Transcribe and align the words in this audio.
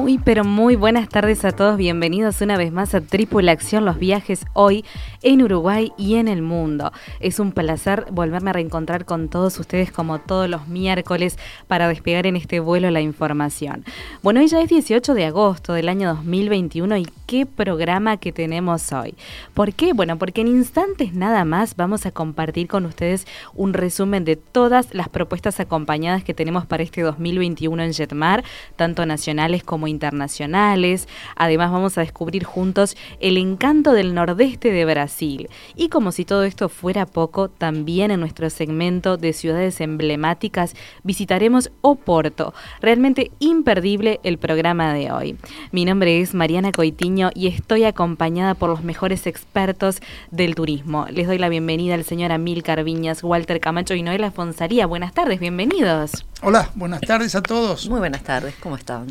Muy, 0.00 0.16
pero 0.16 0.44
muy 0.44 0.76
buenas 0.76 1.10
tardes 1.10 1.44
a 1.44 1.52
todos. 1.52 1.76
Bienvenidos 1.76 2.40
una 2.40 2.56
vez 2.56 2.72
más 2.72 2.94
a 2.94 3.02
Tripulación 3.02 3.84
Los 3.84 3.98
Viajes 3.98 4.46
hoy 4.54 4.82
en 5.20 5.42
Uruguay 5.42 5.92
y 5.98 6.14
en 6.14 6.26
el 6.26 6.40
mundo. 6.40 6.90
Es 7.20 7.38
un 7.38 7.52
placer 7.52 8.06
volverme 8.10 8.48
a 8.48 8.54
reencontrar 8.54 9.04
con 9.04 9.28
todos 9.28 9.58
ustedes 9.60 9.92
como 9.92 10.18
todos 10.18 10.48
los 10.48 10.68
miércoles 10.68 11.38
para 11.68 11.86
despegar 11.86 12.26
en 12.26 12.36
este 12.36 12.60
vuelo 12.60 12.90
la 12.90 13.02
información. 13.02 13.84
Bueno, 14.22 14.40
hoy 14.40 14.46
ya 14.46 14.62
es 14.62 14.70
18 14.70 15.12
de 15.12 15.26
agosto 15.26 15.74
del 15.74 15.90
año 15.90 16.14
2021 16.14 16.96
y 16.96 17.06
qué 17.26 17.44
programa 17.44 18.16
que 18.16 18.32
tenemos 18.32 18.92
hoy. 18.92 19.14
¿Por 19.52 19.74
qué? 19.74 19.92
Bueno, 19.92 20.16
porque 20.16 20.40
en 20.40 20.48
instantes 20.48 21.12
nada 21.12 21.44
más 21.44 21.76
vamos 21.76 22.06
a 22.06 22.10
compartir 22.10 22.68
con 22.68 22.86
ustedes 22.86 23.26
un 23.54 23.74
resumen 23.74 24.24
de 24.24 24.36
todas 24.36 24.94
las 24.94 25.10
propuestas 25.10 25.60
acompañadas 25.60 26.24
que 26.24 26.32
tenemos 26.32 26.64
para 26.64 26.82
este 26.82 27.02
2021 27.02 27.82
en 27.82 27.92
Jetmar, 27.92 28.44
tanto 28.76 29.04
nacionales 29.04 29.62
como 29.62 29.89
internacionales. 29.90 31.08
Además 31.36 31.70
vamos 31.70 31.98
a 31.98 32.00
descubrir 32.00 32.44
juntos 32.44 32.96
el 33.20 33.36
encanto 33.36 33.92
del 33.92 34.14
nordeste 34.14 34.72
de 34.72 34.84
Brasil. 34.84 35.48
Y 35.76 35.88
como 35.88 36.12
si 36.12 36.24
todo 36.24 36.44
esto 36.44 36.68
fuera 36.68 37.04
poco, 37.06 37.48
también 37.48 38.10
en 38.10 38.20
nuestro 38.20 38.48
segmento 38.48 39.16
de 39.16 39.32
ciudades 39.32 39.80
emblemáticas 39.80 40.74
visitaremos 41.02 41.70
Oporto. 41.80 42.54
Realmente 42.80 43.30
imperdible 43.38 44.20
el 44.22 44.38
programa 44.38 44.94
de 44.94 45.12
hoy. 45.12 45.36
Mi 45.72 45.84
nombre 45.84 46.20
es 46.20 46.34
Mariana 46.34 46.72
Coitiño 46.72 47.30
y 47.34 47.48
estoy 47.48 47.84
acompañada 47.84 48.54
por 48.54 48.70
los 48.70 48.82
mejores 48.82 49.26
expertos 49.26 50.00
del 50.30 50.54
turismo. 50.54 51.06
Les 51.10 51.26
doy 51.26 51.38
la 51.38 51.48
bienvenida 51.48 51.94
al 51.94 52.04
señor 52.04 52.32
Amil 52.32 52.62
Carviñas, 52.62 53.22
Walter 53.22 53.60
Camacho 53.60 53.94
y 53.94 54.02
Noela 54.02 54.30
Fonsaría. 54.30 54.86
Buenas 54.86 55.12
tardes, 55.12 55.40
bienvenidos. 55.40 56.24
Hola, 56.42 56.70
buenas 56.74 57.00
tardes 57.02 57.34
a 57.34 57.42
todos. 57.42 57.88
Muy 57.88 57.98
buenas 57.98 58.22
tardes, 58.22 58.54
¿cómo 58.60 58.76
están? 58.76 59.06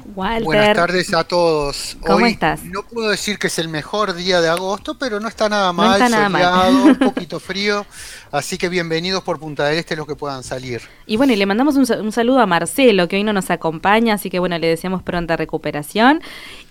Buenas 0.69 0.87
tardes 0.87 1.13
a 1.13 1.23
todos. 1.23 1.97
¿Cómo 2.05 2.25
estás? 2.27 2.63
No 2.63 2.83
puedo 2.83 3.09
decir 3.09 3.39
que 3.39 3.47
es 3.47 3.57
el 3.57 3.69
mejor 3.69 4.13
día 4.13 4.39
de 4.39 4.49
agosto, 4.49 4.97
pero 4.99 5.19
no 5.19 5.27
está 5.27 5.49
nada 5.49 5.73
mal, 5.73 5.99
no 5.99 6.05
está 6.05 6.09
nada 6.09 6.29
mal. 6.29 6.73
un 6.73 6.95
poquito 6.99 7.39
frío. 7.39 7.85
Así 8.31 8.59
que 8.59 8.69
bienvenidos 8.69 9.23
por 9.23 9.39
Punta 9.39 9.65
del 9.65 9.79
Este 9.79 9.95
los 9.95 10.05
que 10.05 10.15
puedan 10.15 10.43
salir. 10.43 10.81
Y 11.07 11.17
bueno, 11.17 11.33
y 11.33 11.35
le 11.35 11.47
mandamos 11.47 11.75
un, 11.75 12.11
saludo 12.11 12.41
a 12.41 12.45
Marcelo, 12.45 13.07
que 13.07 13.15
hoy 13.15 13.23
no 13.23 13.33
nos 13.33 13.49
acompaña, 13.49 14.13
así 14.13 14.29
que 14.29 14.37
bueno, 14.37 14.55
le 14.59 14.67
deseamos 14.67 15.01
pronta 15.01 15.35
recuperación. 15.35 16.21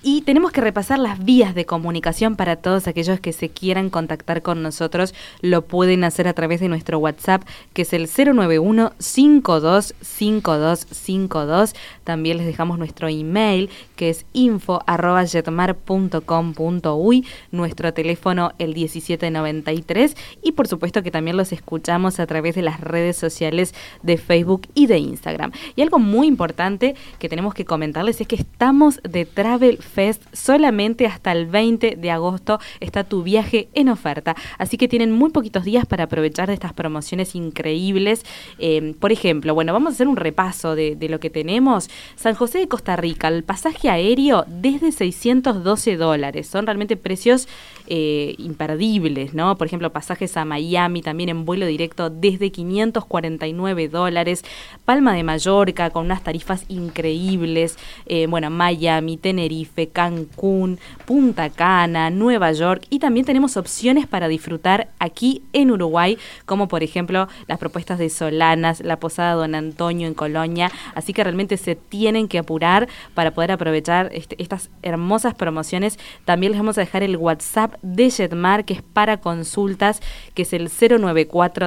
Y 0.00 0.22
tenemos 0.22 0.52
que 0.52 0.60
repasar 0.60 1.00
las 1.00 1.24
vías 1.24 1.56
de 1.56 1.66
comunicación 1.66 2.36
para 2.36 2.54
todos 2.54 2.86
aquellos 2.86 3.18
que 3.18 3.32
se 3.32 3.48
quieran 3.48 3.90
contactar 3.90 4.42
con 4.42 4.62
nosotros. 4.62 5.12
Lo 5.40 5.62
pueden 5.62 6.04
hacer 6.04 6.28
a 6.28 6.32
través 6.32 6.60
de 6.60 6.68
nuestro 6.68 7.00
WhatsApp, 7.00 7.42
que 7.72 7.82
es 7.82 7.92
el 7.92 8.08
091 8.08 8.92
525252. 8.98 11.74
También 12.04 12.36
les 12.36 12.46
dejamos 12.46 12.78
nuestro 12.78 13.08
email, 13.08 13.68
que 13.96 14.10
es 14.10 14.26
info.jetmar.com.uy, 14.32 17.26
nuestro 17.50 17.92
teléfono 17.92 18.52
el 18.58 18.74
1793 18.74 20.16
y 20.42 20.52
por 20.52 20.68
supuesto 20.68 21.02
que 21.02 21.10
también 21.10 21.36
los 21.36 21.47
escuchamos 21.52 22.20
a 22.20 22.26
través 22.26 22.54
de 22.54 22.62
las 22.62 22.80
redes 22.80 23.16
sociales 23.16 23.74
de 24.02 24.16
Facebook 24.16 24.68
y 24.74 24.86
de 24.86 24.98
Instagram. 24.98 25.52
Y 25.76 25.82
algo 25.82 25.98
muy 25.98 26.26
importante 26.26 26.94
que 27.18 27.28
tenemos 27.28 27.54
que 27.54 27.64
comentarles 27.64 28.20
es 28.20 28.26
que 28.26 28.36
estamos 28.36 29.00
de 29.02 29.24
Travel 29.24 29.78
Fest 29.78 30.22
solamente 30.32 31.06
hasta 31.06 31.32
el 31.32 31.46
20 31.46 31.96
de 31.96 32.10
agosto 32.10 32.58
está 32.80 33.04
tu 33.04 33.22
viaje 33.22 33.68
en 33.74 33.88
oferta. 33.88 34.36
Así 34.58 34.76
que 34.76 34.88
tienen 34.88 35.12
muy 35.12 35.30
poquitos 35.30 35.64
días 35.64 35.86
para 35.86 36.04
aprovechar 36.04 36.48
de 36.48 36.54
estas 36.54 36.72
promociones 36.72 37.34
increíbles. 37.34 38.24
Eh, 38.58 38.94
por 38.98 39.12
ejemplo, 39.12 39.54
bueno, 39.54 39.72
vamos 39.72 39.92
a 39.92 39.94
hacer 39.94 40.08
un 40.08 40.16
repaso 40.16 40.74
de, 40.74 40.96
lo 41.08 41.20
que 41.20 41.30
tenemos. 41.30 41.88
San 42.16 42.34
José 42.34 42.58
de 42.58 42.68
Costa 42.68 42.96
Rica, 42.96 43.28
el 43.28 43.44
pasaje 43.44 43.88
aéreo 43.88 44.44
desde 44.46 44.92
612 44.92 45.96
dólares. 45.96 46.46
Son 46.46 46.66
realmente 46.66 46.96
precios 46.96 47.48
eh, 47.90 48.34
imperdibles, 48.36 49.32
¿no? 49.32 49.56
Por 49.56 49.66
ejemplo, 49.66 49.90
pasajes 49.90 50.36
a 50.36 50.44
Miami 50.44 51.00
también 51.00 51.30
en 51.30 51.46
vuelo 51.46 51.64
directo 51.64 52.10
desde 52.10 52.50
549 52.50 53.88
dólares. 53.88 54.44
Palma 54.84 55.14
de 55.14 55.22
Mallorca 55.22 55.88
con 55.88 56.04
unas 56.04 56.22
tarifas 56.22 56.66
increíbles. 56.68 57.78
Eh, 58.04 58.26
bueno, 58.28 58.50
Miami, 58.50 59.16
Tenerife, 59.16 59.88
Cancún, 59.88 60.78
Punta 61.06 61.48
Cana, 61.48 62.10
Nueva 62.10 62.52
York. 62.52 62.84
Y 62.90 62.98
también 62.98 63.24
tenemos 63.24 63.56
opciones 63.56 64.06
para 64.06 64.28
disfrutar 64.28 64.88
aquí 64.98 65.42
en 65.54 65.70
Uruguay, 65.70 66.18
como 66.44 66.68
por 66.68 66.82
ejemplo 66.82 67.28
las 67.46 67.58
propuestas 67.58 67.98
de 67.98 68.10
Solanas, 68.10 68.80
la 68.80 69.00
Posada 69.00 69.32
Don 69.32 69.54
Antonio 69.54 70.06
en 70.06 70.14
Colonia. 70.14 70.70
Así 70.94 71.14
que 71.14 71.24
realmente 71.24 71.56
se 71.56 71.74
tienen 71.74 72.28
que 72.28 72.38
apurar 72.38 72.86
para 73.14 73.30
poder 73.30 73.52
aprovechar 73.52 74.10
este, 74.12 74.40
estas 74.42 74.68
hermosas 74.82 75.34
promociones. 75.34 75.98
También 76.26 76.52
les 76.52 76.60
vamos 76.60 76.76
a 76.76 76.82
dejar 76.82 77.02
el 77.02 77.16
WhatsApp 77.16 77.77
de 77.82 78.10
Jetmar, 78.10 78.64
que 78.64 78.74
es 78.74 78.82
para 78.82 79.18
consultas, 79.18 80.00
que 80.34 80.42
es 80.42 80.52
el 80.52 80.68
094 80.68 81.08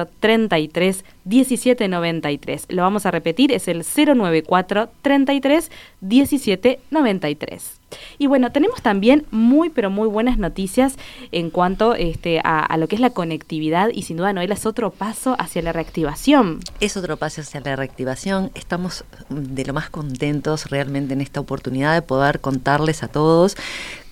94 0.02 0.08
33 0.20 1.04
17 1.24 1.88
93. 1.88 2.66
Lo 2.68 2.82
vamos 2.82 3.06
a 3.06 3.10
repetir, 3.10 3.52
es 3.52 3.68
el 3.68 3.84
094 3.84 4.90
33 5.02 5.70
17 6.00 6.80
93. 6.90 7.82
Y 8.18 8.26
bueno, 8.26 8.52
tenemos 8.52 8.82
también 8.82 9.26
muy 9.30 9.70
pero 9.70 9.90
muy 9.90 10.08
buenas 10.08 10.38
noticias 10.38 10.96
en 11.30 11.50
cuanto 11.50 11.94
este, 11.94 12.40
a, 12.42 12.74
lo 12.78 12.88
que 12.88 12.96
es 12.96 13.00
la 13.00 13.10
conectividad 13.10 13.90
y 13.92 14.02
sin 14.02 14.16
duda 14.16 14.32
Noel 14.32 14.52
es 14.52 14.66
otro 14.66 14.90
paso 14.90 15.36
hacia 15.38 15.62
la 15.62 15.72
reactivación. 15.72 16.60
Es 16.80 16.96
otro 16.96 17.16
paso 17.16 17.42
hacia 17.42 17.60
la 17.60 17.76
reactivación. 17.76 18.50
Estamos 18.54 19.04
de 19.28 19.64
lo 19.64 19.72
más 19.72 19.90
contentos 19.90 20.70
realmente 20.70 21.14
en 21.14 21.20
esta 21.20 21.40
oportunidad 21.40 21.94
de 21.94 22.02
poder 22.02 22.40
contarles 22.40 23.02
a 23.02 23.08
todos 23.08 23.56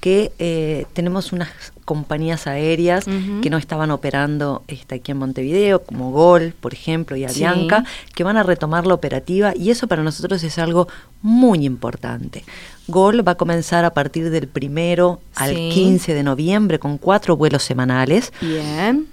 que 0.00 0.32
eh, 0.38 0.86
tenemos 0.94 1.32
unas 1.32 1.50
compañías 1.84 2.46
aéreas 2.46 3.04
que 3.42 3.50
no 3.50 3.58
estaban 3.58 3.90
operando 3.90 4.62
este, 4.68 4.94
aquí 4.94 5.12
en 5.12 5.18
Montevideo, 5.18 5.82
como 5.82 6.10
Gol, 6.10 6.54
por 6.58 6.72
ejemplo, 6.72 6.99
y 7.16 7.24
Avianca, 7.24 7.84
que 8.14 8.24
van 8.24 8.36
a 8.36 8.42
retomar 8.42 8.86
la 8.86 8.94
operativa 8.94 9.52
y 9.56 9.70
eso 9.70 9.86
para 9.86 10.02
nosotros 10.02 10.42
es 10.42 10.58
algo 10.58 10.88
muy 11.22 11.64
importante. 11.64 12.44
Gol 12.88 13.26
va 13.26 13.32
a 13.32 13.36
comenzar 13.36 13.84
a 13.84 13.94
partir 13.94 14.30
del 14.30 14.48
primero 14.48 15.20
al 15.34 15.54
15 15.54 16.14
de 16.14 16.22
noviembre 16.22 16.78
con 16.78 16.98
cuatro 16.98 17.36
vuelos 17.36 17.62
semanales. 17.62 18.32
Bien. 18.40 19.06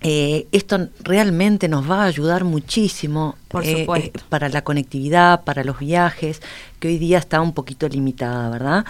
Eh, 0.00 0.46
esto 0.52 0.88
realmente 1.00 1.66
nos 1.68 1.90
va 1.90 2.04
a 2.04 2.06
ayudar 2.06 2.44
muchísimo 2.44 3.36
eh, 3.64 3.84
eh, 3.96 4.12
para 4.28 4.48
la 4.48 4.62
conectividad, 4.62 5.42
para 5.42 5.64
los 5.64 5.80
viajes, 5.80 6.40
que 6.78 6.88
hoy 6.88 6.98
día 6.98 7.18
está 7.18 7.40
un 7.40 7.52
poquito 7.52 7.88
limitada, 7.88 8.50
¿verdad? 8.50 8.84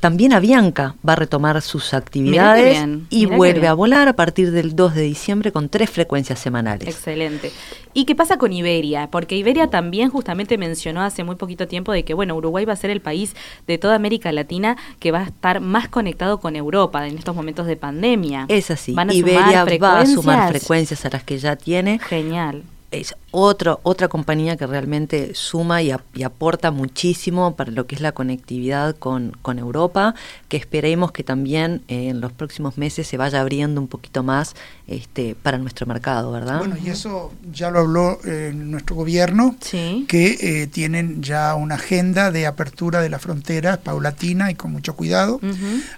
también 0.00 0.32
Avianca 0.32 0.94
va 1.06 1.12
a 1.12 1.16
retomar 1.16 1.60
sus 1.62 1.92
actividades 1.94 2.82
y 3.10 3.26
vuelve 3.26 3.66
a 3.66 3.74
volar 3.74 4.08
a 4.08 4.14
partir 4.14 4.50
del 4.52 4.74
2 4.74 4.94
de 4.94 5.02
diciembre 5.02 5.52
con 5.52 5.68
tres 5.68 5.90
frecuencias 5.90 6.38
semanales. 6.38 6.88
Excelente. 6.88 7.52
¿Y 7.92 8.04
qué 8.04 8.14
pasa 8.14 8.38
con 8.38 8.52
Iberia? 8.52 9.08
Porque 9.10 9.36
Iberia 9.36 9.68
también 9.68 10.10
justamente 10.10 10.56
mencionó 10.58 11.02
hace 11.02 11.24
muy 11.24 11.34
poquito 11.34 11.66
tiempo 11.66 11.92
de 11.92 12.04
que, 12.04 12.14
bueno, 12.14 12.36
Uruguay 12.36 12.64
va 12.64 12.72
a 12.72 12.76
ser 12.76 12.90
el 12.90 13.00
país 13.00 13.34
de 13.66 13.78
toda 13.78 13.96
América 13.96 14.32
Latina 14.32 14.76
que 14.98 15.10
va 15.10 15.20
a 15.20 15.24
estar 15.24 15.60
más 15.60 15.88
conectado 15.88 16.38
con 16.38 16.56
Europa 16.56 17.06
en 17.06 17.18
estos 17.18 17.34
momentos 17.34 17.66
de 17.66 17.76
pandemia. 17.76 18.46
Es 18.48 18.70
así. 18.70 18.94
Iberia 19.10 19.64
va 19.64 20.00
a 20.00 20.06
sumar 20.06 20.50
frecuencias 20.50 21.04
a 21.04 21.10
las 21.10 21.24
que 21.24 21.38
ya 21.38 21.56
tiene. 21.56 21.98
Genial 21.98 22.62
es 22.90 23.14
otro, 23.30 23.80
otra 23.84 24.08
compañía 24.08 24.56
que 24.56 24.66
realmente 24.66 25.34
suma 25.34 25.82
y, 25.82 25.92
aporta 25.92 26.70
muchísimo 26.70 27.54
para 27.54 27.70
lo 27.70 27.86
que 27.86 27.94
es 27.94 28.00
la 28.00 28.12
conectividad 28.12 28.96
con, 28.96 29.32
Europa, 29.44 30.14
que 30.48 30.56
esperemos 30.56 31.12
que 31.12 31.22
también 31.22 31.82
eh, 31.88 32.08
en 32.08 32.20
los 32.20 32.32
próximos 32.32 32.78
meses 32.78 33.06
se 33.06 33.16
vaya 33.16 33.40
abriendo 33.40 33.80
un 33.80 33.88
poquito 33.88 34.22
más 34.22 34.54
este, 34.86 35.34
para 35.34 35.58
nuestro 35.58 35.86
mercado, 35.86 36.32
¿verdad? 36.32 36.58
Bueno, 36.58 36.76
y 36.82 36.88
eso 36.88 37.32
ya 37.52 37.70
lo 37.70 37.80
habló 37.80 38.18
eh, 38.24 38.52
nuestro 38.54 38.96
gobierno, 38.96 39.56
que 39.60 40.06
eh, 40.40 40.66
tienen 40.66 41.22
ya 41.22 41.54
una 41.54 41.76
agenda 41.76 42.30
de 42.30 42.46
apertura 42.46 43.00
de 43.00 43.10
las 43.10 43.22
fronteras 43.22 43.78
paulatina 43.78 44.50
y 44.50 44.54
con 44.54 44.72
mucho 44.72 44.94
cuidado, 44.94 45.40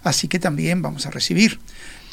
así 0.02 0.28
que 0.28 0.38
también 0.38 0.82
vamos 0.82 1.06
a 1.06 1.10
recibir 1.10 1.58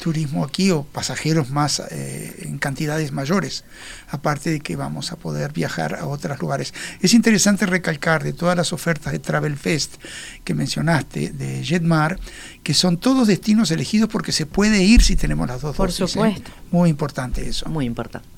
turismo 0.00 0.44
aquí 0.44 0.70
o 0.72 0.82
pasajeros 0.82 1.50
más 1.50 1.80
eh, 1.90 2.46
en 2.46 2.58
cantidades 2.58 3.12
mayores, 3.12 3.64
aparte 4.08 4.50
de 4.50 4.60
que 4.60 4.74
vamos 4.74 5.12
a 5.12 5.16
poder 5.16 5.52
viajar 5.52 5.94
a 5.94 6.06
otros 6.06 6.40
lugares. 6.40 6.74
Es 7.00 7.14
interesante 7.14 7.66
recalcar 7.66 8.24
de 8.24 8.32
todas 8.32 8.56
las 8.56 8.72
ofertas 8.72 9.12
de 9.12 9.18
Travel 9.20 9.56
Fest 9.56 9.96
que 10.42 10.54
mencionaste, 10.54 11.30
de 11.30 11.62
Jetmar, 11.62 12.18
que 12.62 12.74
son 12.74 12.96
todos 12.96 13.28
destinos 13.28 13.70
elegidos 13.70 14.08
porque 14.08 14.32
se 14.32 14.46
puede 14.46 14.82
ir 14.82 15.02
si 15.02 15.14
tenemos 15.14 15.46
las 15.46 15.60
dos 15.60 15.76
Por 15.76 15.90
¿eh? 15.90 15.92
supuesto. 15.92 16.50
Muy 16.72 16.90
importante 16.90 17.46
eso. 17.46 17.68
Muy 17.68 17.84
importante. 17.84 18.28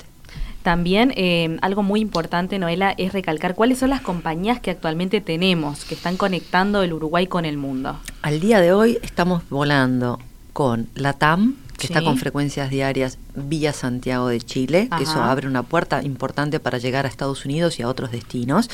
También 0.63 1.13
eh, 1.17 1.57
algo 1.61 1.83
muy 1.83 1.99
importante, 1.99 2.57
Noela, 2.57 2.93
es 2.97 3.11
recalcar 3.11 3.53
cuáles 3.53 3.79
son 3.79 3.89
las 3.89 4.01
compañías 4.01 4.61
que 4.61 4.71
actualmente 4.71 5.19
tenemos, 5.19 5.83
que 5.83 5.95
están 5.95 6.15
conectando 6.15 6.83
el 6.83 6.93
Uruguay 6.93 7.27
con 7.27 7.43
el 7.43 7.57
mundo. 7.57 7.99
Al 8.21 8.39
día 8.39 8.61
de 8.61 8.71
hoy 8.71 8.97
estamos 9.01 9.43
volando 9.49 10.19
con 10.53 10.87
la 10.95 11.13
TAM, 11.13 11.55
que 11.77 11.87
está 11.87 12.01
con 12.01 12.17
frecuencias 12.17 12.69
diarias 12.69 13.17
vía 13.35 13.73
Santiago 13.73 14.27
de 14.27 14.39
Chile, 14.39 14.87
que 14.95 15.03
eso 15.03 15.21
abre 15.21 15.47
una 15.47 15.63
puerta 15.63 16.03
importante 16.03 16.59
para 16.59 16.77
llegar 16.77 17.05
a 17.05 17.09
Estados 17.09 17.45
Unidos 17.45 17.79
y 17.79 17.81
a 17.81 17.89
otros 17.89 18.11
destinos. 18.11 18.69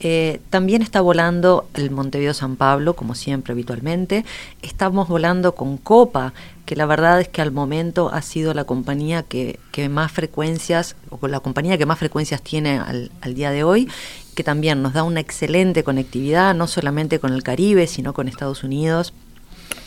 Eh, 0.00 0.40
también 0.50 0.82
está 0.82 1.00
volando 1.00 1.68
el 1.74 1.90
Montevideo 1.90 2.34
San 2.34 2.56
Pablo, 2.56 2.94
como 2.94 3.14
siempre 3.14 3.52
habitualmente. 3.52 4.24
Estamos 4.62 5.08
volando 5.08 5.54
con 5.54 5.76
Copa, 5.76 6.32
que 6.64 6.74
la 6.74 6.86
verdad 6.86 7.20
es 7.20 7.28
que 7.28 7.42
al 7.42 7.52
momento 7.52 8.10
ha 8.12 8.22
sido 8.22 8.54
la 8.54 8.64
compañía 8.64 9.22
que, 9.22 9.58
más 9.90 10.10
frecuencias, 10.10 10.96
o 11.10 11.28
la 11.28 11.40
compañía 11.40 11.78
que 11.78 11.86
más 11.86 11.98
frecuencias 11.98 12.42
tiene 12.42 12.78
al, 12.78 13.12
al 13.20 13.34
día 13.34 13.50
de 13.50 13.62
hoy 13.62 13.88
que 14.34 14.44
también 14.44 14.82
nos 14.82 14.92
da 14.92 15.02
una 15.02 15.18
excelente 15.18 15.82
conectividad, 15.82 16.54
no 16.54 16.68
solamente 16.68 17.18
con 17.18 17.32
el 17.32 17.42
Caribe, 17.42 17.88
sino 17.88 18.12
con 18.12 18.28
Estados 18.28 18.62
Unidos, 18.62 19.12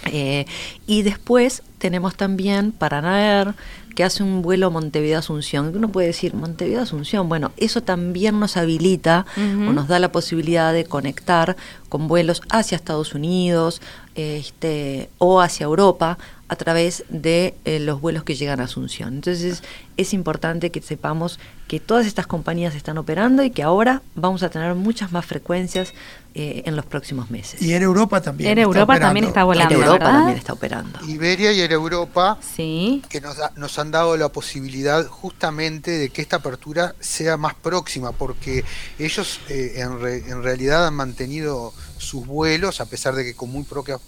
eh, 0.06 0.46
y 0.88 1.04
después 1.04 1.64
tenemos 1.78 2.16
también 2.16 2.72
Paranaer, 2.72 3.54
que 3.96 4.04
hace 4.04 4.24
un 4.24 4.42
vuelo 4.42 4.72
Montevideo-Asunción. 4.72 5.74
Uno 5.76 5.90
puede 5.90 6.08
decir, 6.08 6.34
Montevideo-Asunción, 6.34 7.28
bueno, 7.28 7.52
eso 7.58 7.82
también 7.82 8.40
nos 8.40 8.58
habilita 8.58 9.26
o 9.38 9.74
nos 9.74 9.88
da 9.88 10.00
la 10.00 10.12
posibilidad 10.12 10.74
de 10.74 10.86
conectar 10.86 11.58
con 11.92 12.08
vuelos 12.08 12.42
hacia 12.50 12.78
Estados 12.78 13.14
Unidos 13.14 13.82
este, 14.16 15.10
o 15.18 15.42
hacia 15.42 15.66
Europa 15.66 16.18
a 16.48 16.56
través 16.56 17.04
de 17.10 17.54
eh, 17.66 17.80
los 17.80 18.00
vuelos 18.00 18.24
que 18.24 18.36
llegan 18.36 18.62
a 18.62 18.64
Asunción. 18.64 19.16
Entonces 19.16 19.62
es 19.98 20.14
importante 20.14 20.70
que 20.70 20.82
sepamos 20.82 21.38
que 21.68 21.82
todas 21.82 22.06
estas 22.06 22.28
compañías 22.28 22.76
están 22.76 22.98
operando 22.98 23.44
y 23.44 23.52
que 23.52 23.64
ahora 23.64 24.02
vamos 24.16 24.42
a 24.44 24.50
tener 24.50 24.74
muchas 24.76 25.12
más 25.12 25.26
frecuencias 25.26 25.94
eh, 26.34 26.64
en 26.66 26.78
los 26.78 26.86
próximos 26.86 27.30
meses. 27.30 27.62
Y 27.62 27.74
en 27.74 27.84
Europa 27.84 28.22
también. 28.22 28.52
En 28.52 28.60
Europa 28.60 29.00
también 29.00 29.26
está 29.26 29.44
volando. 29.44 29.76
En 29.76 29.82
Europa 29.82 30.06
también 30.06 30.38
está 30.38 30.54
operando. 30.54 31.00
Iberia 31.08 31.52
y 31.52 31.62
en 31.62 31.72
Europa, 31.72 32.38
sí. 32.42 33.02
que 33.10 33.20
nos, 33.20 33.38
nos 33.56 33.80
han 33.80 33.92
dado 33.92 34.16
la 34.16 34.30
posibilidad 34.30 35.06
justamente 35.08 35.92
de 35.92 36.10
que 36.10 36.22
esta 36.22 36.38
apertura 36.38 36.96
sea 37.02 37.38
más 37.38 37.54
próxima, 37.54 38.12
porque 38.12 38.66
ellos 39.00 39.40
eh, 39.50 39.74
en, 39.76 39.92
en, 40.06 40.44
realidad 40.44 40.88
han 40.88 40.96
mantenido 40.96 41.74
sus 41.98 42.26
vuelos, 42.26 42.82
a 42.82 42.86
pesar 42.86 43.16
de 43.16 43.24
que 43.24 43.36
con 43.36 43.52
muy 43.52 43.64
pocas, 43.64 44.00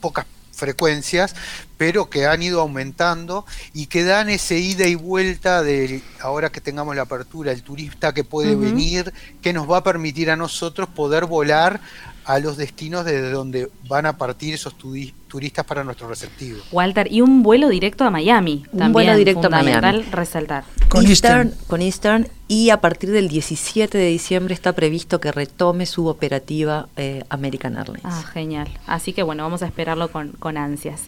pocas 0.00 0.26
frecuencias, 0.54 1.34
pero 1.76 2.08
que 2.08 2.26
han 2.26 2.42
ido 2.42 2.60
aumentando 2.60 3.44
y 3.72 3.86
que 3.86 4.04
dan 4.04 4.28
ese 4.28 4.58
ida 4.58 4.86
y 4.86 4.94
vuelta 4.94 5.62
de 5.62 6.02
ahora 6.20 6.50
que 6.50 6.60
tengamos 6.60 6.96
la 6.96 7.02
apertura, 7.02 7.52
el 7.52 7.62
turista 7.62 8.14
que 8.14 8.24
puede 8.24 8.54
venir, 8.54 9.12
que 9.42 9.52
nos 9.52 9.70
va 9.70 9.78
a 9.78 9.84
permitir 9.84 10.30
a 10.30 10.36
nosotros 10.36 10.88
poder 10.88 11.26
volar 11.26 11.80
a 12.24 12.38
los 12.38 12.56
destinos 12.56 13.04
desde 13.04 13.30
donde 13.30 13.70
van 13.88 14.06
a 14.06 14.16
partir 14.16 14.54
esos 14.54 14.74
turistas 14.76 15.64
para 15.64 15.84
nuestro 15.84 16.08
receptivo. 16.08 16.58
Walter, 16.72 17.12
y 17.12 17.20
un 17.20 17.42
vuelo 17.42 17.68
directo 17.68 18.04
a 18.04 18.10
Miami. 18.10 18.64
Un 18.72 18.92
vuelo 18.92 19.16
directo 19.16 19.46
a 19.48 19.50
Miami. 19.50 20.02
resaltar. 20.10 20.64
Con 20.88 21.06
Eastern, 21.06 21.52
Con 21.66 21.82
Eastern 21.82 22.28
y 22.46 22.70
a 22.70 22.80
partir 22.80 23.10
del 23.10 23.28
17 23.28 23.96
de 23.98 24.06
diciembre 24.06 24.54
está 24.54 24.72
previsto 24.72 25.20
que 25.20 25.32
retome 25.32 25.86
su 25.86 26.06
operativa 26.06 26.88
eh, 26.96 27.24
American 27.30 27.76
Airlines. 27.76 28.04
Ah, 28.04 28.22
genial. 28.32 28.68
Así 28.86 29.12
que 29.12 29.22
bueno, 29.22 29.42
vamos 29.42 29.62
a 29.62 29.66
esperarlo 29.66 30.08
con, 30.08 30.28
con 30.32 30.56
ansias. 30.56 31.02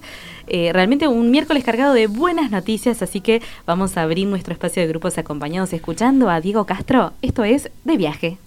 Eh, 0.49 0.71
realmente 0.73 1.09
un 1.09 1.31
miércoles 1.31 1.65
cargado 1.65 1.95
de 1.95 2.07
buenas 2.07 2.51
noticias, 2.51 3.03
así 3.03 3.21
que 3.21 3.43
vamos 3.65 3.97
a 3.97 4.03
abrir 4.03 4.27
nuestro 4.27 4.53
espacio 4.53 4.83
de 4.83 4.89
grupos 4.89 5.19
acompañados 5.19 5.73
escuchando 5.73 6.31
a 6.31 6.41
Diego 6.41 6.67
Castro. 6.67 7.13
Esto 7.23 7.45
es 7.45 7.71
De 7.85 7.97
Viaje. 7.97 8.39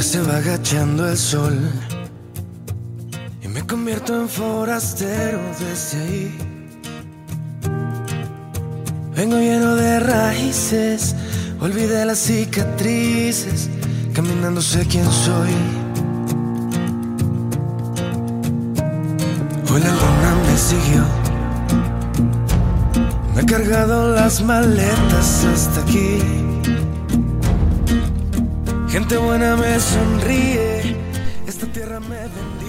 Ya 0.00 0.04
se 0.04 0.22
va 0.22 0.38
agachando 0.38 1.06
el 1.06 1.18
sol 1.18 1.58
y 3.42 3.48
me 3.48 3.60
convierto 3.66 4.18
en 4.18 4.30
forastero 4.30 5.38
desde 5.60 6.00
ahí. 6.00 6.38
Vengo 9.14 9.36
lleno 9.36 9.76
de 9.76 10.00
raíces, 10.00 11.14
olvidé 11.60 12.06
las 12.06 12.18
cicatrices, 12.18 13.68
caminando 14.14 14.62
sé 14.62 14.86
quién 14.86 15.04
soy. 15.04 15.50
Hoy 19.70 19.80
la 19.82 19.90
luna 19.90 20.34
me 20.46 20.56
siguió, 20.56 21.04
me 23.34 23.42
ha 23.42 23.44
cargado 23.44 24.14
las 24.14 24.40
maletas 24.40 25.44
hasta 25.44 25.82
aquí. 25.82 26.49
Gente 28.90 29.16
buena 29.18 29.54
me 29.54 29.78
sonríe, 29.78 30.96
esta 31.46 31.64
tierra 31.68 32.00
me 32.00 32.16
bendice. 32.16 32.60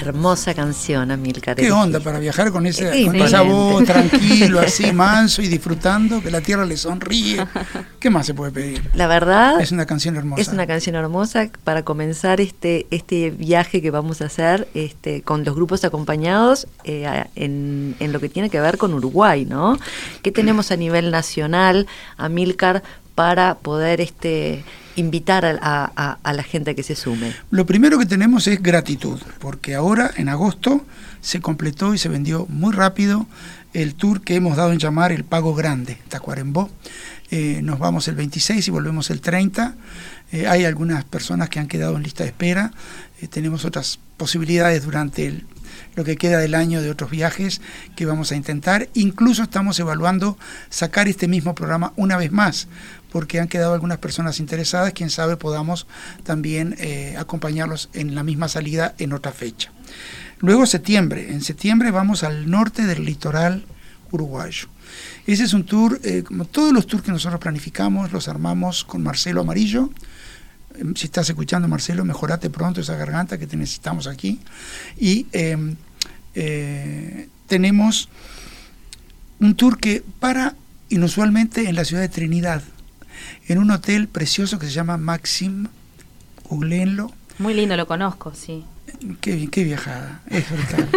Hermosa 0.00 0.54
canción, 0.54 1.10
Amilcar. 1.10 1.56
¿Qué 1.56 1.72
onda 1.72 1.98
para 1.98 2.20
viajar 2.20 2.52
con, 2.52 2.66
ese, 2.66 3.04
con 3.04 3.16
esa 3.16 3.42
voz 3.42 3.84
tranquilo, 3.84 4.60
así 4.60 4.92
manso 4.94 5.42
y 5.42 5.48
disfrutando, 5.48 6.22
que 6.22 6.30
la 6.30 6.40
tierra 6.40 6.64
le 6.64 6.76
sonríe? 6.76 7.44
¿Qué 7.98 8.10
más 8.10 8.26
se 8.26 8.32
puede 8.32 8.52
pedir? 8.52 8.90
La 8.94 9.08
verdad. 9.08 9.60
Es 9.60 9.72
una 9.72 9.86
canción 9.86 10.16
hermosa. 10.16 10.40
Es 10.40 10.48
una 10.48 10.68
canción 10.68 10.94
hermosa 10.94 11.50
para 11.64 11.84
comenzar 11.84 12.40
este, 12.40 12.86
este 12.92 13.30
viaje 13.30 13.82
que 13.82 13.90
vamos 13.90 14.22
a 14.22 14.26
hacer 14.26 14.68
este, 14.74 15.22
con 15.22 15.44
los 15.44 15.56
grupos 15.56 15.84
acompañados 15.84 16.68
eh, 16.84 17.24
en, 17.34 17.96
en 17.98 18.12
lo 18.12 18.20
que 18.20 18.28
tiene 18.28 18.50
que 18.50 18.60
ver 18.60 18.78
con 18.78 18.94
Uruguay, 18.94 19.44
¿no? 19.44 19.78
¿Qué 20.22 20.30
tenemos 20.30 20.70
a 20.70 20.76
nivel 20.76 21.10
nacional, 21.10 21.88
Amilcar, 22.16 22.84
para 23.20 23.56
poder 23.56 24.00
este, 24.00 24.64
invitar 24.96 25.44
a, 25.44 26.18
la 26.24 26.42
gente 26.42 26.70
a 26.70 26.74
que 26.74 26.82
se 26.82 26.96
sume? 26.96 27.34
Lo 27.50 27.66
primero 27.66 27.98
que 27.98 28.06
tenemos 28.06 28.46
es 28.46 28.62
gratitud, 28.62 29.20
porque 29.40 29.74
ahora 29.74 30.10
en 30.16 30.30
agosto 30.30 30.86
se 31.20 31.42
completó 31.42 31.92
y 31.92 31.98
se 31.98 32.08
vendió 32.08 32.46
muy 32.48 32.72
rápido 32.72 33.26
el 33.74 33.94
tour 33.94 34.22
que 34.22 34.36
hemos 34.36 34.56
dado 34.56 34.72
en 34.72 34.78
llamar 34.78 35.12
el 35.12 35.24
Pago 35.24 35.54
Grande, 35.54 35.98
Tacuarembó. 36.08 36.70
Eh, 37.30 37.60
nos 37.62 37.78
vamos 37.78 38.08
el 38.08 38.14
26 38.14 38.66
y 38.66 38.70
volvemos 38.70 39.10
el 39.10 39.20
30. 39.20 39.74
Eh, 40.32 40.46
hay 40.46 40.64
algunas 40.64 41.04
personas 41.04 41.50
que 41.50 41.60
han 41.60 41.68
quedado 41.68 41.98
en 41.98 42.02
lista 42.02 42.24
de 42.24 42.30
espera. 42.30 42.72
Eh, 43.20 43.28
tenemos 43.28 43.66
otras 43.66 43.98
posibilidades 44.16 44.82
durante 44.82 45.44
lo 45.94 46.04
que 46.04 46.16
queda 46.16 46.38
del 46.38 46.54
año 46.54 46.82
de 46.82 46.90
otros 46.90 47.10
viajes 47.10 47.60
que 47.96 48.06
vamos 48.06 48.32
a 48.32 48.36
intentar. 48.36 48.88
Incluso 48.94 49.42
estamos 49.42 49.78
evaluando 49.78 50.38
sacar 50.68 51.08
este 51.08 51.28
mismo 51.28 51.54
programa 51.54 51.92
una 51.96 52.16
vez 52.16 52.32
más, 52.32 52.68
porque 53.10 53.40
han 53.40 53.48
quedado 53.48 53.74
algunas 53.74 53.98
personas 53.98 54.40
interesadas, 54.40 54.92
quién 54.92 55.10
sabe 55.10 55.36
podamos 55.36 55.86
también 56.22 56.76
eh, 56.78 57.16
acompañarlos 57.18 57.90
en 57.92 58.14
la 58.14 58.22
misma 58.22 58.48
salida 58.48 58.94
en 58.98 59.12
otra 59.12 59.32
fecha. 59.32 59.72
Luego 60.38 60.66
septiembre, 60.66 61.32
en 61.32 61.42
septiembre 61.42 61.90
vamos 61.90 62.22
al 62.22 62.50
norte 62.50 62.86
del 62.86 63.04
litoral 63.04 63.64
uruguayo. 64.10 64.68
Ese 65.26 65.44
es 65.44 65.52
un 65.52 65.64
tour, 65.64 66.00
eh, 66.02 66.22
como 66.22 66.44
todos 66.44 66.72
los 66.72 66.86
tours 66.86 67.02
que 67.02 67.12
nosotros 67.12 67.40
planificamos, 67.40 68.12
los 68.12 68.28
armamos 68.28 68.84
con 68.84 69.02
Marcelo 69.02 69.42
Amarillo. 69.42 69.90
Em, 70.76 70.94
si 70.94 71.06
estás 71.06 71.28
escuchando, 71.28 71.68
Marcelo, 71.68 72.04
mejorate 72.04 72.50
pronto 72.50 72.80
esa 72.80 72.96
garganta 72.96 73.38
que 73.38 73.46
te 73.46 73.56
necesitamos 73.56 74.06
aquí. 74.06 74.40
Y 74.98 75.26
em, 75.32 75.76
eh, 76.34 77.28
tenemos 77.46 78.08
un 79.40 79.54
tour 79.54 79.78
que 79.78 80.02
para 80.18 80.54
inusualmente 80.88 81.68
en 81.68 81.76
la 81.76 81.84
ciudad 81.84 82.02
de 82.02 82.08
Trinidad, 82.08 82.62
en 83.48 83.58
un 83.58 83.70
hotel 83.70 84.08
precioso 84.08 84.58
que 84.58 84.66
se 84.66 84.72
llama 84.72 84.96
Maxim, 84.96 85.68
googleenlo. 86.48 87.12
Muy 87.38 87.54
lindo, 87.54 87.76
lo 87.76 87.86
conozco, 87.86 88.32
sí. 88.34 88.64
Qué 89.20 89.34
bien, 89.34 89.50
qué 89.50 89.64
viajada, 89.64 90.20
es 90.28 90.44
brutal. 90.50 90.88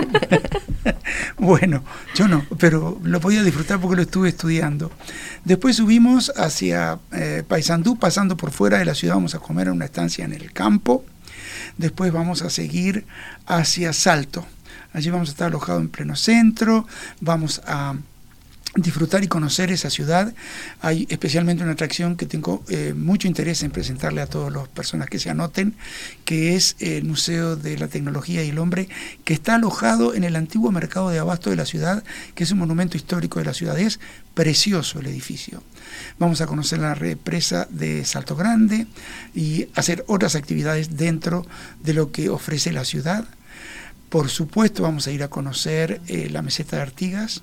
bueno, 1.37 1.83
yo 2.15 2.27
no, 2.27 2.45
pero 2.57 2.99
lo 3.03 3.19
podía 3.21 3.43
disfrutar 3.43 3.79
porque 3.79 3.95
lo 3.95 4.01
estuve 4.01 4.29
estudiando. 4.29 4.91
Después 5.45 5.77
subimos 5.77 6.33
hacia 6.35 6.99
eh, 7.11 7.43
Paysandú, 7.47 7.97
pasando 7.97 8.35
por 8.35 8.51
fuera 8.51 8.79
de 8.79 8.85
la 8.85 8.95
ciudad, 8.95 9.15
vamos 9.15 9.35
a 9.35 9.39
comer 9.39 9.67
en 9.67 9.73
una 9.73 9.85
estancia 9.85 10.25
en 10.25 10.33
el 10.33 10.51
campo. 10.51 11.05
Después 11.77 12.11
vamos 12.11 12.41
a 12.41 12.49
seguir 12.49 13.05
hacia 13.45 13.93
Salto. 13.93 14.45
Allí 14.91 15.09
vamos 15.09 15.29
a 15.29 15.31
estar 15.31 15.47
alojados 15.47 15.81
en 15.81 15.89
pleno 15.89 16.15
centro, 16.15 16.85
vamos 17.19 17.61
a 17.65 17.95
disfrutar 18.75 19.23
y 19.23 19.27
conocer 19.27 19.71
esa 19.71 19.89
ciudad. 19.89 20.33
Hay 20.81 21.05
especialmente 21.09 21.63
una 21.63 21.73
atracción 21.73 22.15
que 22.15 22.25
tengo 22.25 22.63
eh, 22.69 22.93
mucho 22.95 23.27
interés 23.27 23.61
en 23.63 23.71
presentarle 23.71 24.21
a 24.21 24.27
todas 24.27 24.51
las 24.51 24.67
personas 24.67 25.09
que 25.09 25.19
se 25.19 25.29
anoten, 25.29 25.75
que 26.25 26.55
es 26.55 26.75
el 26.79 27.03
Museo 27.03 27.55
de 27.55 27.77
la 27.77 27.87
Tecnología 27.87 28.43
y 28.43 28.49
el 28.49 28.57
Hombre, 28.57 28.89
que 29.23 29.33
está 29.33 29.55
alojado 29.55 30.15
en 30.15 30.23
el 30.23 30.35
antiguo 30.35 30.71
mercado 30.71 31.09
de 31.09 31.19
abasto 31.19 31.49
de 31.49 31.55
la 31.55 31.65
ciudad, 31.65 32.03
que 32.33 32.43
es 32.43 32.51
un 32.51 32.59
monumento 32.59 32.97
histórico 32.97 33.39
de 33.39 33.45
la 33.45 33.53
ciudad. 33.53 33.77
Es 33.77 33.99
precioso 34.33 34.99
el 34.99 35.07
edificio. 35.07 35.61
Vamos 36.17 36.41
a 36.41 36.47
conocer 36.47 36.79
la 36.79 36.95
represa 36.95 37.67
de 37.69 38.03
Salto 38.05 38.35
Grande 38.35 38.87
y 39.35 39.67
hacer 39.75 40.03
otras 40.07 40.35
actividades 40.35 40.97
dentro 40.97 41.45
de 41.83 41.93
lo 41.93 42.11
que 42.11 42.29
ofrece 42.29 42.71
la 42.71 42.85
ciudad. 42.85 43.25
Por 44.09 44.29
supuesto 44.29 44.83
vamos 44.83 45.07
a 45.07 45.11
ir 45.11 45.23
a 45.23 45.27
conocer 45.27 46.01
eh, 46.07 46.29
la 46.29 46.41
meseta 46.41 46.75
de 46.75 46.83
Artigas, 46.83 47.41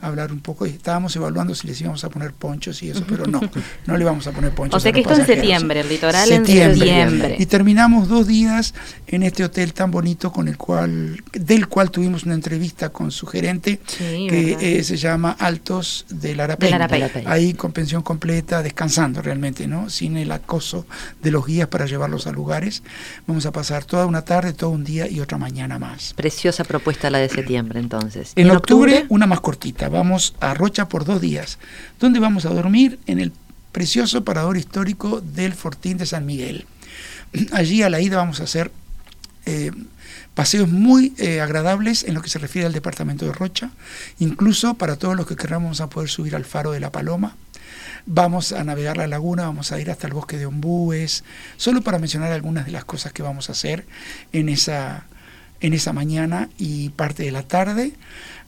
hablar 0.00 0.32
un 0.32 0.40
poco. 0.40 0.66
Estábamos 0.66 1.14
evaluando 1.16 1.54
si 1.54 1.66
les 1.66 1.80
íbamos 1.80 2.04
a 2.04 2.10
poner 2.10 2.32
ponchos 2.32 2.82
y 2.82 2.90
eso, 2.90 3.04
pero 3.08 3.26
no, 3.26 3.40
no 3.86 3.96
le 3.96 4.04
vamos 4.04 4.26
a 4.26 4.32
poner 4.32 4.52
ponchos. 4.52 4.76
O 4.76 4.80
sea 4.80 4.92
que 4.92 5.00
esto 5.00 5.14
en 5.14 5.26
septiembre, 5.26 5.80
el 5.80 5.88
litoral 5.88 6.30
en 6.30 6.46
septiembre. 6.46 7.36
Y 7.38 7.46
terminamos 7.46 8.08
dos 8.08 8.26
días 8.26 8.74
en 9.06 9.22
este 9.22 9.44
hotel 9.44 9.72
tan 9.72 9.90
bonito 9.90 10.32
con 10.32 10.48
el 10.48 10.56
cual, 10.56 11.22
del 11.32 11.68
cual 11.68 11.90
tuvimos 11.90 12.24
una 12.24 12.34
entrevista 12.34 12.90
con 12.90 13.10
su 13.10 13.26
gerente, 13.26 13.80
que 13.98 14.56
eh, 14.60 14.84
se 14.84 14.96
llama 14.96 15.36
Altos 15.38 16.06
del 16.08 16.40
Arapey. 16.40 16.72
Ahí 17.26 17.54
con 17.54 17.72
pensión 17.72 18.02
completa, 18.02 18.62
descansando 18.62 19.22
realmente, 19.22 19.66
¿no? 19.66 19.90
Sin 19.90 20.16
el 20.16 20.32
acoso 20.32 20.86
de 21.22 21.30
los 21.30 21.46
guías 21.46 21.68
para 21.68 21.86
llevarlos 21.86 22.26
a 22.26 22.32
lugares. 22.32 22.82
Vamos 23.26 23.46
a 23.46 23.52
pasar 23.52 23.84
toda 23.84 24.06
una 24.06 24.22
tarde, 24.22 24.52
todo 24.52 24.70
un 24.70 24.84
día 24.84 25.08
y 25.08 25.20
otra 25.20 25.38
mañana 25.38 25.78
más. 25.78 26.14
Preciosa 26.14 26.64
propuesta 26.64 27.10
la 27.10 27.18
de 27.18 27.28
septiembre, 27.28 27.80
entonces. 27.80 28.32
En, 28.36 28.50
octubre, 28.50 29.06
una 29.08 29.26
más 29.26 29.40
vamos 29.72 30.34
a 30.40 30.54
Rocha 30.54 30.88
por 30.88 31.04
dos 31.04 31.20
días, 31.20 31.58
donde 32.00 32.20
vamos 32.20 32.44
a 32.44 32.50
dormir 32.50 32.98
en 33.06 33.20
el 33.20 33.32
precioso 33.72 34.24
parador 34.24 34.56
histórico 34.56 35.20
del 35.20 35.54
Fortín 35.54 35.96
de 35.96 36.06
San 36.06 36.26
Miguel. 36.26 36.66
Allí 37.52 37.82
a 37.82 37.90
la 37.90 38.00
ida 38.00 38.16
vamos 38.16 38.40
a 38.40 38.44
hacer 38.44 38.70
eh, 39.46 39.72
paseos 40.34 40.68
muy 40.68 41.14
eh, 41.18 41.40
agradables 41.40 42.04
en 42.04 42.14
lo 42.14 42.22
que 42.22 42.28
se 42.28 42.38
refiere 42.38 42.66
al 42.66 42.72
departamento 42.72 43.24
de 43.24 43.32
Rocha, 43.32 43.70
incluso 44.18 44.74
para 44.74 44.96
todos 44.96 45.16
los 45.16 45.26
que 45.26 45.36
queramos 45.36 45.80
a 45.80 45.88
poder 45.88 46.08
subir 46.08 46.36
al 46.36 46.44
faro 46.44 46.72
de 46.72 46.80
la 46.80 46.92
Paloma. 46.92 47.36
Vamos 48.06 48.52
a 48.52 48.62
navegar 48.64 48.98
la 48.98 49.06
laguna, 49.06 49.44
vamos 49.44 49.72
a 49.72 49.80
ir 49.80 49.90
hasta 49.90 50.06
el 50.06 50.12
bosque 50.12 50.36
de 50.36 50.46
Ombúes, 50.46 51.24
solo 51.56 51.80
para 51.80 51.98
mencionar 51.98 52.32
algunas 52.32 52.66
de 52.66 52.72
las 52.72 52.84
cosas 52.84 53.12
que 53.12 53.22
vamos 53.22 53.48
a 53.48 53.52
hacer 53.52 53.86
en 54.32 54.50
esa, 54.50 55.06
en 55.64 55.72
esa 55.72 55.94
mañana 55.94 56.50
y 56.58 56.90
parte 56.90 57.22
de 57.22 57.32
la 57.32 57.42
tarde. 57.42 57.92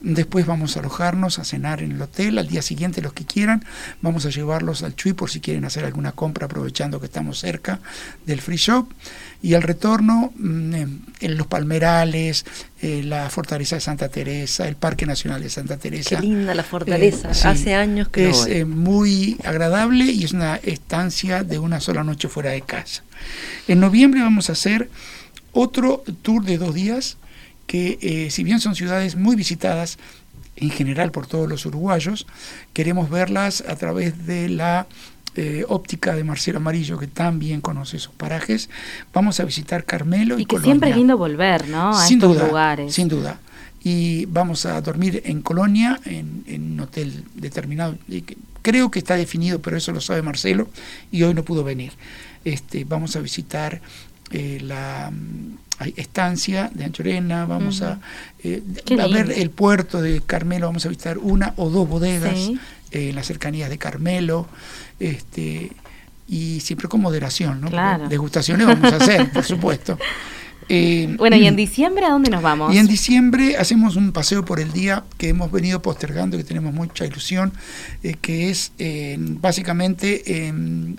Después 0.03 0.45
vamos 0.45 0.77
a 0.77 0.81
alojarnos, 0.81 1.39
a 1.39 1.45
cenar 1.45 1.83
en 1.83 1.93
el 1.93 2.03
hotel. 2.03 2.37
Al 2.37 2.47
día 2.47 2.61
siguiente, 2.61 3.01
los 3.01 3.15
que 3.15 3.25
quieran, 3.25 3.65
vamos 4.03 4.27
a 4.27 4.31
llevarlos 4.31 4.83
al 4.83 4.95
Chuy 4.95 5.15
por 5.15 5.31
si 5.31 5.41
quieren 5.41 5.65
hacer 5.65 5.87
alguna 5.87 6.13
compra, 6.13 6.45
aprovechando 6.45 7.01
que 7.01 7.07
estamos 7.07 7.39
cerca 7.39 7.81
del 8.27 8.43
free 8.43 8.59
shop. 8.59 8.89
Y 9.41 9.55
al 9.55 9.63
retorno, 9.63 10.35
mm, 10.37 10.75
en 11.21 11.39
los 11.39 11.47
Palmerales, 11.47 12.45
eh, 12.83 13.03
la 13.03 13.31
Fortaleza 13.31 13.77
de 13.77 13.81
Santa 13.81 14.11
Teresa, 14.11 14.69
el 14.69 14.77
Parque 14.77 15.07
Nacional 15.07 15.43
de 15.43 15.49
Santa 15.49 15.79
Teresa. 15.79 16.17
Qué 16.17 16.23
linda 16.27 16.55
la 16.55 16.65
fortaleza. 16.65 17.31
Eh, 17.31 17.49
Hace 17.49 17.75
años 17.75 18.09
que 18.11 18.29
es 18.29 18.45
eh, 18.47 18.67
muy 18.67 19.39
agradable 19.43 20.05
y 20.05 20.25
es 20.25 20.33
una 20.35 20.57
estancia 20.57 21.45
de 21.45 21.59
una 21.59 21.81
sola 21.81 22.05
noche 22.05 22.29
fuera 22.29 22.51
de 22.51 22.61
casa. 22.61 23.03
En 23.69 23.81
noviembre 23.81 24.21
vamos 24.21 24.51
a 24.51 24.53
hacer 24.53 24.91
otro 25.57 26.05
tour 26.23 26.45
de 26.45 26.59
dos 26.59 26.75
días 26.75 27.17
que 27.67 27.99
eh, 28.01 28.31
si 28.31 28.45
bien 28.45 28.61
son 28.61 28.75
ciudades 28.75 29.17
muy 29.17 29.37
visitadas 29.37 29.99
en 30.57 30.71
general 30.71 31.11
por 31.11 31.27
todos 31.27 31.49
los 31.49 31.67
uruguayos, 31.67 32.27
queremos 32.73 33.11
verlas 33.11 33.65
a 33.67 33.77
través 33.77 34.27
de 34.27 34.49
la 34.49 34.87
eh, 35.35 35.65
óptica 35.69 36.15
de 36.15 36.25
Marcelo 36.25 36.59
Amarillo, 36.59 36.99
que 36.99 37.07
también 37.07 37.61
conoce 37.61 37.99
esos 37.99 38.15
parajes. 38.15 38.71
Vamos 39.13 39.41
a 39.41 39.45
visitar 39.45 39.85
Carmelo 39.85 40.39
y, 40.39 40.43
y 40.43 40.47
que 40.47 40.59
siempre 40.59 40.91
es 40.91 40.97
lindo 40.97 41.19
volver, 41.19 41.69
¿no? 41.69 41.91
A 41.91 42.07
sin 42.07 42.19
estos 42.19 42.37
duda, 42.37 42.47
lugares. 42.47 42.95
Sin 42.95 43.09
duda. 43.09 43.41
Y 43.83 44.27
vamos 44.27 44.67
a 44.67 44.81
dormir 44.81 45.23
en 45.27 45.43
Colonia, 45.43 46.01
en, 46.05 46.45
un 46.49 46.81
hotel 46.81 47.25
determinado. 47.35 47.97
creo 48.63 48.91
que 48.91 48.99
está 48.99 49.17
definido, 49.17 49.61
pero 49.61 49.77
eso 49.77 49.93
lo 49.93 50.01
sabe 50.01 50.23
Marcelo, 50.23 50.69
y 51.13 51.23
hoy 51.23 51.35
no 51.35 51.45
pudo 51.45 51.65
venir. 51.65 51.93
Este, 52.45 52.85
vamos 52.85 53.15
a 53.17 53.21
visitar 53.21 53.81
eh, 54.33 54.59
la 54.61 55.13
hay 55.79 55.95
estancia 55.97 56.71
de 56.73 56.85
Anchorena, 56.85 57.45
vamos 57.45 57.83
a, 57.83 58.01
eh, 58.43 58.63
ver 59.13 59.33
el 59.33 59.51
puerto 59.51 60.01
de 60.01 60.21
Carmelo, 60.21 60.67
vamos 60.67 60.87
a 60.87 60.89
visitar 60.89 61.19
una 61.19 61.53
o 61.57 61.69
dos 61.69 61.89
bodegas 61.89 62.35
eh, 62.91 63.11
en 63.11 63.15
las 63.15 63.27
cercanías 63.27 63.69
de 63.69 63.79
Carmelo, 63.79 64.47
este, 64.99 65.73
y 66.29 66.61
siempre 66.61 66.89
con 66.89 67.01
moderación, 67.01 67.61
¿no? 67.61 68.09
Degustaciones 68.09 68.67
vamos 68.67 68.93
a 68.93 68.97
hacer, 68.97 69.31
por 69.31 69.45
supuesto. 69.45 69.99
Eh, 70.69 71.15
bueno, 71.17 71.37
¿y 71.37 71.47
en 71.47 71.57
diciembre 71.57 72.07
a 72.07 72.11
dónde 72.11 72.31
nos 72.31 72.43
vamos? 72.43 72.75
Y 72.75 72.79
en 72.79 72.87
diciembre 72.87 73.57
hacemos 73.57 73.97
un 73.97 74.13
paseo 74.13 74.45
por 74.45 74.61
el 74.61 74.73
día 74.73 75.05
que 75.17 75.29
hemos 75.29 75.53
venido 75.53 75.81
postergando, 75.83 76.37
que 76.37 76.45
tenemos 76.45 76.75
mucha 76.75 77.07
ilusión, 77.07 77.53
que 78.21 78.51
es 78.51 78.73
básicamente 79.41 80.53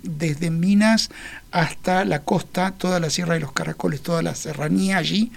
desde 0.03 0.51
Minas 0.51 1.09
hasta 1.51 2.05
la 2.05 2.23
costa, 2.23 2.71
toda 2.71 2.99
la 2.99 3.09
Sierra 3.09 3.35
de 3.35 3.39
los 3.39 3.51
Caracoles, 3.51 4.01
toda 4.01 4.21
la 4.21 4.35
serranía 4.35 4.97
allí. 4.97 5.31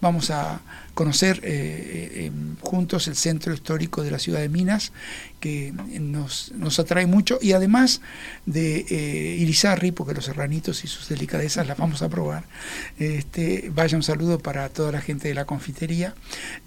Vamos 0.00 0.30
a 0.30 0.60
conocer 0.94 1.40
eh, 1.42 2.10
eh, 2.14 2.26
em, 2.26 2.56
juntos 2.60 3.08
el 3.08 3.16
centro 3.16 3.54
histórico 3.54 4.02
de 4.02 4.10
la 4.10 4.18
ciudad 4.18 4.40
de 4.40 4.48
Minas, 4.48 4.92
que 5.42 5.74
nos, 6.00 6.52
nos 6.52 6.78
atrae 6.78 7.06
mucho, 7.06 7.40
y 7.42 7.50
además 7.50 8.00
de 8.46 8.86
eh, 8.88 9.36
Irizarry, 9.40 9.90
porque 9.90 10.14
los 10.14 10.26
serranitos 10.26 10.84
y 10.84 10.86
sus 10.86 11.08
delicadezas 11.08 11.66
las 11.66 11.76
vamos 11.76 12.00
a 12.02 12.08
probar. 12.08 12.44
Este, 13.00 13.72
vaya 13.74 13.96
un 13.96 14.04
saludo 14.04 14.38
para 14.38 14.68
toda 14.68 14.92
la 14.92 15.00
gente 15.00 15.26
de 15.26 15.34
la 15.34 15.44
confitería. 15.44 16.14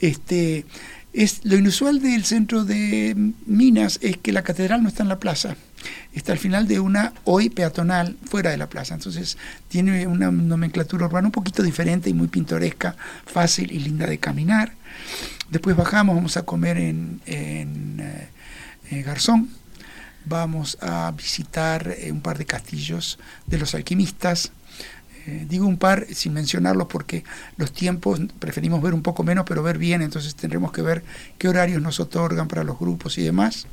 Este, 0.01 0.65
es, 1.13 1.45
lo 1.45 1.55
inusual 1.55 2.01
del 2.01 2.25
centro 2.25 2.65
de 2.65 3.15
Minas 3.45 3.97
es 4.01 4.17
que 4.17 4.33
la 4.33 4.43
catedral 4.43 4.83
no 4.83 4.89
está 4.89 5.03
en 5.03 5.09
la 5.09 5.19
plaza, 5.19 5.55
está 6.13 6.33
al 6.33 6.39
final 6.39 6.67
de 6.67 6.81
una 6.81 7.13
hoy 7.23 7.49
peatonal 7.49 8.17
fuera 8.25 8.49
de 8.49 8.57
la 8.57 8.67
plaza. 8.67 8.95
Entonces 8.95 9.37
tiene 9.69 10.05
una 10.05 10.29
nomenclatura 10.31 11.05
urbana 11.05 11.29
un 11.29 11.31
poquito 11.31 11.63
diferente 11.63 12.09
y 12.09 12.13
muy 12.13 12.27
pintoresca, 12.27 12.97
fácil 13.25 13.71
y 13.71 13.79
linda 13.79 14.05
de 14.05 14.17
caminar. 14.17 14.73
Después 15.49 15.77
bajamos, 15.77 16.17
vamos 16.17 16.35
a 16.35 16.43
comer 16.43 16.77
en, 16.77 17.21
eh, 18.91 19.01
Garzón, 19.01 19.49
vamos 20.25 20.77
a 20.81 21.11
visitar 21.15 21.95
eh, 21.97 22.11
un 22.11 22.21
par 22.21 22.37
de 22.37 22.45
castillos 22.45 23.19
de 23.45 23.57
los 23.57 23.75
alquimistas, 23.75 24.51
eh, 25.27 25.45
digo 25.49 25.65
un 25.65 25.77
par 25.77 26.05
sin 26.11 26.33
mencionarlos 26.33 26.87
porque 26.87 27.23
los 27.57 27.71
tiempos 27.71 28.21
preferimos 28.37 28.81
ver 28.81 28.93
un 28.93 29.01
poco 29.01 29.23
menos, 29.23 29.45
pero 29.47 29.63
ver 29.63 29.79
bien, 29.79 30.03
entonces 30.03 30.35
tendremos 30.35 30.71
que 30.71 30.83
ver 30.83 31.03
qué 31.39 31.47
horarios 31.47 31.81
nos 31.81 31.99
otorgan 31.99 32.47
para 32.47 32.63
los 32.63 32.77
grupos 32.77 33.17
y 33.17 33.23
demás. 33.23 33.65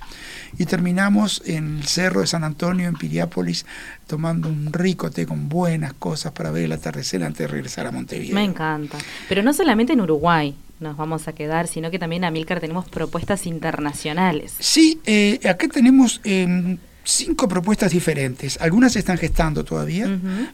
Y 0.57 0.65
terminamos 0.65 1.43
en 1.45 1.79
el 1.79 1.87
Cerro 1.87 2.23
de 2.23 2.27
San 2.27 2.43
Antonio, 2.43 2.89
en 2.89 2.95
Piriápolis, 2.95 3.67
tomando 4.07 4.49
un 4.49 4.73
rico 4.73 5.11
té 5.11 5.27
con 5.27 5.51
buenas 5.51 5.93
cosas 5.93 6.33
para 6.33 6.51
ver 6.51 6.65
el 6.65 6.73
atardecer 6.73 7.23
antes 7.23 7.41
de 7.41 7.49
regresar 7.49 7.87
a 7.87 7.91
Montevideo. 7.91 8.35
Me 8.35 8.45
encanta. 8.45 8.97
Pero 9.29 9.43
no 9.43 9.53
solamente 9.53 9.93
en 9.93 10.01
Uruguay 10.01 10.57
nos 10.83 10.97
vamos 10.97 11.29
a 11.29 11.33
quedar, 11.33 11.69
sino 11.69 11.91
que 11.91 11.99
también 11.99 12.25
a 12.25 12.31
Milcar 12.31 12.61
tenemos 12.61 12.89
propuestas 12.89 13.47
internacionales. 13.47 14.55
Sí, 14.59 15.01
eh, 15.05 15.41
acá 15.49 15.69
tenemos... 15.69 16.21
Eh, 16.25 16.77
cinco 17.05 17.49
propuestas 17.49 17.93
diferentes. 17.93 18.59
Algunas 18.61 18.93
se 18.93 19.01
están 19.01 19.19
gestando 19.19 19.65
todavía, 19.65 20.09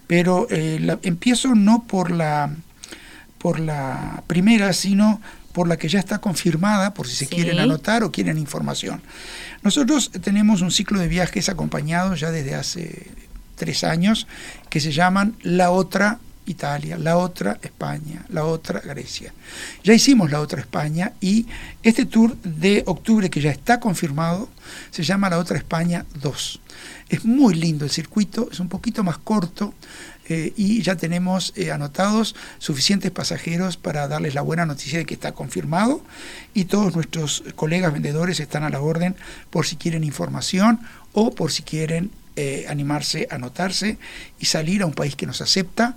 pero 0.06 0.46
eh, 0.50 0.96
empiezo 1.02 1.54
no 1.54 1.84
por 1.84 2.10
la, 2.10 2.54
por 3.38 3.60
la 3.60 4.22
primera, 4.26 4.72
sino 4.72 5.20
por 5.52 5.68
la 5.68 5.76
que 5.76 5.88
ya 5.88 5.98
está 5.98 6.18
confirmada, 6.18 6.94
por 6.94 7.06
si 7.06 7.16
se 7.16 7.26
quieren 7.26 7.58
anotar 7.58 8.02
o 8.02 8.12
quieren 8.12 8.38
información. 8.38 9.02
Nosotros 9.62 10.10
tenemos 10.22 10.60
un 10.62 10.70
ciclo 10.70 11.00
de 11.00 11.08
viajes 11.08 11.48
acompañados 11.48 12.20
ya 12.20 12.30
desde 12.30 12.54
hace 12.54 13.08
tres 13.56 13.82
años 13.82 14.26
que 14.70 14.80
se 14.80 14.92
llaman 14.92 15.34
La 15.42 15.70
Otra 15.70 16.20
Italia, 16.48 16.98
la 16.98 17.16
otra 17.16 17.58
España, 17.62 18.24
la 18.30 18.44
otra 18.44 18.80
Grecia. 18.80 19.32
Ya 19.84 19.94
hicimos 19.94 20.30
la 20.30 20.40
otra 20.40 20.60
España 20.60 21.12
y 21.20 21.46
este 21.82 22.06
tour 22.06 22.36
de 22.42 22.82
octubre 22.86 23.30
que 23.30 23.40
ya 23.40 23.50
está 23.50 23.78
confirmado 23.80 24.48
se 24.90 25.02
llama 25.02 25.30
la 25.30 25.38
otra 25.38 25.58
España 25.58 26.04
2. 26.20 26.60
Es 27.08 27.24
muy 27.24 27.54
lindo 27.54 27.84
el 27.84 27.90
circuito, 27.90 28.48
es 28.50 28.60
un 28.60 28.68
poquito 28.68 29.02
más 29.02 29.18
corto, 29.18 29.74
eh, 30.30 30.52
y 30.56 30.82
ya 30.82 30.96
tenemos 30.96 31.54
eh, 31.56 31.72
anotados 31.72 32.36
suficientes 32.58 33.10
pasajeros 33.10 33.78
para 33.78 34.08
darles 34.08 34.34
la 34.34 34.42
buena 34.42 34.66
noticia 34.66 34.98
de 34.98 35.06
que 35.06 35.14
está 35.14 35.32
confirmado 35.32 36.02
y 36.52 36.66
todos 36.66 36.94
nuestros 36.94 37.44
colegas 37.56 37.94
vendedores 37.94 38.38
están 38.38 38.62
a 38.62 38.68
la 38.68 38.82
orden 38.82 39.16
por 39.48 39.66
si 39.66 39.76
quieren 39.76 40.04
información 40.04 40.80
o 41.14 41.34
por 41.34 41.50
si 41.50 41.62
quieren 41.62 42.10
eh, 42.36 42.66
animarse 42.68 43.26
a 43.30 43.36
anotarse 43.36 43.96
y 44.38 44.44
salir 44.44 44.82
a 44.82 44.86
un 44.86 44.92
país 44.92 45.16
que 45.16 45.26
nos 45.26 45.40
acepta, 45.40 45.96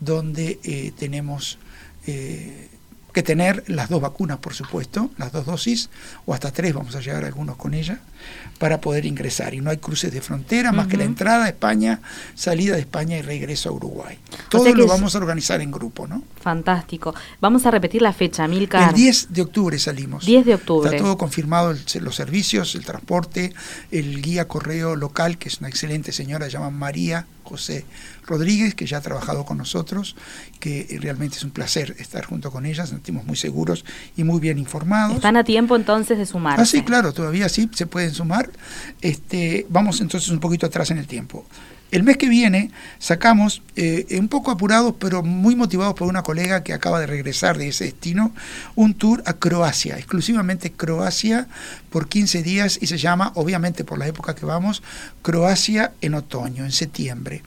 donde 0.00 0.92
tenemos 0.98 1.58
que 2.04 3.22
tener 3.22 3.64
las 3.66 3.88
dos 3.88 4.02
vacunas, 4.02 4.36
por 4.38 4.52
supuesto, 4.52 5.10
las 5.16 5.32
dos 5.32 5.46
dosis, 5.46 5.88
o 6.26 6.34
hasta 6.34 6.52
tres, 6.52 6.74
vamos 6.74 6.94
a 6.96 7.00
llegar 7.00 7.24
algunos 7.24 7.56
con 7.56 7.72
ella, 7.72 8.00
para 8.58 8.80
poder 8.80 9.06
ingresar. 9.06 9.54
Y 9.54 9.62
no 9.62 9.70
hay 9.70 9.78
cruces 9.78 10.12
de 10.12 10.20
frontera, 10.20 10.70
más 10.70 10.86
que 10.86 10.98
la 10.98 11.04
entrada 11.04 11.46
a 11.46 11.48
España, 11.48 12.00
salida 12.34 12.74
de 12.74 12.80
España 12.80 13.16
y 13.16 13.22
regreso 13.22 13.70
a 13.70 13.72
Uruguay. 13.72 14.18
Todo 14.50 14.74
lo 14.74 14.86
vamos 14.86 15.14
a 15.14 15.18
organizar 15.18 15.62
en 15.62 15.70
grupo, 15.70 16.06
¿no? 16.06 16.22
Fantástico. 16.46 17.12
Vamos 17.40 17.66
a 17.66 17.72
repetir 17.72 18.02
la 18.02 18.12
fecha, 18.12 18.46
Milka. 18.46 18.90
El 18.90 18.94
10 18.94 19.32
de 19.32 19.42
octubre 19.42 19.76
salimos. 19.80 20.24
10 20.24 20.46
de 20.46 20.54
octubre. 20.54 20.88
Está 20.88 21.02
todo 21.02 21.18
confirmado, 21.18 21.74
los 22.00 22.14
servicios, 22.14 22.76
el 22.76 22.84
transporte, 22.84 23.52
el 23.90 24.22
guía 24.22 24.46
correo 24.46 24.94
local, 24.94 25.38
que 25.38 25.48
es 25.48 25.58
una 25.58 25.68
excelente 25.68 26.12
señora, 26.12 26.46
se 26.46 26.52
llama 26.52 26.70
María 26.70 27.26
José 27.42 27.84
Rodríguez, 28.24 28.76
que 28.76 28.86
ya 28.86 28.98
ha 28.98 29.00
trabajado 29.00 29.44
con 29.44 29.58
nosotros, 29.58 30.14
que 30.60 30.86
realmente 31.00 31.36
es 31.36 31.42
un 31.42 31.50
placer 31.50 31.96
estar 31.98 32.24
junto 32.24 32.52
con 32.52 32.64
ella, 32.64 32.82
nos 32.82 32.90
sentimos 32.90 33.24
muy 33.24 33.36
seguros 33.36 33.84
y 34.16 34.22
muy 34.22 34.38
bien 34.38 34.56
informados. 34.56 35.16
¿Están 35.16 35.36
a 35.36 35.42
tiempo 35.42 35.74
entonces 35.74 36.16
de 36.16 36.26
sumarse? 36.26 36.62
Ah, 36.62 36.64
sí, 36.64 36.82
claro, 36.82 37.12
todavía 37.12 37.48
sí 37.48 37.68
se 37.74 37.88
pueden 37.88 38.14
sumar. 38.14 38.50
Este, 39.00 39.66
vamos 39.68 40.00
entonces 40.00 40.30
un 40.30 40.38
poquito 40.38 40.66
atrás 40.66 40.92
en 40.92 40.98
el 40.98 41.08
tiempo. 41.08 41.44
El 41.92 42.02
mes 42.02 42.16
que 42.16 42.28
viene 42.28 42.72
sacamos, 42.98 43.62
eh, 43.76 44.18
un 44.18 44.28
poco 44.28 44.50
apurados, 44.50 44.94
pero 44.98 45.22
muy 45.22 45.54
motivados 45.54 45.94
por 45.94 46.08
una 46.08 46.22
colega 46.22 46.64
que 46.64 46.72
acaba 46.72 46.98
de 46.98 47.06
regresar 47.06 47.58
de 47.58 47.68
ese 47.68 47.84
destino, 47.84 48.32
un 48.74 48.94
tour 48.94 49.22
a 49.24 49.34
Croacia, 49.34 49.96
exclusivamente 49.96 50.72
Croacia, 50.72 51.46
por 51.90 52.08
15 52.08 52.42
días 52.42 52.78
y 52.80 52.88
se 52.88 52.98
llama, 52.98 53.30
obviamente 53.36 53.84
por 53.84 53.98
la 53.98 54.06
época 54.08 54.34
que 54.34 54.44
vamos, 54.44 54.82
Croacia 55.22 55.92
en 56.00 56.14
otoño, 56.14 56.64
en 56.64 56.72
septiembre. 56.72 57.42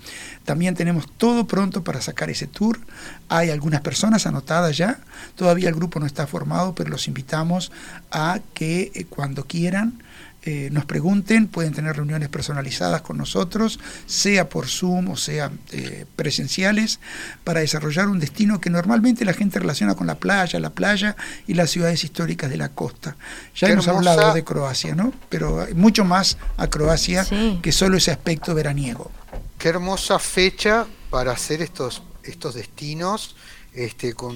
También 0.46 0.74
tenemos 0.74 1.06
todo 1.18 1.46
pronto 1.46 1.84
para 1.84 2.02
sacar 2.02 2.30
ese 2.30 2.48
tour. 2.48 2.80
Hay 3.28 3.50
algunas 3.50 3.82
personas 3.82 4.26
anotadas 4.26 4.78
ya, 4.78 5.00
todavía 5.36 5.70
el 5.70 5.76
grupo 5.76 6.00
no 6.00 6.06
está 6.06 6.26
formado, 6.28 6.74
pero 6.74 6.90
los 6.90 7.08
invitamos 7.08 7.72
a 8.10 8.40
que 8.54 8.92
eh, 8.96 9.04
cuando 9.04 9.46
quieran, 9.46 10.02
eh, 10.44 10.70
nos 10.72 10.86
pregunten, 10.86 11.48
pueden 11.48 11.74
tener 11.74 11.98
reuniones 11.98 12.30
personalizadas 12.30 13.02
con 13.02 13.18
nosotros, 13.18 13.78
sea 14.06 14.48
por 14.48 14.70
Zoom 14.70 15.10
o 15.10 15.18
sea 15.18 15.52
eh, 15.72 16.06
presenciales, 16.16 17.02
para 17.44 17.60
desarrollar 17.60 18.08
un 18.08 18.20
destino 18.20 18.62
que 18.62 18.70
normalmente 18.70 19.26
la 19.26 19.34
gente 19.34 19.60
relaciona 19.60 19.96
con 19.96 20.08
la 20.08 20.16
playa, 20.16 20.58
la 20.62 20.70
playa 20.70 21.18
y 21.46 21.56
las 21.56 21.72
ciudades 21.72 22.06
históricas 22.06 22.50
de 22.50 22.56
la 22.56 22.70
costa. 22.70 23.18
Ya 23.54 23.68
hemos 23.68 23.90
hablado 23.90 24.34
de 24.34 24.46
Croacia, 24.46 24.96
¿no? 24.96 25.12
Pero 25.28 25.62
hay 25.62 25.74
mucho 25.74 26.06
más 26.06 26.38
a 26.56 26.68
Croacia 26.68 27.26
que 27.62 27.72
solo 27.74 27.98
ese 27.98 28.12
aspecto 28.12 28.56
veraniego. 28.56 29.12
Qué 29.58 29.68
hermosa 29.68 30.20
fecha 30.20 30.88
para 31.10 31.34
hacer 31.34 31.62
estos, 31.62 32.02
estos 32.24 32.56
destinos. 32.56 33.36
Este, 33.72 34.14
con 34.16 34.36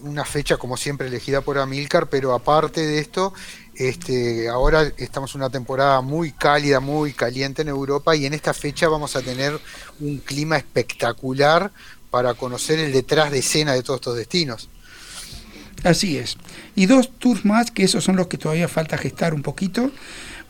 una 0.00 0.24
fecha 0.24 0.56
como 0.56 0.78
siempre 0.78 1.08
elegida 1.08 1.42
por 1.42 1.58
Amilcar, 1.58 2.08
pero 2.08 2.32
aparte 2.32 2.80
de 2.80 2.98
esto, 2.98 3.34
este, 3.80 4.46
ahora 4.50 4.92
estamos 4.98 5.34
en 5.34 5.40
una 5.40 5.48
temporada 5.48 6.02
muy 6.02 6.32
cálida, 6.32 6.80
muy 6.80 7.14
caliente 7.14 7.62
en 7.62 7.68
Europa 7.68 8.14
y 8.14 8.26
en 8.26 8.34
esta 8.34 8.52
fecha 8.52 8.88
vamos 8.88 9.16
a 9.16 9.22
tener 9.22 9.58
un 10.00 10.18
clima 10.18 10.58
espectacular 10.58 11.72
para 12.10 12.34
conocer 12.34 12.78
el 12.78 12.92
detrás 12.92 13.30
de 13.30 13.38
escena 13.38 13.72
de 13.72 13.82
todos 13.82 14.00
estos 14.00 14.16
destinos. 14.16 14.68
Así 15.82 16.18
es. 16.18 16.36
Y 16.74 16.84
dos 16.84 17.10
tours 17.18 17.46
más, 17.46 17.70
que 17.70 17.84
esos 17.84 18.04
son 18.04 18.16
los 18.16 18.26
que 18.26 18.36
todavía 18.36 18.68
falta 18.68 18.98
gestar 18.98 19.32
un 19.32 19.40
poquito. 19.40 19.90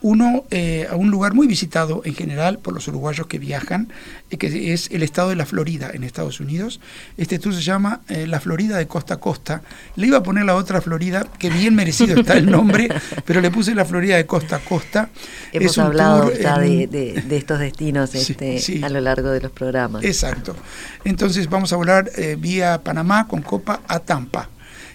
Uno 0.03 0.45
eh, 0.51 0.87
a 0.91 0.97
un 0.97 1.11
lugar 1.11 1.35
muy 1.35 1.47
visitado 1.47 2.03
en 2.05 2.15
general 2.15 2.59
por 2.59 2.73
los 2.73 2.89
uruguayos 2.89 3.27
que 3.27 3.39
viajan, 3.39 3.93
eh, 4.31 4.39
que 4.39 4.73
es 4.73 4.91
el 4.91 5.03
estado 5.03 5.29
de 5.29 5.37
la 5.37 5.45
Florida 5.45 5.91
en 5.93 6.05
Estados 6.05 6.41
Unidos. 6.41 6.81
Este 7.19 7.39
tour 7.39 7.55
se 7.55 7.61
llama 7.61 8.01
eh, 8.09 8.27
La 8.27 8.41
Florida 8.41 8.79
de 8.79 8.87
Costa 8.87 9.15
a 9.15 9.17
Costa. 9.21 9.63
Le 9.97 10.07
iba 10.07 10.19
a 10.19 10.23
poner 10.23 10.45
la 10.47 10.57
otra 10.57 10.81
Florida, 10.81 11.27
que 11.39 11.51
bien 11.51 11.75
merecido 11.75 12.21
está 12.21 12.35
el 12.35 12.51
nombre, 12.51 12.89
pero 13.27 13.43
le 13.43 13.51
puse 13.51 13.75
la 13.75 13.85
Florida 13.85 14.17
de 14.17 14.25
Costa 14.25 14.57
a 14.57 14.61
Costa. 14.61 15.11
Hemos 15.53 15.77
hablado 15.79 16.33
ya 16.33 16.59
de, 16.59 17.23
estos 17.31 17.59
destinos 17.59 18.15
este, 18.15 18.83
a 18.83 18.89
lo 18.89 19.01
largo 19.01 19.31
de 19.31 19.41
los 19.41 19.53
programas. 19.53 20.03
Exacto. 20.05 20.57
Entonces 21.05 21.49
vamos 21.51 21.73
a 21.73 21.77
volar 21.77 22.11
vía 22.39 22.83
Panamá 22.83 23.29
con 23.29 23.43
Copa 23.43 23.81
a 23.87 23.99
Tampa 24.01 24.49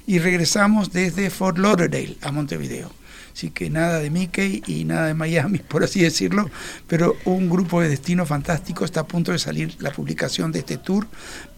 y 0.08 0.20
regresamos 0.20 0.91
desde 0.91 1.30
Fort 1.30 1.58
Lauderdale 1.58 2.18
a 2.22 2.32
Montevideo. 2.32 2.91
Así 3.36 3.50
que 3.50 3.69
nada 3.69 4.00
de 4.00 4.10
Mickey 4.10 4.63
y 4.65 4.86
nada 4.86 5.08
de 5.08 5.13
Miami, 5.13 5.58
por 5.58 5.84
así 5.84 6.02
decirlo, 6.02 6.50
pero 6.88 7.17
un 7.26 7.50
grupo 7.50 7.82
de 7.82 7.89
destino 7.89 8.26
fantástico 8.26 8.86
está 8.86 9.02
a 9.02 9.08
punto 9.08 9.34
de 9.34 9.39
salir 9.39 9.76
la 9.80 9.91
publicación 9.91 10.54
de 10.54 10.60
este 10.60 10.78
tour 10.78 11.06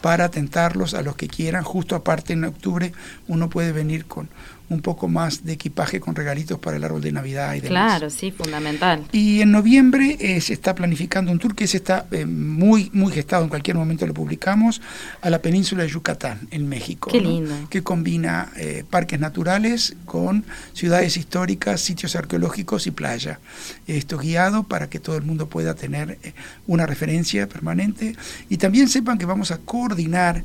para 0.02 0.30
tentarlos 0.30 0.96
a 0.96 1.04
los 1.04 1.16
que 1.16 1.28
quieran. 1.28 1.63
Justo 1.63 1.96
aparte 1.96 2.34
en 2.34 2.46
octubre 2.46 2.94
uno 3.28 3.48
puede 3.52 3.74
venir 3.74 4.06
con 4.06 4.28
un 4.70 4.82
poco 4.82 5.08
más 5.08 5.46
de 5.46 5.54
equipaje 5.54 6.00
con 6.00 6.16
regalitos 6.16 6.60
para 6.60 6.78
el 6.78 6.84
árbol 6.84 7.02
de 7.02 7.12
Navidad 7.12 7.56
y 7.56 7.62
demás. 7.62 7.70
Claro, 7.70 8.10
sí, 8.10 8.32
fundamental. 8.32 9.06
Y 9.12 9.42
en 9.42 9.52
noviembre 9.52 10.18
eh, 10.20 10.42
se 10.42 10.54
está 10.54 10.76
planificando 10.76 11.32
un 11.32 11.40
tour 11.40 11.56
que 11.56 11.68
se 11.68 11.78
está 11.78 12.06
eh, 12.12 12.26
muy, 12.26 12.90
muy 12.94 13.12
gestado, 13.14 13.44
en 13.44 13.50
cualquier 13.50 13.78
momento 13.78 14.06
lo 14.06 14.14
publicamos, 14.14 14.82
a 15.22 15.30
la 15.30 15.42
península 15.42 15.84
de 15.84 15.90
Yucatán, 15.90 16.48
en 16.52 16.68
México. 16.68 17.10
Qué 17.12 17.22
lindo. 17.22 17.54
Que 17.70 17.82
combina 17.82 18.52
eh, 18.58 18.84
parques 18.90 19.20
naturales 19.20 19.96
con 20.06 20.44
ciudades 20.74 21.16
históricas, 21.16 21.80
sitios 21.82 22.16
arqueológicos 22.16 22.88
y 22.88 22.92
playa. 22.92 23.40
Esto 23.88 24.18
guiado 24.18 24.64
para 24.64 24.90
que 24.90 25.00
todo 25.00 25.16
el 25.16 25.24
mundo 25.24 25.48
pueda 25.48 25.76
tener 25.76 26.18
una 26.66 26.86
referencia 26.86 27.48
permanente 27.48 28.16
y 28.50 28.58
también 28.58 28.90
sepan 28.90 29.18
que 29.18 29.26
vamos 29.26 29.52
a 29.52 29.60
coordinar 29.60 30.44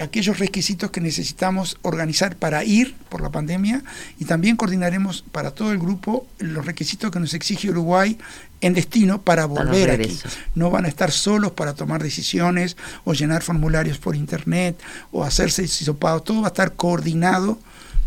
aquellos 0.00 0.38
requisitos 0.38 0.90
que 0.90 1.00
necesitamos 1.00 1.78
organizar 1.82 2.36
para 2.36 2.64
ir 2.64 2.94
por 3.08 3.20
la 3.22 3.30
pandemia 3.30 3.82
y 4.18 4.24
también 4.24 4.56
coordinaremos 4.56 5.24
para 5.32 5.52
todo 5.52 5.72
el 5.72 5.78
grupo 5.78 6.26
los 6.38 6.66
requisitos 6.66 7.10
que 7.10 7.20
nos 7.20 7.34
exige 7.34 7.70
Uruguay 7.70 8.18
en 8.60 8.74
destino 8.74 9.22
para 9.22 9.46
volver 9.46 9.90
aquí. 9.90 10.18
No 10.54 10.70
van 10.70 10.84
a 10.84 10.88
estar 10.88 11.10
solos 11.10 11.52
para 11.52 11.74
tomar 11.74 12.02
decisiones 12.02 12.76
o 13.04 13.12
llenar 13.12 13.42
formularios 13.42 13.98
por 13.98 14.14
internet 14.14 14.80
o 15.10 15.24
hacerse 15.24 15.64
hisopados. 15.64 16.24
Todo 16.24 16.42
va 16.42 16.48
a 16.48 16.54
estar 16.54 16.74
coordinado 16.74 17.58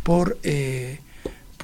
por 0.04 0.38
eh, 0.44 1.00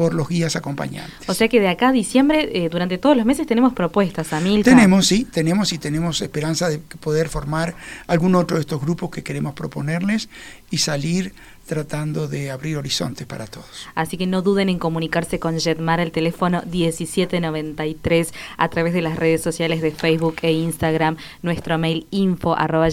por 0.01 0.15
los 0.15 0.27
guías 0.29 0.55
acompañantes. 0.55 1.29
O 1.29 1.35
sea 1.35 1.47
que 1.47 1.59
de 1.59 1.67
acá 1.67 1.89
a 1.89 1.91
diciembre, 1.91 2.49
eh, 2.53 2.69
durante 2.69 2.97
todos 2.97 3.15
los 3.15 3.23
meses, 3.23 3.45
tenemos 3.45 3.73
propuestas, 3.73 4.33
Amilcar. 4.33 4.73
Tenemos, 4.73 5.05
sí, 5.05 5.25
tenemos 5.25 5.73
y 5.73 5.77
tenemos 5.77 6.23
esperanza 6.23 6.69
de 6.69 6.79
poder 6.79 7.29
formar 7.29 7.75
algún 8.07 8.33
otro 8.33 8.57
de 8.57 8.61
estos 8.61 8.81
grupos 8.81 9.11
que 9.11 9.21
queremos 9.21 9.53
proponerles 9.53 10.27
y 10.71 10.79
salir 10.79 11.35
tratando 11.67 12.27
de 12.27 12.49
abrir 12.49 12.77
horizontes 12.77 13.27
para 13.27 13.45
todos. 13.45 13.87
Así 13.93 14.17
que 14.17 14.25
no 14.25 14.41
duden 14.41 14.69
en 14.69 14.79
comunicarse 14.79 15.37
con 15.37 15.59
Jetmar 15.59 15.99
el 15.99 16.11
teléfono 16.11 16.63
1793 16.65 18.33
a 18.57 18.69
través 18.69 18.95
de 18.95 19.03
las 19.03 19.17
redes 19.17 19.43
sociales 19.43 19.83
de 19.83 19.91
Facebook 19.91 20.37
e 20.41 20.51
Instagram, 20.51 21.17
nuestro 21.43 21.77
mail 21.77 22.07
info 22.09 22.55
arroba 22.57 22.87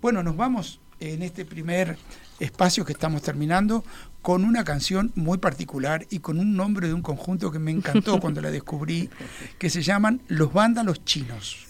Bueno, 0.00 0.22
nos 0.22 0.36
vamos 0.36 0.78
en 1.00 1.22
este 1.22 1.44
primer 1.44 1.98
espacio 2.38 2.84
que 2.84 2.92
estamos 2.92 3.22
terminando 3.22 3.84
con 4.22 4.44
una 4.44 4.64
canción 4.64 5.12
muy 5.16 5.38
particular 5.38 6.06
y 6.08 6.20
con 6.20 6.38
un 6.38 6.56
nombre 6.56 6.86
de 6.86 6.94
un 6.94 7.02
conjunto 7.02 7.50
que 7.50 7.58
me 7.58 7.72
encantó 7.72 8.20
cuando 8.20 8.40
la 8.40 8.50
descubrí, 8.50 9.10
que 9.58 9.68
se 9.68 9.82
llaman 9.82 10.22
Los 10.28 10.52
Vándalos 10.52 11.04
Chinos. 11.04 11.66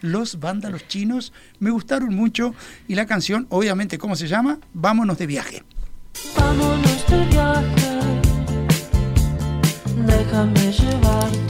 Los 0.00 0.40
Vándalos 0.40 0.88
Chinos 0.88 1.32
me 1.58 1.70
gustaron 1.70 2.14
mucho 2.14 2.54
y 2.88 2.94
la 2.94 3.06
canción, 3.06 3.46
obviamente, 3.50 3.98
¿cómo 3.98 4.16
se 4.16 4.28
llama? 4.28 4.58
Vámonos 4.72 5.18
de 5.18 5.26
viaje. 5.26 5.62
Vámonos 6.36 7.06
de 7.08 7.24
viaje, 7.26 8.00
déjame 10.06 10.72
llevarte. 10.72 11.49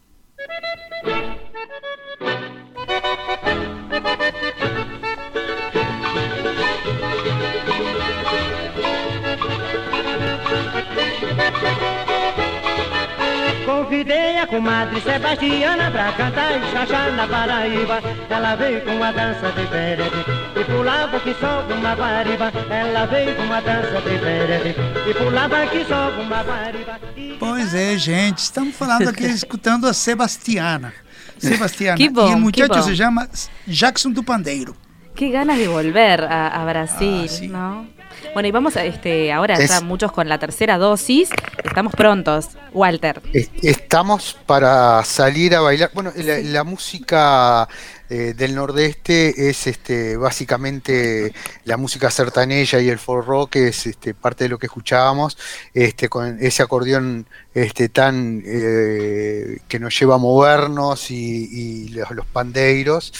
Convidei 13.96 14.38
a 14.38 14.46
comadre 14.46 15.02
Sebastiana 15.02 15.90
pra 15.90 16.12
cantar 16.12 16.50
e 16.56 16.70
chachar 16.72 17.12
na 17.12 17.28
Paraíba. 17.28 18.00
Ela 18.30 18.54
veio 18.54 18.80
com 18.80 18.92
uma 18.96 19.12
dança 19.12 19.52
diferente 19.52 20.16
e 20.58 20.64
pulava 20.64 21.20
que 21.20 21.34
só 21.38 21.60
uma 21.70 21.94
guariba. 21.94 22.50
Ela 22.70 23.04
veio 23.04 23.36
com 23.36 23.42
uma 23.42 23.60
dança 23.60 24.00
diferente 24.00 24.74
e 25.10 25.12
pulava 25.12 25.66
que 25.66 25.84
só 25.84 26.08
uma 26.08 26.42
guariba. 26.42 26.98
E- 27.14 27.36
Pois 27.38 27.74
é, 27.74 27.98
gente, 27.98 28.38
estamos 28.38 28.74
falando 28.74 29.08
aqui, 29.10 29.24
escutando 29.28 29.86
a 29.86 29.92
Sebastiana. 29.92 30.94
Sebastiana. 31.36 31.98
Que 31.98 32.08
bom, 32.08 32.28
y 32.28 32.32
el 32.32 32.38
muchacho 32.40 32.70
que 32.72 32.78
bom. 32.80 32.86
se 32.86 32.94
llama 32.96 33.28
Jackson 33.66 34.10
do 34.12 34.22
Pandeiro. 34.22 34.74
Qué 35.14 35.28
ganas 35.30 35.58
de 35.58 35.68
volver 35.68 36.24
a, 36.24 36.48
a 36.48 36.64
Brasil, 36.64 37.24
Ah, 37.26 37.28
sí. 37.28 37.46
¿no? 37.48 37.86
Bueno, 38.34 38.48
y 38.48 38.50
vamos 38.50 38.76
a 38.76 38.84
este 38.86 39.30
ahora 39.30 39.56
Es- 39.58 39.68
ya 39.68 39.82
muchos 39.82 40.10
con 40.10 40.26
la 40.26 40.38
tercera 40.38 40.78
dosis. 40.78 41.28
Estamos 41.62 41.92
prontos, 41.94 42.48
Walter. 42.72 43.20
Es- 43.34 43.50
Estamos 43.62 44.38
para 44.46 45.04
salir 45.04 45.54
a 45.54 45.60
bailar. 45.60 45.90
Bueno, 45.92 46.12
la, 46.16 46.38
la 46.38 46.64
música 46.64 47.68
eh, 48.08 48.32
del 48.34 48.54
nordeste 48.54 49.50
es 49.50 49.66
este, 49.66 50.16
básicamente 50.16 51.34
la 51.64 51.76
música 51.76 52.10
sertaneja 52.10 52.80
y 52.80 52.88
el 52.88 52.98
folk 52.98 53.26
rock, 53.26 53.50
que 53.50 53.68
es 53.68 53.86
este, 53.86 54.14
parte 54.14 54.44
de 54.44 54.48
lo 54.50 54.58
que 54.58 54.66
escuchábamos, 54.66 55.36
este, 55.74 56.08
con 56.08 56.38
ese 56.40 56.62
acordeón 56.62 57.26
este, 57.52 57.90
tan 57.90 58.42
eh, 58.46 59.58
que 59.68 59.78
nos 59.78 59.98
lleva 59.98 60.14
a 60.14 60.18
movernos 60.18 61.10
y, 61.10 61.48
y 61.50 61.88
los, 61.88 62.10
los 62.12 62.24
pandeiros. 62.24 63.12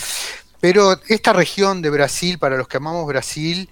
Pero 0.59 0.99
esta 1.09 1.33
región 1.33 1.83
de 1.83 1.91
Brasil, 1.91 2.39
para 2.39 2.57
los 2.57 2.69
que 2.69 2.77
amamos 2.77 3.05
Brasil, 3.07 3.69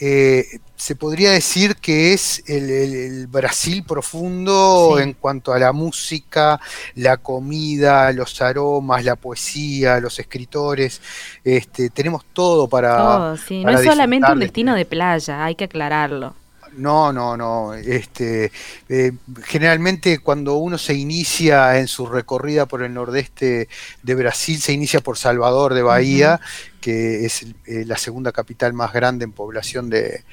eh, 0.00 0.44
se 0.76 0.96
podría 0.96 1.30
decir 1.30 1.76
que 1.76 2.12
es 2.12 2.42
el, 2.46 2.68
el- 2.70 2.94
el 2.94 3.26
Brasil 3.26 3.84
profundo 3.86 4.94
Sí. 4.96 5.02
en 5.02 5.12
cuanto 5.14 5.52
a 5.52 5.58
la 5.58 5.72
música, 5.72 6.60
la 6.94 7.16
comida, 7.16 8.12
los 8.12 8.40
aromas, 8.42 9.04
la 9.04 9.16
poesía, 9.16 10.00
los 10.00 10.18
escritores. 10.18 11.00
Este, 11.44 11.90
tenemos 11.90 12.24
todo 12.32 12.68
para. 12.68 13.32
Oh, 13.32 13.36
sí. 13.36 13.64
No 13.64 13.70
es 13.70 13.84
solamente 13.84 14.30
un 14.32 14.38
de- 14.40 14.46
destino 14.46 14.74
de 14.74 14.84
playa, 14.84 15.44
hay 15.44 15.54
que 15.54 15.64
aclararlo. 15.64 16.34
No, 16.76 17.12
no, 17.12 17.36
no. 17.36 17.74
Este, 17.74 18.50
eh, 18.88 19.12
generalmente 19.44 20.18
cuando 20.18 20.54
uno 20.56 20.78
se 20.78 20.94
inicia 20.94 21.78
en 21.78 21.88
su 21.88 22.06
recorrida 22.06 22.66
por 22.66 22.82
el 22.82 22.92
nordeste 22.94 23.68
de 24.02 24.14
Brasil, 24.14 24.60
se 24.60 24.72
inicia 24.72 25.00
por 25.00 25.16
Salvador 25.18 25.74
de 25.74 25.82
Bahía, 25.82 26.40
que 26.80 27.24
es 27.24 27.42
eh, 27.66 27.84
la 27.86 27.96
segunda 27.96 28.32
capital 28.32 28.72
más 28.72 28.92
grande 28.92 29.24
en 29.24 29.32
población 29.32 29.88
de- 29.90 30.24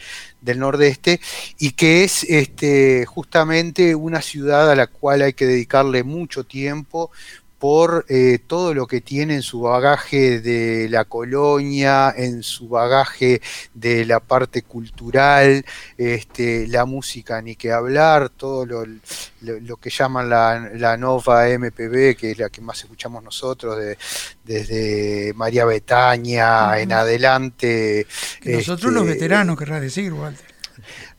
del 0.42 0.60
nordeste, 0.60 1.22
y 1.60 1.72
que 1.72 2.04
es 2.04 2.24
este, 2.24 3.06
justamente 3.06 3.94
una 3.96 4.22
ciudad 4.22 4.70
a 4.72 4.76
la 4.76 4.88
cual 4.88 5.22
hay 5.22 5.34
que 5.34 5.46
dedicarle 5.46 6.04
mucho 6.04 6.44
tiempo 6.44 7.12
por 7.62 8.06
eh, 8.10 8.40
todo 8.48 8.74
lo 8.74 8.88
que 8.88 9.02
tiene 9.02 9.36
en 9.36 9.44
su 9.44 9.62
bagaje 9.62 10.40
de 10.42 10.88
la 10.90 11.06
colonia, 11.06 12.12
en 12.18 12.42
su 12.42 12.68
bagaje 12.68 13.40
de 13.76 14.04
la 14.04 14.20
parte 14.20 14.64
cultural, 14.64 15.64
este, 15.96 16.66
la 16.68 16.86
música 16.86 17.40
ni 17.40 17.56
que 17.56 17.72
hablar, 17.72 18.30
todo 18.30 18.66
lo, 18.66 18.84
lo- 18.86 19.60
lo 19.62 19.78
que 19.78 19.92
llaman 19.92 20.28
la, 20.28 20.72
la 20.74 20.98
nova 20.98 21.48
MPB, 21.50 22.16
que 22.18 22.32
es 22.32 22.40
la 22.40 22.50
que 22.50 22.62
más 22.62 22.80
escuchamos 22.82 23.24
nosotros, 23.24 23.78
de- 23.78 23.96
desde 24.44 25.32
María 25.36 25.64
Betaña 25.66 26.80
en 26.80 26.92
adelante. 26.92 28.08
Que 28.42 28.54
nosotros 28.54 28.92
los 28.92 29.04
este, 29.04 29.14
veteranos, 29.14 29.56
querrás 29.58 29.82
decir, 29.82 30.12
Walter. 30.14 30.51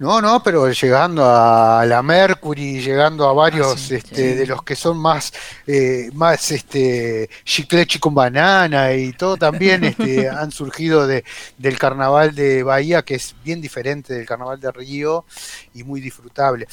No, 0.03 0.21
no, 0.21 0.43
pero 0.43 0.69
llegando 0.69 1.25
a 1.25 1.87
la 1.87 2.03
Mercury, 2.03 2.81
llegando 2.81 3.29
a 3.29 3.33
varios 3.33 3.75
Ah, 3.75 3.79
sí, 3.79 3.95
este, 3.95 4.17
sí. 4.17 4.35
de 4.35 4.47
los 4.47 4.65
que 4.65 4.75
son 4.75 4.99
más, 4.99 5.33
eh, 5.65 6.11
más 6.15 6.51
este, 6.51 7.31
chiclechi 7.45 8.01
con 8.01 8.13
banana 8.13 8.93
y 8.95 9.13
todo 9.13 9.37
también 9.37 9.85
este, 9.85 10.29
han 10.29 10.51
surgido 10.51 11.07
de, 11.07 11.23
del 11.57 11.79
carnaval 11.79 12.35
de 12.35 12.65
Bahía, 12.65 13.03
que 13.03 13.15
es 13.15 13.37
bien 13.45 13.61
diferente 13.61 14.15
del 14.15 14.27
carnaval 14.27 14.59
de 14.59 14.73
Río 14.73 15.25
y 15.73 15.85
muy 15.85 16.01
disfrutable. 16.01 16.67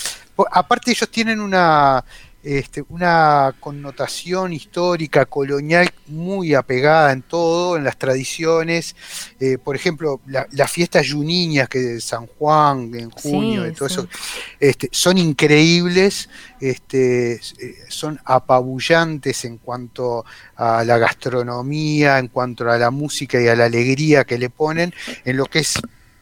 Aparte 0.52 0.90
ellos 0.90 1.10
tienen 1.10 1.40
una, 1.40 2.04
este, 2.44 2.84
una 2.90 3.54
connotación 3.60 4.54
histórica, 4.54 5.26
colonial 5.26 5.90
muy 6.08 6.54
apegada 6.56 7.12
en 7.12 7.22
todo, 7.22 7.76
en 7.78 7.84
las 7.84 7.98
tradiciones. 7.98 8.96
Eh, 9.40 9.58
por 9.58 9.76
ejemplo, 9.76 10.22
la- 10.26 10.48
las 10.52 10.72
fiestas 10.72 11.12
juniñas 11.12 11.68
que 11.70 11.80
de 11.80 12.02
San 12.02 12.28
Juan 12.28 12.92
en 12.96 13.10
junio 13.12 13.64
Sí, 13.64 13.70
y 13.70 13.74
todo 13.74 13.90
sí. 13.90 13.94
eso, 13.96 14.08
este, 14.60 14.90
son 14.92 15.18
increíbles, 15.18 16.30
este, 16.62 17.34
eh, 17.34 17.40
son 17.90 18.20
apabullantes 18.26 19.46
en 19.46 19.58
cuanto 19.58 20.26
a 20.56 20.84
la 20.84 20.98
gastronomía, 20.98 22.20
en 22.20 22.28
cuanto 22.30 22.70
a 22.70 22.78
la 22.78 22.92
música 22.92 23.42
y 23.42 23.48
a 23.48 23.56
la 23.56 23.66
alegría 23.66 24.24
que 24.24 24.38
le 24.38 24.50
ponen, 24.50 24.94
en 25.26 25.38
lo 25.38 25.46
que 25.46 25.60
es 25.60 25.74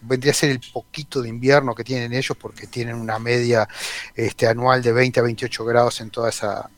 vendría 0.07 0.31
a 0.31 0.35
ser 0.35 0.49
el 0.51 0.61
poquito 0.73 1.21
de 1.21 1.29
invierno 1.29 1.75
que 1.75 1.83
tienen 1.83 2.13
ellos 2.13 2.37
porque 2.39 2.67
tienen 2.67 2.95
una 2.95 3.19
media 3.19 3.67
este, 4.15 4.47
anual 4.47 4.81
de 4.81 4.91
20 4.91 5.19
a 5.19 5.23
28 5.23 5.65
grados 5.65 6.01
en 6.01 6.09
toda 6.09 6.29
esa 6.29 6.69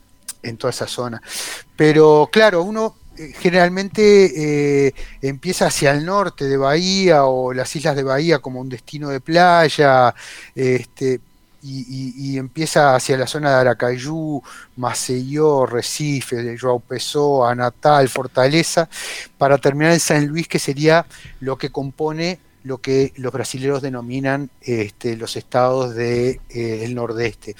en 0.42 0.56
toda 0.56 0.70
esa 0.70 0.86
zona. 0.86 1.20
Pero 1.76 2.28
claro, 2.32 2.62
uno 2.62 2.96
eh, 3.16 3.34
generalmente 3.38 4.86
eh, 4.86 4.94
empieza 5.20 5.66
hacia 5.66 5.90
el 5.92 6.04
norte 6.04 6.46
de 6.46 6.56
Bahía 6.56 7.24
o 7.24 7.52
las 7.52 7.74
islas 7.76 7.96
de 7.96 8.02
Bahía 8.02 8.38
como 8.38 8.60
un 8.60 8.68
destino 8.68 9.10
de 9.10 9.20
playa, 9.20 10.14
este, 10.54 11.20
y, 11.62 12.38
empieza 12.38 12.94
hacia 12.94 13.18
la 13.18 13.26
zona 13.26 13.50
de 13.50 13.56
Aracayú, 13.56 14.42
Maceió, 14.76 15.66
Recife, 15.66 16.56
Joao 16.58 16.80
Pessoa, 16.80 17.54
Natal, 17.54 18.08
Fortaleza, 18.08 18.88
para 19.36 19.58
terminar 19.58 19.92
en 19.92 20.00
San 20.00 20.26
Luis, 20.26 20.48
que 20.48 20.58
sería 20.58 21.04
lo 21.40 21.58
que 21.58 21.70
compone 21.70 22.38
lo 22.62 22.78
que 22.78 23.12
los 23.16 23.32
brasileños 23.32 23.82
denominan 23.82 24.50
este, 24.60 25.16
los 25.16 25.36
estados 25.36 25.94
del 25.94 26.40
de, 26.48 26.84
eh, 26.84 26.88
nordeste. 26.88 27.56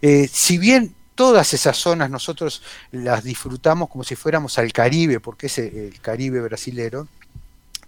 Eh, 0.00 0.28
si 0.30 0.58
bien 0.58 0.94
todas 1.14 1.54
esas 1.54 1.76
zonas 1.76 2.10
nosotros 2.10 2.62
las 2.90 3.24
disfrutamos 3.24 3.88
como 3.88 4.04
si 4.04 4.16
fuéramos 4.16 4.58
al 4.58 4.72
Caribe, 4.72 5.20
porque 5.20 5.46
es 5.46 5.58
el 5.58 6.00
Caribe 6.00 6.40
brasilero, 6.40 7.08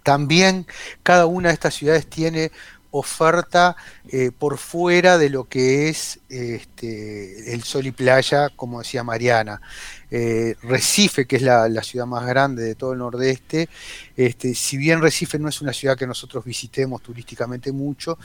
también 0.05 0.67
cada 1.01 1.25
una 1.25 1.49
de 1.49 1.55
estas 1.55 1.73
ciudades 1.73 2.07
tiene 2.07 2.51
oferta 2.97 3.75
eh, 4.09 4.31
por 4.37 4.57
fuera 4.57 5.17
de 5.17 5.29
lo 5.29 5.45
que 5.45 5.89
es 5.89 6.19
este, 6.29 7.53
el 7.53 7.63
sol 7.63 7.87
y 7.87 7.91
playa, 7.91 8.49
como 8.55 8.79
decía 8.79 9.03
Mariana. 9.03 9.61
Eh, 10.11 10.55
Recife, 10.61 11.25
que 11.25 11.35
es 11.35 11.41
la, 11.41 11.67
la, 11.67 11.83
ciudad 11.83 12.05
más 12.05 12.25
grande 12.25 12.63
de 12.63 12.75
todo 12.75 12.93
el 12.93 12.99
nordeste, 12.99 13.67
este, 14.15 14.55
si 14.55 14.77
bien 14.77 15.01
Recife 15.01 15.37
no 15.39 15.49
es 15.49 15.61
una 15.61 15.73
ciudad 15.73 15.97
que 15.97 16.07
nosotros 16.07 16.45
visitemos 16.45 17.01
turísticamente 17.01 17.71
mucho, 17.73 18.17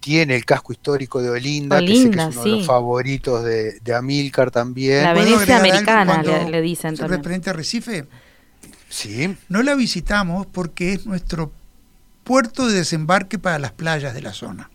tiene 0.00 0.34
el 0.34 0.44
casco 0.44 0.72
histórico 0.72 1.22
de 1.22 1.30
Olinda, 1.30 1.76
Olinda 1.76 1.86
que, 1.86 1.96
sé 1.96 2.10
que 2.10 2.30
es 2.30 2.36
uno 2.36 2.42
sí. 2.42 2.50
de 2.50 2.56
los 2.56 2.66
favoritos 2.66 3.44
de, 3.44 3.78
de 3.80 3.94
Amílcar 3.94 4.50
también. 4.50 5.04
La 5.04 5.14
¿Puedo 5.14 5.34
Venecia 5.34 5.58
americana, 5.58 6.22
le, 6.22 6.50
le 6.50 6.60
dicen 6.62 6.96
se 6.96 7.02
también. 7.02 7.20
referente 7.20 7.50
a 7.50 7.52
Recife? 7.52 8.06
Sí, 8.88 9.36
No 9.48 9.62
la 9.62 9.74
visitamos 9.74 10.46
porque 10.46 10.94
es 10.94 11.06
nuestro 11.06 11.52
puerto 12.26 12.66
de 12.66 12.74
desembarque 12.74 13.38
para 13.38 13.60
las 13.60 13.70
playas 13.70 14.12
de 14.12 14.20
la 14.20 14.32
zona, 14.32 14.68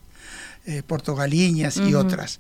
eh, 0.66 0.84
Puerto 0.88 1.16
Galiñas 1.16 1.76
y 1.76 1.96
otras. 1.96 2.40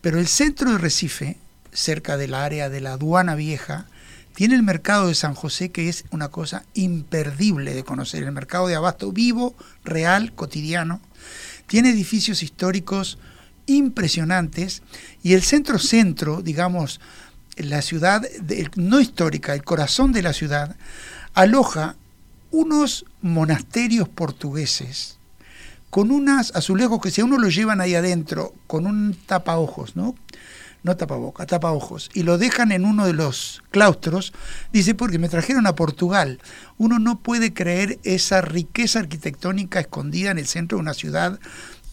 Pero 0.00 0.18
el 0.18 0.26
centro 0.26 0.72
de 0.72 0.78
Recife, 0.78 1.38
cerca 1.72 2.16
del 2.16 2.34
área 2.34 2.68
de 2.68 2.80
la 2.80 2.94
aduana 2.94 3.36
vieja, 3.36 3.86
tiene 4.34 4.56
el 4.56 4.64
mercado 4.64 5.06
de 5.06 5.14
San 5.14 5.34
José 5.34 5.70
que 5.70 5.88
es 5.88 6.04
una 6.10 6.28
cosa 6.30 6.64
imperdible 6.74 7.74
de 7.74 7.84
conocer, 7.84 8.24
el 8.24 8.32
mercado 8.32 8.66
de 8.66 8.74
abasto 8.74 9.12
vivo, 9.12 9.54
real, 9.84 10.34
cotidiano. 10.34 11.00
Tiene 11.68 11.90
edificios 11.90 12.42
históricos 12.42 13.18
impresionantes 13.66 14.82
y 15.22 15.34
el 15.34 15.42
centro 15.42 15.78
centro, 15.78 16.42
digamos, 16.42 17.00
la 17.56 17.82
ciudad 17.82 18.20
de- 18.40 18.68
no 18.74 18.98
histórica, 19.00 19.54
el 19.54 19.62
corazón 19.62 20.12
de 20.12 20.22
la 20.22 20.32
ciudad, 20.32 20.74
aloja 21.34 21.94
unos 22.54 23.04
monasterios 23.20 24.08
portugueses 24.08 25.18
con 25.90 26.12
unas 26.12 26.54
azulejos 26.54 27.00
que 27.00 27.10
si 27.10 27.20
uno 27.20 27.36
lo 27.36 27.48
llevan 27.48 27.80
ahí 27.80 27.96
adentro 27.96 28.54
con 28.68 28.86
un 28.86 29.16
tapaojos, 29.26 29.96
¿no? 29.96 30.14
No 30.84 30.96
tapaboca, 30.96 31.46
tapaojos, 31.46 32.10
y 32.14 32.22
lo 32.22 32.38
dejan 32.38 32.70
en 32.70 32.84
uno 32.84 33.06
de 33.06 33.12
los 33.12 33.62
claustros, 33.70 34.32
dice, 34.72 34.94
porque 34.94 35.18
me 35.18 35.28
trajeron 35.28 35.66
a 35.66 35.74
Portugal. 35.74 36.40
Uno 36.78 36.98
no 36.98 37.20
puede 37.20 37.54
creer 37.54 37.98
esa 38.04 38.40
riqueza 38.40 39.00
arquitectónica 39.00 39.80
escondida 39.80 40.30
en 40.30 40.38
el 40.38 40.46
centro 40.46 40.76
de 40.78 40.82
una 40.82 40.94
ciudad 40.94 41.40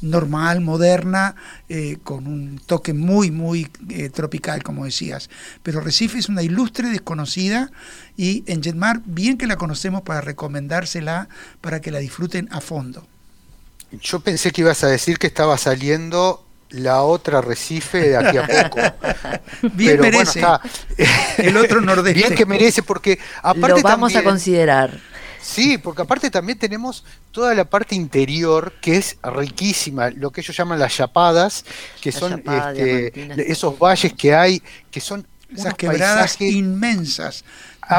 normal, 0.01 0.61
moderna, 0.61 1.35
eh, 1.69 1.97
con 2.03 2.27
un 2.27 2.59
toque 2.65 2.93
muy, 2.93 3.31
muy 3.31 3.67
eh, 3.89 4.09
tropical, 4.09 4.63
como 4.63 4.85
decías. 4.85 5.29
Pero 5.63 5.81
Recife 5.81 6.17
es 6.17 6.29
una 6.29 6.41
ilustre 6.41 6.89
desconocida 6.89 7.71
y 8.17 8.43
en 8.47 8.61
Jetmar, 8.61 9.01
bien 9.05 9.37
que 9.37 9.47
la 9.47 9.55
conocemos 9.55 10.01
para 10.01 10.21
recomendársela, 10.21 11.29
para 11.61 11.81
que 11.81 11.91
la 11.91 11.99
disfruten 11.99 12.49
a 12.51 12.61
fondo. 12.61 13.07
yo 14.01 14.19
pensé 14.19 14.51
que 14.51 14.61
ibas 14.61 14.83
a 14.83 14.87
decir 14.87 15.17
que 15.17 15.27
estaba 15.27 15.57
saliendo 15.57 16.45
la 16.71 17.01
otra 17.01 17.41
Recife 17.41 18.09
de 18.09 18.17
aquí 18.17 18.37
a 18.37 18.47
poco. 18.47 18.79
Bien 19.73 19.97
Pero 19.99 20.03
bueno, 20.03 20.17
merece 20.17 20.39
está. 20.39 20.61
el 21.37 21.57
otro 21.57 21.81
nordeste. 21.81 22.13
Bien 22.19 22.35
que 22.35 22.45
merece, 22.45 22.81
porque 22.81 23.19
aparte 23.43 23.81
Lo 23.81 23.81
vamos 23.81 24.15
a 24.15 24.23
considerar. 24.23 24.99
Sí, 25.41 25.77
porque 25.77 26.03
aparte 26.03 26.29
también 26.29 26.59
tenemos 26.59 27.03
toda 27.31 27.53
la 27.55 27.65
parte 27.65 27.95
interior 27.95 28.73
que 28.81 28.97
es 28.97 29.17
riquísima, 29.23 30.09
lo 30.11 30.31
que 30.31 30.41
ellos 30.41 30.55
llaman 30.55 30.79
las 30.79 30.95
chapadas, 30.95 31.65
que 32.01 32.11
La 32.11 32.19
son 32.19 32.31
chapada 32.31 32.71
este, 32.73 33.51
esos 33.51 33.77
valles 33.77 34.13
que 34.13 34.35
hay, 34.35 34.61
que 34.89 35.01
son 35.01 35.27
Esas 35.51 35.65
unos 35.65 35.77
quebradas 35.77 36.37
paisajes 36.37 36.53
inmensas, 36.53 37.45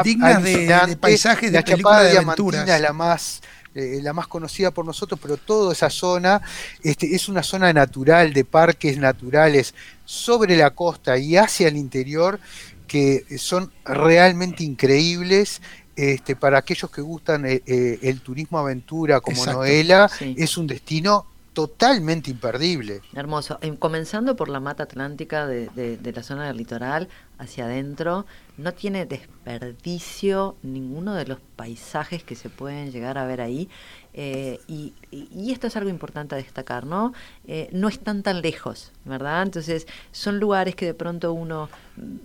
dignas 0.03 0.43
de, 0.43 0.67
de 0.67 0.97
paisajes 0.97 1.51
de 1.51 1.57
la 1.57 1.63
película 1.63 1.91
chapada 1.91 2.03
de 2.03 2.11
diamantina 2.11 2.57
aventuras. 2.57 2.75
es 2.75 2.81
la 2.81 2.93
más 2.93 3.41
eh, 3.75 4.01
la 4.03 4.13
más 4.13 4.27
conocida 4.27 4.69
por 4.69 4.85
nosotros, 4.85 5.19
pero 5.19 5.35
toda 5.35 5.73
esa 5.73 5.89
zona 5.89 6.43
este, 6.83 7.15
es 7.15 7.27
una 7.27 7.41
zona 7.41 7.73
natural 7.73 8.31
de 8.31 8.45
parques 8.45 8.99
naturales 8.99 9.73
sobre 10.05 10.55
la 10.55 10.69
costa 10.71 11.17
y 11.17 11.37
hacia 11.37 11.69
el 11.69 11.77
interior 11.77 12.39
que 12.87 13.25
son 13.39 13.71
realmente 13.83 14.63
increíbles. 14.63 15.59
Este, 15.95 16.35
para 16.35 16.57
aquellos 16.57 16.89
que 16.89 17.01
gustan 17.01 17.45
eh, 17.45 17.61
eh, 17.65 17.99
el 18.01 18.21
turismo 18.21 18.57
aventura 18.59 19.19
como 19.21 19.37
Exacto. 19.37 19.59
Noela, 19.59 20.09
Sí. 20.09 20.33
es 20.37 20.57
un 20.57 20.65
destino 20.67 21.27
totalmente 21.53 22.31
imperdible. 22.31 23.01
Hermoso. 23.13 23.59
Em, 23.61 23.75
comenzando 23.77 24.35
por 24.35 24.49
la 24.49 24.59
mata 24.59 24.83
atlántica 24.83 25.45
de, 25.45 25.67
de- 25.75 25.97
de 25.97 26.11
la 26.11 26.23
zona 26.23 26.47
del 26.47 26.57
litoral 26.57 27.09
hacia 27.37 27.65
adentro, 27.65 28.25
no 28.57 28.73
tiene 28.73 29.05
desperdicio 29.05 30.55
ninguno 30.63 31.13
de 31.13 31.25
los 31.25 31.37
paisajes 31.55 32.23
que 32.23 32.35
se 32.35 32.49
pueden 32.49 32.91
llegar 32.91 33.17
a 33.19 33.25
ver 33.25 33.41
ahí. 33.41 33.69
Eh, 34.15 34.59
y, 34.67 34.93
y- 35.11 35.27
y 35.31 35.51
esto 35.51 35.67
es 35.67 35.75
algo 35.75 35.89
importante 35.91 36.35
a 36.35 36.37
destacar, 36.39 36.85
¿no? 36.85 37.13
Eh, 37.47 37.69
no 37.71 37.87
están 37.87 38.23
tan 38.23 38.41
lejos, 38.41 38.91
¿verdad? 39.05 39.43
Entonces, 39.43 39.85
son 40.11 40.39
lugares 40.39 40.75
que 40.75 40.85
de 40.87 40.93
pronto 40.93 41.33
uno 41.33 41.69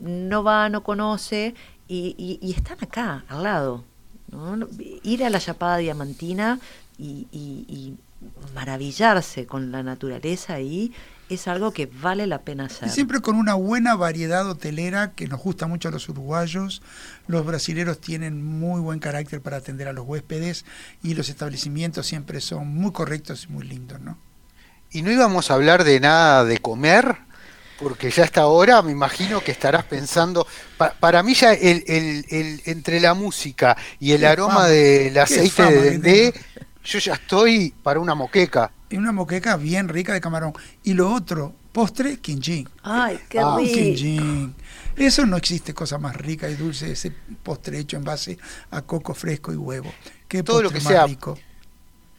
no 0.01 0.43
va, 0.43 0.69
no 0.69 0.83
conoce 0.83 1.55
y, 1.89 2.15
y- 2.19 2.39
y 2.47 2.53
están 2.53 2.77
acá, 2.81 3.25
al 3.29 3.43
lado. 3.43 3.85
¿no? 4.31 4.69
Ir 5.03 5.25
a 5.25 5.31
la 5.31 5.41
Chapada 5.41 5.79
Diamantina 5.79 6.61
y, 6.99 7.27
y- 7.33 7.65
y 7.69 7.97
maravillarse 8.55 9.47
con 9.47 9.71
la 9.73 9.83
naturaleza 9.83 10.55
ahí 10.55 10.93
es 11.29 11.47
algo 11.47 11.73
que 11.73 11.87
vale 11.87 12.27
la 12.27 12.41
pena 12.41 12.65
hacer. 12.65 12.89
Y 12.89 12.91
siempre 12.91 13.21
con 13.21 13.37
una 13.37 13.53
buena 13.55 13.95
variedad 13.97 14.49
hotelera 14.49 15.13
que 15.13 15.29
nos 15.29 15.41
gusta 15.41 15.67
mucho 15.67 15.89
a 15.89 15.93
los 15.93 16.09
uruguayos. 16.09 16.81
Los 17.27 17.45
brasileros 17.45 18.01
tienen 18.01 18.43
muy 18.43 18.81
buen 18.81 18.99
carácter 18.99 19.43
para 19.43 19.59
atender 19.59 19.89
a 19.89 19.93
los 19.93 20.07
huéspedes 20.07 20.65
y 21.03 21.13
los 21.15 21.29
establecimientos 21.29 22.07
siempre 22.07 22.41
son 22.41 22.69
muy 22.69 22.93
correctos 22.93 23.45
y 23.45 23.53
muy 23.53 23.67
lindos, 23.69 24.01
¿no? 24.01 24.17
Y 24.91 25.03
no 25.03 25.11
íbamos 25.13 25.51
a 25.51 25.55
hablar 25.55 25.85
de 25.85 26.01
nada 26.01 26.45
de 26.47 26.57
comer, 26.59 27.19
porque 27.79 28.11
ya 28.11 28.25
hasta 28.25 28.43
ahora 28.43 28.83
me 28.83 28.93
imagino 28.93 29.41
que 29.41 29.53
estarás 29.53 29.85
pensando, 29.85 30.47
pa- 30.77 30.95
para 30.99 31.23
mí 31.23 31.35
ya 31.35 31.53
el, 31.53 31.85
el- 31.87 32.25
el- 32.29 32.63
entre 32.67 33.01
la 33.01 33.15
música 33.15 33.77
y 34.01 34.13
el 34.13 34.25
aroma 34.25 34.55
fama, 34.55 34.67
del 34.69 35.17
aceite 35.19 35.51
fama 35.51 35.71
de 35.71 35.91
dendé, 35.93 36.35
yo 36.85 36.99
ya 36.99 37.15
estoy 37.15 37.75
para 37.83 38.01
una 38.01 38.15
moqueca. 38.15 38.71
Y 38.91 38.97
una 38.97 39.13
moqueca 39.13 39.57
bien 39.57 39.89
rica 39.89 40.13
de 40.15 40.21
camarón. 40.21 40.55
Y 40.83 40.95
lo 40.95 41.13
otro, 41.13 41.55
postre, 41.73 42.19
quinchín. 42.19 42.69
Ay, 42.83 43.19
qué 43.29 43.39
Ah, 43.39 43.55
rico. 43.59 43.75
quinchín. 43.75 44.55
Eso 44.97 45.27
no 45.27 45.37
existe 45.37 45.75
cosa 45.75 45.99
más 45.99 46.17
rica 46.17 46.49
y 46.49 46.55
dulce, 46.55 46.91
ese 46.93 47.13
postre 47.43 47.79
hecho 47.79 47.97
en 47.99 48.05
base 48.05 48.39
a 48.71 48.83
coco 48.83 49.15
fresco 49.15 49.53
y 49.53 49.57
huevo. 49.57 49.93
Qué 50.27 50.43
Todo 50.43 50.63
lo 50.63 50.71
que 50.71 50.81
más 50.81 50.85
sea 50.93 51.07
rico. 51.07 51.39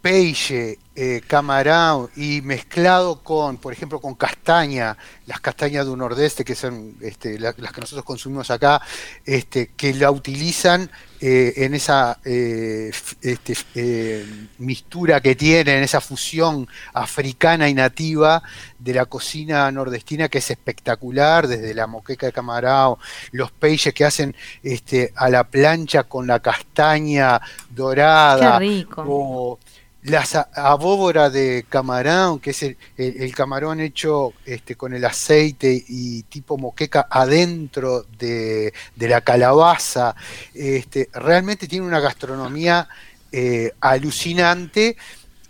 Peixe, 0.02 0.80
eh, 0.96 1.22
camarón 1.28 2.10
y 2.16 2.42
mezclado 2.42 3.22
con, 3.22 3.58
por 3.58 3.72
ejemplo, 3.74 4.00
con 4.02 4.16
castaña, 4.16 4.98
las 5.26 5.40
castañas 5.40 5.86
de 5.86 5.92
un 5.92 6.00
nordeste, 6.00 6.44
que 6.44 6.56
son 6.56 6.96
este, 7.02 7.38
la- 7.40 7.54
las 7.58 7.72
que 7.72 7.82
nosotros 7.82 8.04
consumimos 8.06 8.50
acá, 8.52 8.82
este, 9.26 9.72
que 9.76 9.94
la 9.94 10.12
utilizan 10.12 10.90
eh, 11.22 11.54
en 11.58 11.74
esa 11.74 12.18
eh, 12.24 12.92
este, 13.22 13.54
eh, 13.76 14.26
mistura 14.58 15.20
que 15.22 15.36
tienen, 15.36 15.84
esa 15.84 16.00
fusión 16.02 16.68
africana 16.94 17.68
y 17.70 17.74
nativa 17.74 18.42
de 18.78 18.94
la 18.94 19.06
cocina 19.06 19.70
nordestina, 19.72 20.30
que 20.30 20.38
es 20.38 20.50
espectacular, 20.50 21.48
desde 21.48 21.74
la 21.74 21.88
moqueca 21.88 22.26
de 22.26 22.32
camarón, 22.34 22.96
los 23.32 23.52
peixes 23.52 23.94
que 23.94 24.06
hacen 24.06 24.34
este, 24.64 25.12
a 25.16 25.30
la 25.30 25.44
plancha 25.46 26.04
con 26.04 26.26
la 26.26 26.40
castaña 26.40 27.42
dorada, 27.70 28.54
Qué 28.60 28.66
rico. 28.66 29.04
o 29.08 29.60
las 30.04 30.36
abóbora 30.36 31.30
de 31.30 31.66
camarón, 31.68 32.40
que 32.40 32.52
es 32.52 32.64
el 32.64 33.36
camarón 33.36 33.80
hecho 33.82 34.34
este, 34.46 34.76
con 34.76 34.94
el 34.94 35.04
aceite 35.04 35.84
y 35.88 36.24
tipo 36.24 36.58
moqueca 36.58 37.08
adentro 37.10 38.04
de, 38.18 38.74
de 38.96 39.08
la 39.08 39.22
calabaza. 39.22 40.16
Este, 40.54 41.10
realmente 41.14 41.68
tiene 41.68 41.86
una 41.86 42.00
gastronomía 42.00 42.88
eh, 43.32 43.74
alucinante, 43.80 44.98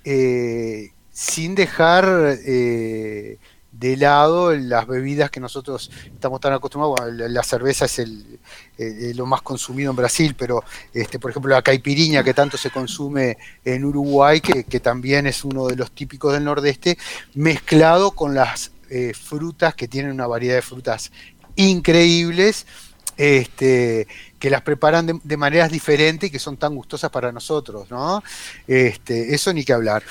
eh, 0.04 0.92
sin 1.14 1.56
dejar 1.56 2.38
eh, 2.46 3.38
de 3.72 3.96
lado 3.98 4.56
las 4.56 4.88
bebidas 4.88 5.30
que 5.30 5.40
nosotros 5.40 5.92
estamos 6.06 6.42
tan 6.42 6.54
acostumbrados. 6.54 7.00
Bueno, 7.00 7.28
la, 7.28 7.44
cerveza 7.44 7.86
es 7.86 8.00
eh, 8.00 9.14
lo 9.16 9.26
más 9.26 9.42
consumido 9.42 9.92
en 9.92 9.96
Brasil, 9.96 10.36
pero 10.38 10.64
este, 10.94 11.20
por 11.20 11.32
ejemplo 11.32 11.54
la 11.54 11.62
caipiriña 11.62 12.24
que 12.24 12.34
tanto 12.34 12.58
se 12.58 12.72
consume 12.72 13.38
en 13.64 13.86
Uruguay, 13.86 14.42
que, 14.42 14.64
que 14.64 14.80
también 14.80 15.28
es 15.28 15.44
uno 15.44 15.68
de 15.68 15.76
los 15.76 15.92
típicos 15.92 16.34
del 16.34 16.44
nordeste, 16.44 16.98
mezclado 17.36 18.12
con 18.12 18.34
las 18.34 18.72
eh, 18.90 19.14
frutas 19.14 19.76
que 19.76 19.88
tienen 19.88 20.12
una 20.12 20.28
variedad 20.28 20.56
de 20.56 20.62
frutas 20.62 21.12
increíbles. 21.56 22.66
Este, 23.18 24.08
que 24.40 24.50
las 24.50 24.62
preparan 24.62 25.06
de, 25.06 25.20
de 25.22 25.36
maneras 25.36 25.70
diferentes 25.70 26.30
y 26.30 26.32
que 26.32 26.40
son 26.40 26.56
tan 26.56 26.74
gustosas 26.74 27.12
para 27.12 27.34
nosotros, 27.34 27.92
¿no? 27.92 28.24
Este, 28.66 29.36
eso 29.36 29.52
ni 29.52 29.66
que 29.66 29.74
hablar. 29.74 30.04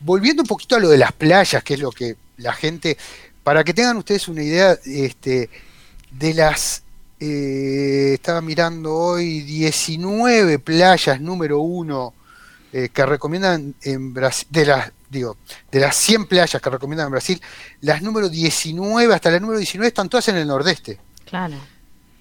Volviendo 0.00 0.40
un 0.40 0.48
poquito 0.48 0.74
a 0.74 0.78
lo 0.80 0.88
de 0.88 0.96
las 0.96 1.12
playas, 1.12 1.62
que 1.62 1.74
es 1.74 1.80
lo 1.80 1.92
que 1.92 2.16
la 2.38 2.52
gente, 2.52 2.96
para 3.42 3.64
que 3.64 3.74
tengan 3.74 3.96
ustedes 3.96 4.28
una 4.28 4.42
idea, 4.42 4.78
este, 4.84 5.50
de 6.10 6.34
las, 6.34 6.82
eh, 7.20 8.12
estaba 8.14 8.40
mirando 8.40 8.94
hoy, 8.94 9.40
19 9.40 10.58
playas 10.58 11.20
número 11.20 11.60
uno 11.60 12.14
eh, 12.72 12.90
que 12.92 13.06
recomiendan 13.06 13.74
en 13.82 14.12
Brasil, 14.12 14.48
de 14.50 14.66
las 14.66 14.92
digo, 15.08 15.36
de 15.70 15.80
las 15.80 15.96
100 15.96 16.26
playas 16.26 16.60
que 16.60 16.70
recomiendan 16.70 17.06
en 17.06 17.12
Brasil, 17.12 17.40
las 17.80 18.02
número 18.02 18.28
19 18.28 19.14
hasta 19.14 19.30
la 19.30 19.40
número 19.40 19.58
19 19.58 19.88
están 19.88 20.08
todas 20.08 20.28
en 20.28 20.36
el 20.36 20.46
nordeste. 20.46 20.98
Claro. 21.24 21.56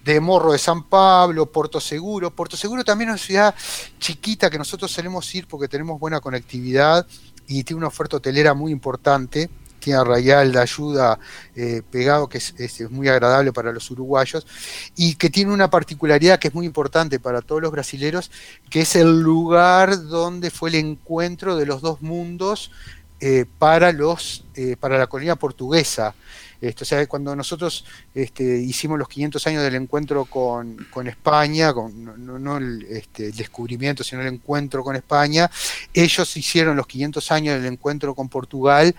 De 0.03 0.19
Morro 0.19 0.51
de 0.51 0.59
San 0.59 0.83
Pablo, 0.83 1.47
Puerto 1.47 1.79
Seguro. 1.79 2.29
Puerto 2.35 2.55
Seguro 2.55 2.83
también 2.83 3.09
es 3.09 3.13
una 3.13 3.17
ciudad 3.17 3.55
chiquita 3.99 4.49
que 4.49 4.57
nosotros 4.57 4.91
solemos 4.91 5.33
ir 5.33 5.47
porque 5.47 5.67
tenemos 5.67 5.99
buena 5.99 6.19
conectividad 6.19 7.07
y 7.47 7.63
tiene 7.63 7.79
una 7.79 7.87
oferta 7.87 8.17
hotelera 8.17 8.53
muy 8.53 8.71
importante. 8.71 9.49
Tiene 9.85 9.99
Arrayal 9.99 10.51
de 10.51 10.59
ayuda 10.59 11.19
eh, 11.55 11.83
pegado, 11.91 12.27
que 12.27 12.39
es, 12.39 12.89
muy 12.89 13.07
agradable 13.07 13.53
para 13.53 13.71
los 13.71 13.91
uruguayos, 13.91 14.47
y 14.95 15.13
que 15.13 15.29
tiene 15.29 15.53
una 15.53 15.69
particularidad 15.69 16.39
que 16.39 16.47
es 16.47 16.55
muy 16.55 16.65
importante 16.65 17.19
para 17.19 17.43
todos 17.43 17.61
los 17.61 17.71
brasileros, 17.71 18.31
que 18.71 18.81
es 18.81 18.95
el 18.95 19.21
lugar 19.21 20.07
donde 20.07 20.49
fue 20.49 20.69
el 20.69 20.75
encuentro 20.75 21.55
de 21.55 21.67
los 21.67 21.83
dos 21.83 22.01
mundos 22.01 22.71
eh, 23.19 23.45
para, 23.59 23.91
los, 23.91 24.43
eh, 24.55 24.75
para 24.75 24.97
la 24.97 25.05
colonia 25.05 25.35
portuguesa. 25.35 26.15
Esto, 26.61 26.83
o 26.83 26.85
sea, 26.85 27.05
cuando 27.05 27.35
nosotros 27.35 27.85
este, 28.13 28.43
hicimos 28.57 28.97
los 28.97 29.07
500 29.07 29.45
años 29.45 29.61
del 29.61 29.75
encuentro 29.75 30.25
con, 30.25 30.87
con 30.89 31.07
España, 31.07 31.73
con, 31.73 32.43
no 32.43 32.57
el, 32.57 32.83
este, 32.89 33.27
el 33.27 33.35
descubrimiento, 33.35 34.03
sino 34.03 34.21
el 34.21 34.27
encuentro 34.29 34.83
con 34.83 34.95
España, 34.95 35.51
ellos 35.93 36.35
hicieron 36.37 36.75
los 36.75 36.87
500 36.87 37.31
años 37.31 37.61
del 37.61 37.71
encuentro 37.71 38.15
con 38.15 38.29
Portugal 38.29 38.95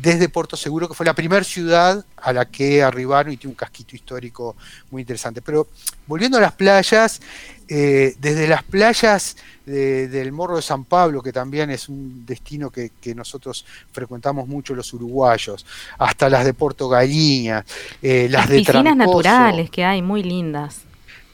desde 0.00 0.28
Puerto 0.28 0.56
Seguro, 0.56 0.88
que 0.88 0.94
fue 0.94 1.06
la 1.06 1.14
primera 1.14 1.42
ciudad 1.44 2.04
a 2.16 2.32
la 2.32 2.44
que 2.44 2.82
arribaron 2.82 3.32
y 3.32 3.36
tiene 3.36 3.50
un 3.52 3.56
casquito 3.56 3.96
histórico 3.96 4.56
muy 4.90 5.02
interesante. 5.02 5.42
Pero 5.42 5.66
volviendo 6.06 6.38
a 6.38 6.40
las 6.40 6.52
playas, 6.52 7.20
eh, 7.68 8.14
desde 8.20 8.46
las 8.46 8.62
playas 8.62 9.36
de- 9.66 10.08
del 10.08 10.32
Morro 10.32 10.56
de 10.56 10.62
San 10.62 10.84
Pablo, 10.84 11.22
que 11.22 11.32
también 11.32 11.70
es 11.70 11.88
un 11.88 12.24
destino 12.24 12.70
que, 12.70 12.90
que 13.00 13.14
nosotros 13.14 13.64
frecuentamos 13.92 14.46
mucho 14.46 14.74
los 14.74 14.92
uruguayos, 14.94 15.66
hasta 15.98 16.30
las 16.30 16.44
de 16.44 16.54
Puerto 16.54 16.88
Galiña, 16.88 17.64
eh, 18.00 18.28
las, 18.30 18.42
Las 18.42 18.48
de 18.50 18.56
piscinas 18.58 18.82
Trancoso. 18.96 19.18
naturales 19.22 19.70
que 19.70 19.84
hay, 19.84 20.00
muy 20.00 20.22
lindas. 20.22 20.82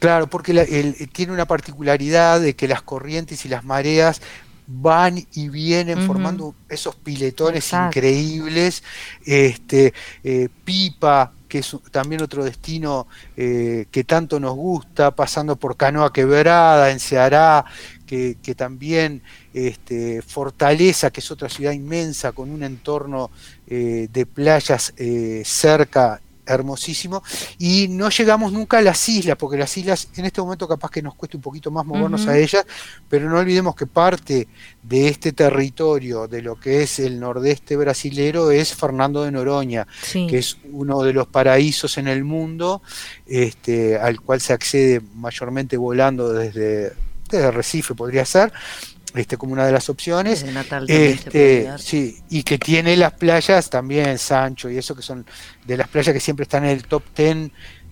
Claro, 0.01 0.27
porque 0.27 0.53
la- 0.53 0.63
el- 0.63 1.09
tiene 1.13 1.33
una 1.33 1.47
particularidad 1.47 2.41
de 2.41 2.55
que 2.55 2.69
las 2.69 2.83
corrientes 2.83 3.45
y 3.47 3.49
las 3.49 3.65
mareas 3.65 4.21
van 4.67 5.27
y 5.35 5.49
vienen 5.49 6.07
formando 6.07 6.55
esos 6.69 6.95
piletones 6.97 7.65
Exacto. 7.65 7.99
increíbles. 7.99 8.83
Este, 9.25 9.93
eh, 10.23 10.49
Pipa, 10.65 11.33
que 11.49 11.59
es 11.59 11.77
también 11.91 12.23
otro 12.23 12.45
destino 12.45 13.07
eh, 13.37 13.87
que 13.91 14.05
tanto 14.05 14.41
nos 14.41 14.55
gusta, 14.55 15.11
pasando 15.11 15.57
por 15.57 15.77
Canoa 15.77 16.13
Quebrada, 16.13 16.91
en 16.91 17.01
Ceará, 17.01 17.65
que, 18.07 18.37
que 18.43 18.55
también 18.55 19.23
este, 19.53 20.23
Fortaleza, 20.23 21.11
que 21.11 21.21
es 21.21 21.31
otra 21.31 21.49
ciudad 21.49 21.73
inmensa 21.73 22.33
con 22.33 22.51
un 22.51 22.63
entorno 22.63 23.31
eh, 23.67 24.09
de 24.13 24.27
playas 24.27 24.95
cerca 25.45 26.21
hermosísimo. 26.47 27.23
Y 27.59 27.89
no 27.89 28.09
llegamos 28.11 28.53
nunca 28.53 28.79
a 28.79 28.83
las 28.83 29.09
islas 29.09 29.37
porque 29.37 29.57
las 29.57 29.77
islas 29.77 30.09
en 30.17 30.25
este 30.25 30.41
momento 30.41 30.69
capaz 30.69 30.91
que 30.91 31.03
nos 31.03 31.15
cueste 31.15 31.37
un 31.37 31.43
poquito 31.43 31.71
más 31.71 31.85
movernos 31.87 32.27
a 32.27 32.37
ellas 32.39 32.65
pero 33.09 33.29
no 33.29 33.39
olvidemos 33.39 33.75
que 33.75 33.87
parte 33.87 34.49
de 34.83 35.09
este 35.09 35.33
territorio 35.33 36.27
de 36.29 36.43
lo 36.43 36.59
que 36.59 36.83
es 36.83 36.99
el 36.99 37.19
nordeste 37.21 37.77
brasilero 37.77 38.51
es 38.51 38.75
Fernando 38.75 39.25
de 39.25 39.31
Noroña 39.33 39.87
Sí. 40.03 40.27
que 40.29 40.39
es 40.39 40.59
uno 40.71 41.03
de 41.03 41.13
los 41.13 41.27
paraísos 41.29 41.99
en 41.99 42.09
el 42.09 42.25
mundo 42.25 42.83
este, 43.27 43.99
al 43.99 44.21
cual 44.21 44.41
se 44.41 44.53
accede 44.53 45.01
mayormente 45.15 45.77
volando 45.77 46.33
desde, 46.33 46.93
desde 47.31 47.51
Recife 47.51 47.95
podría 47.95 48.25
ser 48.25 48.53
este, 49.15 49.37
como 49.37 49.53
una 49.53 49.65
de 49.67 49.73
las 49.73 49.89
opciones 49.89 50.41
Desde 50.41 50.53
Natal 50.53 50.87
también 50.87 51.19
se 51.19 51.31
puede 51.31 51.67
este, 51.67 51.79
sí, 51.79 52.19
y 52.31 52.43
que 52.43 52.59
tiene 52.59 52.97
las 52.97 53.13
playas 53.13 53.71
también, 53.71 54.19
Sancho, 54.19 54.69
y 54.71 54.77
eso 54.79 54.95
que 54.95 55.03
son 55.03 55.25
de 55.67 55.77
las 55.77 55.89
playas 55.89 56.13
que 56.13 56.21
siempre 56.21 56.43
están 56.45 56.65
en 56.65 56.71
el 56.71 56.85
top 56.85 57.03
10 57.17 57.51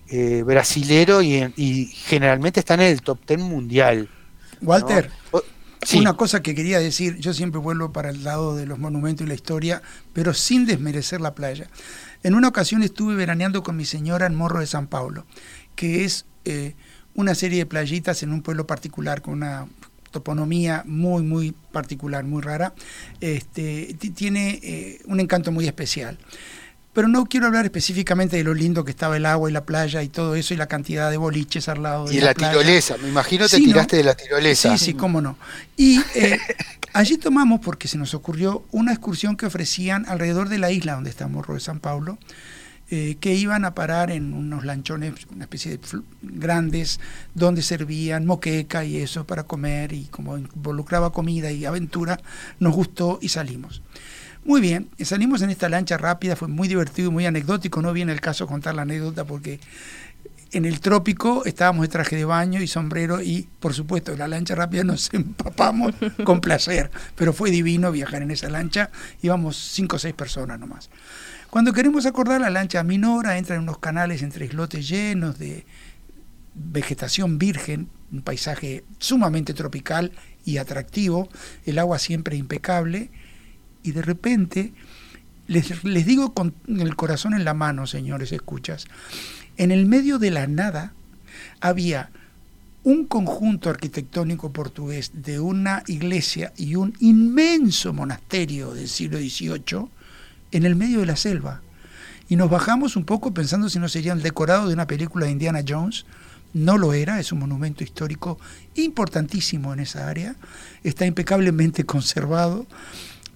eh, 0.09 0.43
brasilero 0.43 1.21
y, 1.21 1.35
en- 1.35 1.53
y 1.55 1.85
generalmente 1.85 2.59
están 2.59 2.81
en 2.81 2.87
el 2.91 3.01
top 3.01 3.19
10 3.25 3.39
mundial. 3.39 4.09
¿no? 4.61 4.67
Walter, 4.67 5.09
O- 5.31 5.41
sí, 5.81 5.97
Una 5.99 6.13
cosa 6.15 6.41
que 6.41 6.53
quería 6.55 6.79
decir, 6.79 7.17
yo 7.17 7.33
siempre 7.33 7.59
vuelvo 7.59 7.91
para 7.91 8.09
el 8.09 8.23
lado 8.23 8.55
de 8.55 8.65
los 8.65 8.79
monumentos 8.79 9.25
y 9.25 9.27
la 9.29 9.33
historia, 9.33 9.81
pero 10.13 10.33
sin 10.33 10.65
desmerecer 10.65 11.21
la 11.21 11.33
playa. 11.35 11.67
En 12.21 12.35
una 12.35 12.49
ocasión 12.49 12.83
estuve 12.83 13.15
veraneando 13.15 13.63
con 13.63 13.75
mi 13.75 13.85
señora 13.85 14.25
en 14.27 14.35
Morro 14.35 14.59
de 14.59 14.67
San 14.67 14.87
Paulo, 14.87 15.25
que 15.75 16.05
es 16.05 16.25
eh, 16.45 16.75
una 17.15 17.35
serie 17.35 17.59
de 17.59 17.65
playitas 17.65 18.23
en 18.23 18.31
un 18.31 18.41
pueblo 18.41 18.65
particular 18.67 19.21
con 19.21 19.33
una 19.35 19.67
toponomía 20.13 20.83
muy, 20.85 21.23
muy 21.23 21.53
particular, 21.73 22.23
muy 22.23 22.41
rara. 22.41 22.73
Este, 23.19 23.95
ti- 23.99 24.11
tiene 24.11 24.61
eh, 24.63 25.01
un 25.05 25.19
encanto 25.19 25.51
muy 25.51 25.67
especial. 25.67 26.17
Pero 26.93 27.07
no 27.07 27.25
quiero 27.25 27.47
hablar 27.47 27.65
específicamente 27.65 28.37
de 28.37 28.43
lo 28.43 28.53
lindo 28.53 28.85
que 28.85 28.91
estaba 28.91 29.17
el 29.17 29.25
agua 29.25 29.49
y 29.49 29.53
la 29.53 29.65
playa 29.65 30.03
y 30.03 30.09
todo 30.09 30.35
eso 30.35 30.53
y 30.53 30.57
la 30.57 30.67
cantidad 30.67 31.09
de 31.09 31.17
boliches 31.17 31.67
al 31.67 31.81
lado 31.81 32.05
de 32.07 32.13
y 32.15 32.19
la, 32.19 32.27
la 32.27 32.33
playa. 32.35 32.51
tirolesa, 32.53 32.97
me 32.99 33.09
imagino 33.09 33.49
te 33.49 33.55
Sí, 33.57 33.63
¿no? 33.63 33.67
tiraste 33.73 33.97
de 33.97 34.03
la 34.03 34.13
tirolesa. 34.15 34.77
Sí, 34.77 34.85
sí, 34.85 34.93
cómo 34.93 35.19
no. 35.19 35.35
Y 35.75 35.99
eh, 36.13 36.37
allí 36.93 37.17
tomamos, 37.17 37.61
porque 37.61 37.87
se 37.87 37.97
nos 37.97 38.13
ocurrió, 38.13 38.63
una 38.71 38.91
excursión 38.91 39.35
que 39.37 39.47
ofrecían 39.47 40.05
alrededor 40.07 40.49
de 40.49 40.59
la 40.59 40.69
isla 40.71 40.93
donde 40.93 41.09
está 41.09 41.27
Morro 41.27 41.55
de 41.55 41.61
San 41.61 41.79
Paulo, 41.79 42.19
eh, 42.95 43.17
que 43.19 43.33
iban 43.33 43.65
a 43.65 43.73
parar 43.73 44.11
en 44.11 44.35
unos 44.35 44.65
lanchones, 44.65 45.15
una 45.33 45.45
especie 45.45 45.71
de 45.71 45.79
grandes, 46.21 46.99
donde 47.33 47.63
servían 47.63 48.27
moqueca 48.27 48.85
y 48.85 48.97
eso 48.97 49.25
para 49.25 49.45
comer, 49.45 49.93
y 49.93 50.03
como 50.11 50.37
involucraba 50.37 51.11
comida 51.11 51.51
y 51.51 51.65
aventura, 51.65 52.19
nos 52.59 52.75
gustó 52.75 53.17
y 53.19 53.29
salimos. 53.29 53.81
Muy 54.45 54.61
bien, 54.61 54.91
salimos 54.99 55.41
en 55.41 55.49
esta 55.49 55.69
lancha 55.69 55.97
rápida, 55.97 56.35
fue 56.35 56.49
muy 56.49 56.67
divertido, 56.67 57.09
muy 57.09 57.25
anecdótico, 57.25 57.81
no 57.81 57.93
viene 57.93 58.11
el 58.11 58.21
caso 58.21 58.45
contar 58.45 58.75
la 58.75 58.83
anécdota 58.83 59.25
porque 59.25 59.59
en 60.51 60.65
el 60.65 60.79
trópico 60.79 61.45
estábamos 61.45 61.81
de 61.81 61.87
traje 61.87 62.15
de 62.15 62.25
baño 62.25 62.61
y 62.61 62.67
sombrero 62.67 63.23
y 63.23 63.49
por 63.59 63.73
supuesto 63.73 64.11
en 64.11 64.19
la 64.19 64.27
lancha 64.27 64.53
rápida 64.53 64.83
nos 64.83 65.11
empapamos 65.15 65.95
con 66.23 66.41
placer, 66.41 66.91
pero 67.15 67.33
fue 67.33 67.49
divino 67.49 67.91
viajar 67.91 68.21
en 68.21 68.29
esa 68.29 68.51
lancha, 68.51 68.91
íbamos 69.23 69.57
cinco 69.57 69.95
o 69.95 69.99
seis 69.99 70.13
personas 70.13 70.59
nomás. 70.59 70.91
Cuando 71.53 71.71
queremos 71.71 72.07
acordar 72.07 72.41
la 72.41 72.49
lancha 72.49 72.81
minora 72.83 73.37
entra 73.37 73.55
en 73.55 73.61
unos 73.61 73.77
canales 73.77 74.23
entre 74.23 74.47
islotes 74.47 74.89
llenos 74.89 75.37
de 75.37 75.67
vegetación 76.55 77.37
virgen, 77.37 77.89
un 78.11 78.23
paisaje 78.23 78.83
sumamente 78.97 79.53
tropical 79.53 80.13
y 80.45 80.57
atractivo, 80.57 81.29
el 81.67 81.77
agua 81.77 81.99
siempre 81.99 82.37
impecable 82.37 83.11
y 83.83 83.91
de 83.91 84.01
repente 84.01 84.73
les, 85.45 85.83
les 85.83 86.07
digo 86.07 86.33
con 86.33 86.55
el 86.67 86.95
corazón 86.95 87.35
en 87.35 87.45
la 87.45 87.53
mano, 87.53 87.85
señores, 87.85 88.31
escuchas, 88.31 88.87
en 89.55 89.69
el 89.69 89.85
medio 89.85 90.17
de 90.17 90.31
la 90.31 90.47
nada 90.47 90.93
había 91.61 92.09
un 92.81 93.05
conjunto 93.05 93.69
arquitectónico 93.69 94.51
portugués 94.51 95.11
de 95.13 95.39
una 95.39 95.83
iglesia 95.85 96.51
y 96.57 96.73
un 96.73 96.95
inmenso 96.99 97.93
monasterio 97.93 98.73
del 98.73 98.89
siglo 98.89 99.19
XVIII 99.19 99.91
en 100.53 100.65
el 100.65 100.75
medio 100.75 100.99
de 100.99 101.05
la 101.05 101.15
selva. 101.15 101.61
Y 102.29 102.35
nos 102.35 102.49
bajamos 102.49 102.95
un 102.95 103.03
poco 103.03 103.33
pensando 103.33 103.69
si 103.69 103.79
no 103.79 103.89
sería 103.89 104.13
el 104.13 104.21
decorado 104.21 104.67
de 104.67 104.73
una 104.73 104.87
película 104.87 105.25
de 105.25 105.33
Indiana 105.33 105.63
Jones. 105.67 106.05
No 106.53 106.77
lo 106.77 106.93
era, 106.93 107.19
es 107.19 107.31
un 107.31 107.39
monumento 107.39 107.83
histórico 107.83 108.39
importantísimo 108.75 109.73
en 109.73 109.81
esa 109.81 110.07
área, 110.07 110.35
está 110.83 111.05
impecablemente 111.05 111.83
conservado 111.85 112.65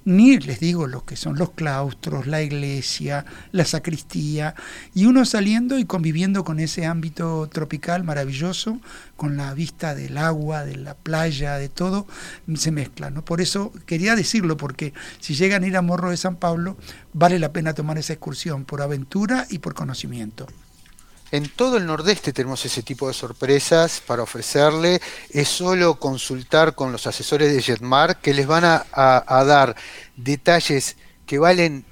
ni 0.08 0.40
les 0.40 0.62
digo 0.62 0.88
lo 0.88 1.04
que 1.04 1.18
son 1.18 1.38
los 1.38 1.52
claustros, 1.52 2.28
la 2.28 2.42
iglesia, 2.42 3.26
la 3.52 3.66
sacristía, 3.66 4.56
y 4.96 5.06
uno 5.06 5.26
saliendo 5.26 5.78
y 5.78 5.84
conviviendo 5.84 6.46
con 6.46 6.62
ese 6.62 6.86
ámbito 6.86 7.50
tropical 7.52 8.06
maravilloso, 8.06 8.80
con 9.18 9.36
la 9.36 9.54
vista 9.54 9.96
del 9.96 10.18
agua, 10.18 10.64
de 10.64 10.78
la 10.78 10.94
playa, 10.96 11.58
de 11.58 11.68
todo, 11.68 12.08
se 12.56 12.72
mezcla. 12.72 13.10
¿no? 13.10 13.26
Por 13.26 13.42
eso 13.42 13.74
quería 13.86 14.16
decirlo, 14.16 14.56
porque 14.56 14.94
si 15.20 15.36
llegan 15.36 15.66
a 15.66 15.68
ir 15.68 15.76
a 15.76 15.82
Morro 15.82 16.10
de 16.10 16.16
San 16.16 16.38
Pablo, 16.38 16.78
vale 17.12 17.38
la 17.38 17.52
pena 17.52 17.74
tomar 17.74 17.98
esa 17.98 18.14
excursión 18.14 18.64
por 18.64 18.82
aventura 18.82 19.46
y 19.50 19.60
por 19.60 19.74
conocimiento. 19.74 20.48
En 21.32 21.50
todo 21.50 21.78
el 21.78 21.86
nordeste 21.86 22.32
tenemos 22.34 22.66
ese 22.66 22.84
tipo 22.84 23.08
de 23.08 23.14
sorpresas 23.14 24.02
para 24.06 24.24
ofrecerle. 24.24 25.02
Es 25.30 25.50
solo 25.50 26.00
consultar 26.00 26.74
con 26.76 26.92
los 26.92 27.06
asesores 27.08 27.54
de 27.54 27.62
Jetmar 27.62 28.18
que 28.22 28.34
les 28.34 28.48
van 28.48 28.64
a, 28.66 28.86
a- 28.92 29.24
a 29.40 29.44
dar 29.44 29.76
detalles 30.16 30.96
que 31.26 31.38
valen 31.38 31.86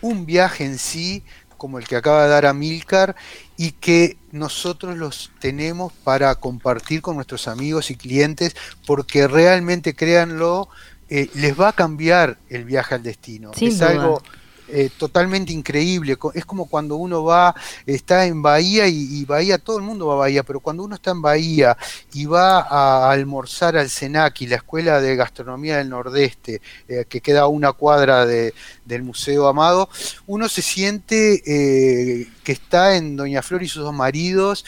un 0.00 0.26
viaje 0.26 0.64
en 0.64 0.78
sí, 0.78 1.24
como 1.56 1.78
el 1.80 1.88
que 1.88 1.96
acaba 1.96 2.22
de 2.22 2.28
dar 2.28 2.46
Amilcar, 2.46 3.16
y 3.56 3.72
que 3.72 4.16
nosotros 4.30 4.96
los 4.96 5.32
tenemos 5.40 5.92
para 6.04 6.32
compartir 6.36 7.02
con 7.02 7.16
nuestros 7.16 7.48
amigos 7.48 7.90
y 7.90 7.96
clientes, 7.96 8.54
porque 8.86 9.26
realmente, 9.26 9.94
créanlo, 9.94 10.68
eh, 11.10 11.28
les 11.34 11.58
va 11.58 11.70
a 11.70 11.72
cambiar 11.72 12.38
el 12.48 12.64
viaje 12.64 12.94
al 12.94 13.02
destino. 13.02 13.50
Sin 13.54 13.68
es 13.70 13.78
duda. 13.78 13.90
algo 13.90 14.22
eh, 14.70 14.90
totalmente 14.96 15.52
increíble. 15.52 16.16
Es 16.34 16.44
como 16.44 16.66
cuando 16.66 16.96
uno 16.96 17.24
va, 17.24 17.54
está 17.86 18.26
en 18.26 18.42
Bahía 18.42 18.86
y, 18.86 19.24
Bahía, 19.24 19.58
todo 19.58 19.78
el 19.78 19.84
mundo 19.84 20.06
va 20.06 20.14
a 20.14 20.18
Bahía, 20.18 20.42
pero 20.42 20.60
cuando 20.60 20.82
uno 20.82 20.94
está 20.94 21.10
en 21.10 21.22
Bahía 21.22 21.76
y 22.12 22.26
va 22.26 22.60
a 22.60 23.10
almorzar 23.10 23.76
al 23.76 23.88
Senaki, 23.90 24.46
la 24.46 24.56
Escuela 24.56 25.00
de 25.00 25.16
Gastronomía 25.16 25.78
del 25.78 25.88
Nordeste, 25.88 26.60
eh, 26.88 27.04
que 27.08 27.20
queda 27.20 27.42
a 27.42 27.46
una 27.48 27.72
cuadra 27.72 28.26
de- 28.26 28.54
del 28.84 29.02
Museo 29.02 29.46
Amado, 29.48 29.88
uno 30.26 30.48
se 30.48 30.62
siente 30.62 31.42
eh, 31.46 32.28
que 32.44 32.52
está 32.52 32.96
en 32.96 33.16
Doña 33.16 33.42
Flor 33.42 33.62
y 33.62 33.68
sus 33.68 33.82
dos 33.82 33.94
maridos, 33.94 34.64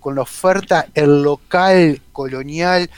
con 0.00 0.14
la 0.14 0.22
oferta, 0.22 0.86
el 0.94 1.22
local 1.22 2.00
colonial. 2.12 2.90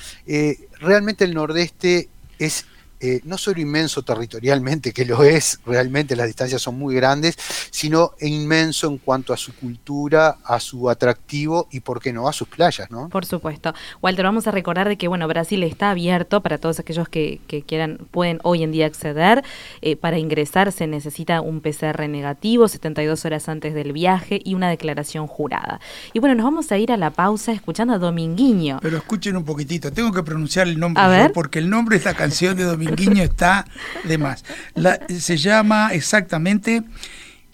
realmente 0.81 1.25
el 1.25 1.35
Nordeste 1.35 2.09
es 2.39 2.65
eh, 3.01 3.21
no 3.25 3.39
solo 3.39 3.61
inmenso 3.61 4.03
territorialmente, 4.03 4.93
que 4.93 5.05
lo 5.05 5.23
es, 5.23 5.61
realmente 5.65 6.17
las 6.17 6.27
distancias 6.27 6.61
son 6.61 6.79
muy 6.79 6.95
grandes, 6.95 7.37
sino 7.71 8.13
inmenso 8.21 8.89
en 8.89 8.99
cuanto 8.99 9.33
a 9.33 9.37
su 9.37 9.55
cultura, 9.55 10.39
a 10.45 10.59
su 10.59 10.91
atractivo 10.91 11.69
y, 11.71 11.81
por 11.81 12.01
qué 12.01 12.13
no, 12.13 12.29
a 12.29 12.33
sus 12.33 12.49
playas, 12.49 12.91
¿no? 12.91 13.09
Por 13.09 13.25
supuesto. 13.25 13.73
Walter, 14.03 14.25
vamos 14.25 14.47
a 14.47 14.51
recordar 14.51 14.89
de 14.89 14.97
que 14.97 15.07
bueno, 15.07 15.29
Brasil 15.29 15.63
está 15.63 15.91
abierto 15.91 16.43
para 16.43 16.59
todos 16.59 16.81
aquellos 16.81 17.09
que, 17.09 17.41
que 17.47 17.63
quieran, 17.63 17.99
pueden 18.11 18.41
hoy 18.43 18.63
en 18.63 18.73
día 18.73 18.87
acceder. 18.87 19.45
Eh, 19.81 19.97
para 19.97 20.19
ingresar 20.19 20.73
se 20.73 20.87
necesita 20.87 21.41
un 21.41 21.61
PCR 21.61 22.09
negativo, 22.09 22.67
72 22.67 23.25
horas 23.25 23.49
antes 23.49 23.75
del 23.75 23.93
viaje 23.93 24.41
y 24.45 24.55
una 24.55 24.69
declaración 24.69 25.27
jurada. 25.27 25.81
Y 26.13 26.19
bueno, 26.19 26.35
nos 26.35 26.45
vamos 26.45 26.73
a 26.73 26.79
ir 26.79 26.91
a 26.91 26.97
la 26.97 27.11
pausa 27.11 27.53
escuchando 27.53 27.95
a 27.95 27.99
Dominguinho. 27.99 28.79
Pero 28.83 28.97
escuchen 28.97 29.37
un 29.37 29.45
poquitito, 29.45 29.93
tengo 29.93 30.13
que 30.13 30.23
pronunciar 30.23 30.67
el 30.67 30.79
nombre 30.81 31.03
A 31.03 31.07
yo, 31.07 31.11
ver. 31.11 31.33
porque 31.33 31.59
el 31.61 31.71
nombre 31.71 31.95
de 31.95 31.99
esta 31.99 32.15
canción 32.15 32.57
de 32.57 32.65
Dominguinho 32.65 32.88
está 33.25 33.65
de 34.05 34.19
más. 34.19 34.45
La- 34.75 34.99
se 35.09 35.37
llama 35.37 35.95
exactamente 35.95 36.83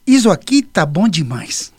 Isso 0.06 0.30
aqui 0.30 0.62
tá 0.62 0.84
bom 0.84 1.08
demais. 1.08 1.72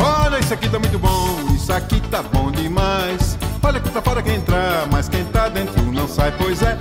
Olha, 0.00 0.38
isso 0.38 0.54
aqui 0.54 0.68
tá 0.68 0.78
muito 0.78 0.98
bom, 0.98 1.54
isso 1.54 1.72
aqui 1.72 2.00
tá 2.10 2.22
bom 2.22 2.50
demais. 2.50 3.38
Olha 3.62 3.80
que 3.80 3.90
tá 3.90 4.00
fora 4.02 4.22
quem 4.22 4.36
entrar, 4.36 4.86
mas 4.90 5.08
quem 5.08 5.24
tá 5.26 5.48
dentro 5.48 5.82
não 5.92 6.08
sai, 6.08 6.32
pois 6.36 6.62
é. 6.62 6.78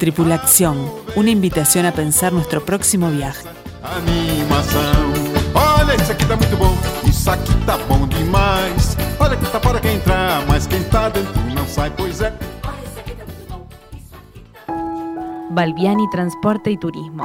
Tripulación, 0.00 0.78
una 1.14 1.28
invitación 1.28 1.84
a 1.84 1.92
pensar 1.92 2.32
nuestro 2.32 2.64
próximo 2.64 3.10
viaje. 3.10 3.42
animação. 3.82 5.12
Olha, 5.54 5.94
isso 5.94 6.10
aqui 6.12 6.24
tá 6.24 6.36
muito 6.36 6.56
bom, 6.56 6.74
isso 7.06 7.30
aqui 7.30 7.54
tá 7.66 7.76
bom 7.86 8.06
demais. 8.06 8.96
Olha 9.18 9.36
que 9.36 9.44
tá 9.50 9.60
fora 9.60 9.78
quem 9.78 9.96
entrar, 9.96 10.42
mas 10.48 10.66
quem 10.66 10.82
tá 10.84 11.10
dentro 11.10 11.38
não 11.54 11.66
sai, 11.66 11.90
pois 11.90 12.22
é. 12.22 12.32
Olha, 12.64 12.78
isso 12.82 12.98
aqui 12.98 13.14
tá 13.14 13.24
muito 13.26 13.46
bom, 13.46 13.66
isso 13.92 14.14
aqui 14.14 14.44
tá 14.66 15.50
Balbiani 15.50 16.08
Transporte 16.08 16.70
y 16.70 16.78
Turismo, 16.78 17.24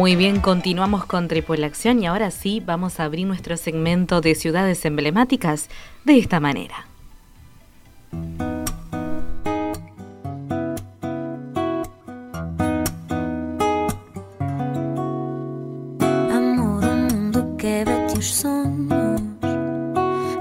Muy 0.00 0.16
bien, 0.16 0.40
continuamos 0.40 1.04
con 1.04 1.28
Tripulación 1.28 2.02
y 2.02 2.06
ahora 2.06 2.30
sí 2.30 2.62
vamos 2.64 2.98
a 2.98 3.04
abrir 3.04 3.26
nuestro 3.26 3.58
segmento 3.58 4.22
de 4.22 4.34
ciudades 4.34 4.82
emblemáticas 4.86 5.68
de 6.06 6.16
esta 6.16 6.40
manera. 6.40 6.86
Amor, 16.32 16.82
o 16.82 16.96
mundo 17.12 17.54
quebra-te 17.58 18.20
os 18.20 18.24
sonhos. 18.24 19.20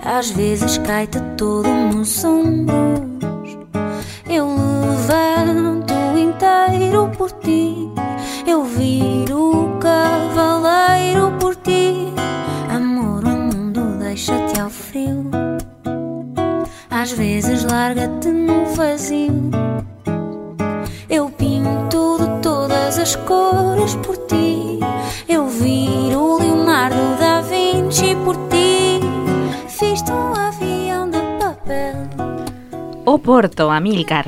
Às 0.05 0.33
vezes 0.37 0.79
cai-te 0.79 1.19
todo 1.35 1.67
nos 1.67 2.23
ombros. 2.23 3.57
Eu 4.25 4.47
levanto 4.47 5.93
inteiro 6.17 7.11
por 7.17 7.33
ti. 7.41 7.89
Eu 8.47 8.63
viro 8.63 9.28
deixa-te 14.29 14.59
ao 14.59 14.69
frio. 14.69 15.31
Às 16.89 17.11
vezes 17.11 17.63
larga-te 17.63 18.29
no 18.29 18.65
vazio. 18.75 19.49
Eu 21.09 21.29
pinto 21.31 22.17
de 22.19 22.41
todas 22.41 22.99
as 22.99 23.15
cores 23.15 23.95
por 23.95 24.17
ti. 24.27 24.79
Eu 25.27 25.47
viro 25.47 26.37
Leonardo 26.37 27.19
da 27.19 27.41
Vinci 27.41 28.15
por 28.23 28.35
ti. 28.49 28.99
Fiz-te 29.67 30.11
um 30.11 30.35
avião 30.35 31.09
de 31.09 31.19
papel. 31.39 31.95
Oporto, 33.05 33.69
Amílcar. 33.69 34.27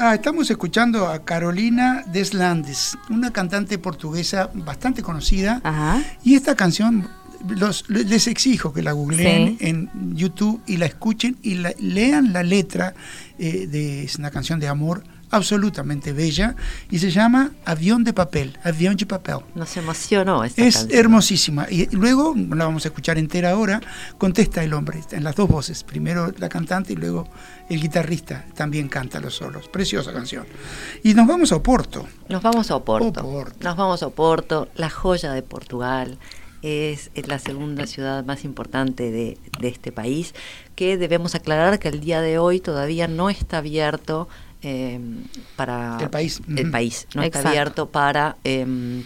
Ah, 0.00 0.14
estamos 0.14 0.48
escuchando 0.48 1.06
a 1.06 1.18
Carolina 1.18 2.04
Deslandes, 2.06 2.96
una 3.10 3.32
cantante 3.32 3.78
portuguesa 3.78 4.48
bastante 4.54 5.02
conocida. 5.02 5.60
Ajá. 5.64 6.00
Y 6.22 6.36
esta 6.36 6.54
canción 6.54 7.08
los, 7.48 7.84
les 7.88 8.26
exijo 8.26 8.72
que 8.72 8.82
la 8.82 8.92
googleen 8.92 9.58
Sí. 9.58 9.66
en 9.66 9.90
YouTube 10.16 10.60
y 10.66 10.76
la 10.76 10.86
escuchen 10.86 11.36
y 11.42 11.54
la- 11.54 11.74
lean 11.78 12.32
la 12.32 12.42
letra 12.42 12.94
eh, 13.38 13.66
de 13.66 14.04
es 14.04 14.16
una 14.16 14.30
canción 14.30 14.58
de 14.60 14.68
amor 14.68 15.04
absolutamente 15.30 16.14
bella 16.14 16.56
y 16.90 16.98
se 17.00 17.10
llama 17.10 17.50
Avión 17.66 18.02
de 18.02 18.14
papel, 18.14 18.56
Avión 18.64 18.96
de 18.96 19.04
papel. 19.04 19.36
Nos 19.54 19.76
emocionó 19.76 20.42
esta 20.42 20.64
Es 20.64 20.76
canción. 20.78 20.98
hermosísima. 20.98 21.66
Y 21.70 21.86
luego, 21.94 22.34
la 22.34 22.64
vamos 22.64 22.86
a 22.86 22.88
escuchar 22.88 23.18
entera 23.18 23.50
ahora, 23.50 23.78
contesta 24.16 24.64
el 24.64 24.72
hombre, 24.72 25.00
en 25.12 25.24
las 25.24 25.36
dos 25.36 25.46
voces. 25.48 25.84
Primero 25.84 26.32
la 26.38 26.48
cantante 26.48 26.94
y 26.94 26.96
luego 26.96 27.28
el 27.68 27.78
guitarrista 27.78 28.46
también 28.54 28.88
canta 28.88 29.20
los 29.20 29.34
solos. 29.34 29.68
Preciosa 29.68 30.14
canción. 30.14 30.46
Y 31.04 31.12
nos 31.12 31.26
vamos 31.26 31.52
a 31.52 31.56
Oporto. 31.56 32.06
Nos 32.30 32.42
vamos 32.42 32.70
a 32.70 32.76
Oporto. 32.76 33.20
Oporto. 33.20 33.56
Nos 33.62 33.76
vamos 33.76 34.02
a 34.02 34.06
Oporto, 34.06 34.68
la 34.76 34.88
joya 34.88 35.32
de 35.32 35.42
Portugal. 35.42 36.18
Es 36.62 37.10
la 37.26 37.38
segunda 37.38 37.86
ciudad 37.86 38.24
más 38.24 38.44
importante 38.44 39.10
de, 39.10 39.38
de 39.60 39.68
este 39.68 39.92
país, 39.92 40.34
que 40.74 40.96
debemos 40.96 41.34
aclarar 41.34 41.78
que 41.78 41.88
el 41.88 42.00
día 42.00 42.20
de 42.20 42.38
hoy 42.38 42.60
todavía 42.60 43.06
no 43.06 43.30
está 43.30 43.58
abierto 43.58 44.28
eh, 44.62 44.98
para 45.56 45.98
El 46.00 46.10
país. 46.10 46.40
el 46.48 46.70
país, 46.70 47.06
no 47.14 47.22
está 47.22 47.48
abierto 47.48 47.90
para 47.90 48.36
em, 48.42 49.04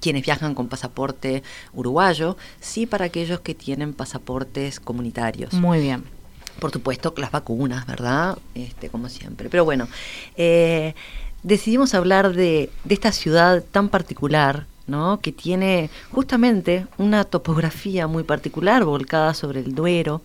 quienes 0.00 0.24
viajan 0.24 0.54
con 0.54 0.68
pasaporte 0.68 1.42
uruguayo, 1.72 2.36
sí 2.60 2.86
para 2.86 3.06
aquellos 3.06 3.40
que 3.40 3.56
tienen 3.56 3.92
pasaportes 3.92 4.78
comunitarios 4.78 5.52
Muy 5.54 5.80
bien. 5.80 6.04
por 6.60 6.70
supuesto, 6.70 7.12
las 7.16 7.32
vacunas, 7.32 7.86
¿verdad? 7.88 8.38
Este, 8.54 8.88
como 8.88 9.08
siempre. 9.08 9.48
Pero 9.50 9.64
bueno, 9.64 9.88
eh, 10.36 10.94
decidimos 11.42 11.92
hablar 11.94 12.32
de, 12.34 12.70
de 12.84 12.94
esta 12.94 13.10
ciudad 13.10 13.64
tan 13.68 13.88
particular, 13.88 14.66
¿no? 14.86 15.20
Que 15.20 15.32
tiene 15.32 15.90
justamente 16.10 16.86
una 16.98 17.24
topografía 17.24 18.06
muy 18.06 18.24
particular, 18.24 18.84
volcada 18.84 19.34
sobre 19.34 19.60
el 19.60 19.74
Duero. 19.74 20.22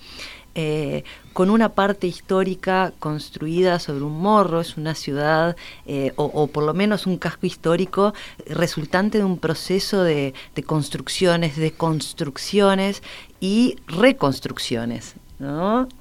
eh, 0.59 1.03
con 1.33 1.51
una 1.51 1.69
parte 1.69 2.07
histórica 2.07 2.91
construida 2.97 3.77
sobre 3.77 4.03
un 4.03 4.19
morro, 4.19 4.59
es 4.59 4.75
una 4.75 4.95
ciudad, 4.95 5.55
eh, 5.85 6.13
o, 6.15 6.47
por 6.47 6.63
lo 6.63 6.73
menos 6.73 7.05
un 7.05 7.17
casco 7.17 7.45
histórico, 7.45 8.15
resultante 8.47 9.19
de 9.19 9.23
un 9.23 9.37
proceso 9.37 10.01
de, 10.01 10.33
construcciones, 10.65 11.57
de 11.57 11.71
construcciones 11.73 13.03
y 13.39 13.75
reconstrucciones. 13.85 15.13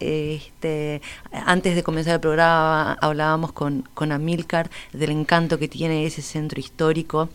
Este, 0.00 1.02
antes 1.30 1.74
de 1.74 1.82
comenzar 1.82 2.14
el 2.14 2.20
programa 2.20 2.94
hablábamos 3.02 3.52
con, 3.52 3.86
con 3.92 4.08
del 4.08 5.10
encanto 5.10 5.58
que 5.58 5.68
tiene 5.68 6.06
ese 6.06 6.22
centro 6.22 6.58
histórico. 6.58 7.28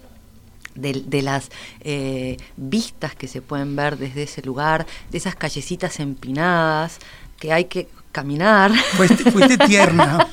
De, 0.76 1.04
de 1.06 1.22
las 1.22 1.50
eh, 1.82 2.38
vistas 2.58 3.16
que 3.16 3.28
se 3.28 3.42
pueden 3.42 3.76
ver 3.76 3.98
desde 3.98 4.24
ese 4.24 4.42
lugar, 4.42 4.86
de 5.12 5.18
esas 5.18 5.36
callecitas 5.36 6.00
empinadas 6.00 7.00
que 7.40 7.52
hay 7.52 7.66
que 7.66 7.88
caminar. 8.12 8.72
Fuiste, 8.96 9.32
fuiste 9.32 9.58
tierna. 9.58 10.28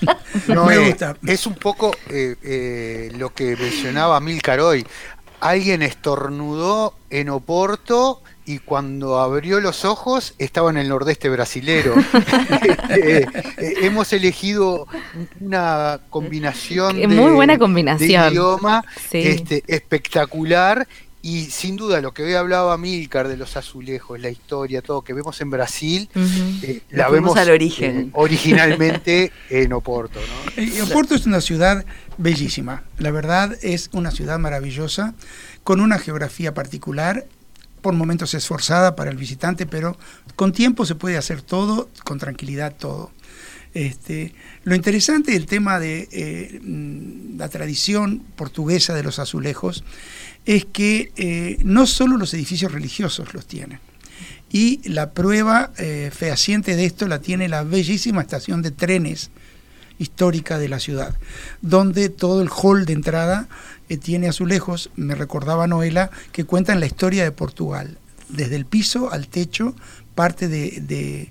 No, 0.47 0.67
Me 0.67 0.91
eh, 0.91 0.97
es 1.27 1.47
un 1.47 1.55
poco 1.55 1.95
eh, 2.11 2.37
eh, 2.43 3.13
lo 3.17 3.33
que 3.33 3.57
mencionaba 3.57 4.21
Milcar 4.21 4.61
hoy. 4.61 4.87
Alguien 5.41 5.83
estornudó 5.83 6.95
en 7.11 7.29
Oporto 7.29 8.23
y 8.45 8.61
cuando 8.61 9.21
abrió 9.21 9.61
los 9.61 9.85
ojos 9.85 10.35
estaba 10.39 10.71
en 10.71 10.79
el 10.79 10.89
nordeste 10.89 11.29
brasilero. 11.29 11.95
Este, 12.89 13.39
eh, 13.59 13.75
hemos 13.83 14.13
elegido 14.13 14.87
una 15.41 16.01
combinación 16.11 16.97
Qué 16.97 17.03
de, 17.03 17.09
muy 17.09 17.33
buena 17.33 17.53
de 17.55 17.59
combinación. 17.59 18.33
idioma 18.33 18.85
Sí. 19.11 19.19
este, 19.19 19.63
espectacular 19.67 20.89
y 21.21 21.47
sin 21.47 21.77
duda 21.77 22.01
lo 22.01 22.13
que 22.15 22.23
había 22.23 22.39
hablado 22.39 22.77
Milcar 22.79 23.27
de 23.29 23.37
los 23.37 23.57
azulejos, 23.57 24.21
la 24.21 24.31
historia, 24.31 24.83
todo 24.83 25.03
que 25.03 25.13
vemos 25.13 25.41
en 25.41 25.51
Brasil, 25.51 26.09
eh, 26.63 26.83
la 26.91 27.09
vemos 27.09 27.37
al 27.37 27.51
origen. 27.51 27.99
eh, 27.99 28.11
originalmente 28.13 29.33
en 29.51 29.73
Oporto. 29.73 30.21
¿no? 30.57 30.85
Oporto 30.85 31.15
es 31.15 31.27
una 31.27 31.41
ciudad 31.41 31.85
bellísima. 32.19 32.85
La 32.99 33.11
verdad 33.11 33.57
es 33.63 33.91
una 33.93 34.11
ciudad 34.11 34.39
maravillosa, 34.39 35.15
con 35.65 35.81
una 35.81 35.99
geografía 35.99 36.55
particular, 36.55 37.27
por 37.83 37.95
momentos 37.95 38.35
esforzada 38.35 38.97
para 38.97 39.11
el 39.11 39.17
visitante, 39.17 39.67
pero 39.67 39.97
con 40.37 40.53
tiempo 40.53 40.87
se 40.87 40.95
puede 40.95 41.17
hacer 41.17 41.43
todo, 41.43 41.89
con 42.05 42.19
tranquilidad 42.19 42.75
todo. 42.77 43.11
Este, 43.75 44.35
lo 44.65 44.75
interesante 44.75 45.33
del 45.33 45.47
tema 45.47 45.79
de 45.79 46.09
eh, 46.11 46.59
mm, 46.63 47.39
la 47.39 47.49
tradición 47.49 48.23
portuguesa 48.35 48.95
de 48.95 49.03
los 49.03 49.19
azulejos 49.19 49.85
es 50.47 50.65
que 50.65 51.13
eh, 51.17 51.59
no 51.65 51.87
solo 51.87 52.17
los 52.17 52.33
edificios 52.35 52.73
religiosos 52.73 53.35
los 53.35 53.47
tienen. 53.47 53.81
Y 54.51 54.81
la 54.89 55.11
prueba 55.11 55.73
eh, 55.77 56.11
fehaciente 56.15 56.75
de 56.75 56.87
esto 56.87 57.07
la 57.07 57.19
tiene 57.21 57.49
la 57.49 57.65
bellísima 57.65 58.23
estación 58.23 58.63
de 58.63 58.71
trenes 58.71 59.31
histórica 59.99 60.59
de 60.59 60.69
la 60.69 60.79
ciudad, 60.79 61.15
donde 61.61 62.09
todo 62.09 62.41
el 62.41 62.49
hall 62.49 62.87
de 62.87 62.93
entrada 62.95 63.49
eh, 63.89 63.97
tiene 63.99 64.29
azulejos, 64.29 64.91
me 64.97 65.15
recordaba 65.15 65.67
Noela, 65.67 66.11
que 66.33 66.45
cuentan 66.45 66.81
la 66.81 66.87
historia 66.87 67.25
de 67.25 67.33
Portugal, 67.33 67.99
desde 68.29 68.57
el 68.57 68.65
piso 68.65 69.13
al 69.13 69.29
techo, 69.29 69.75
parte 70.15 70.49
de, 70.49 70.81
de- 70.81 71.31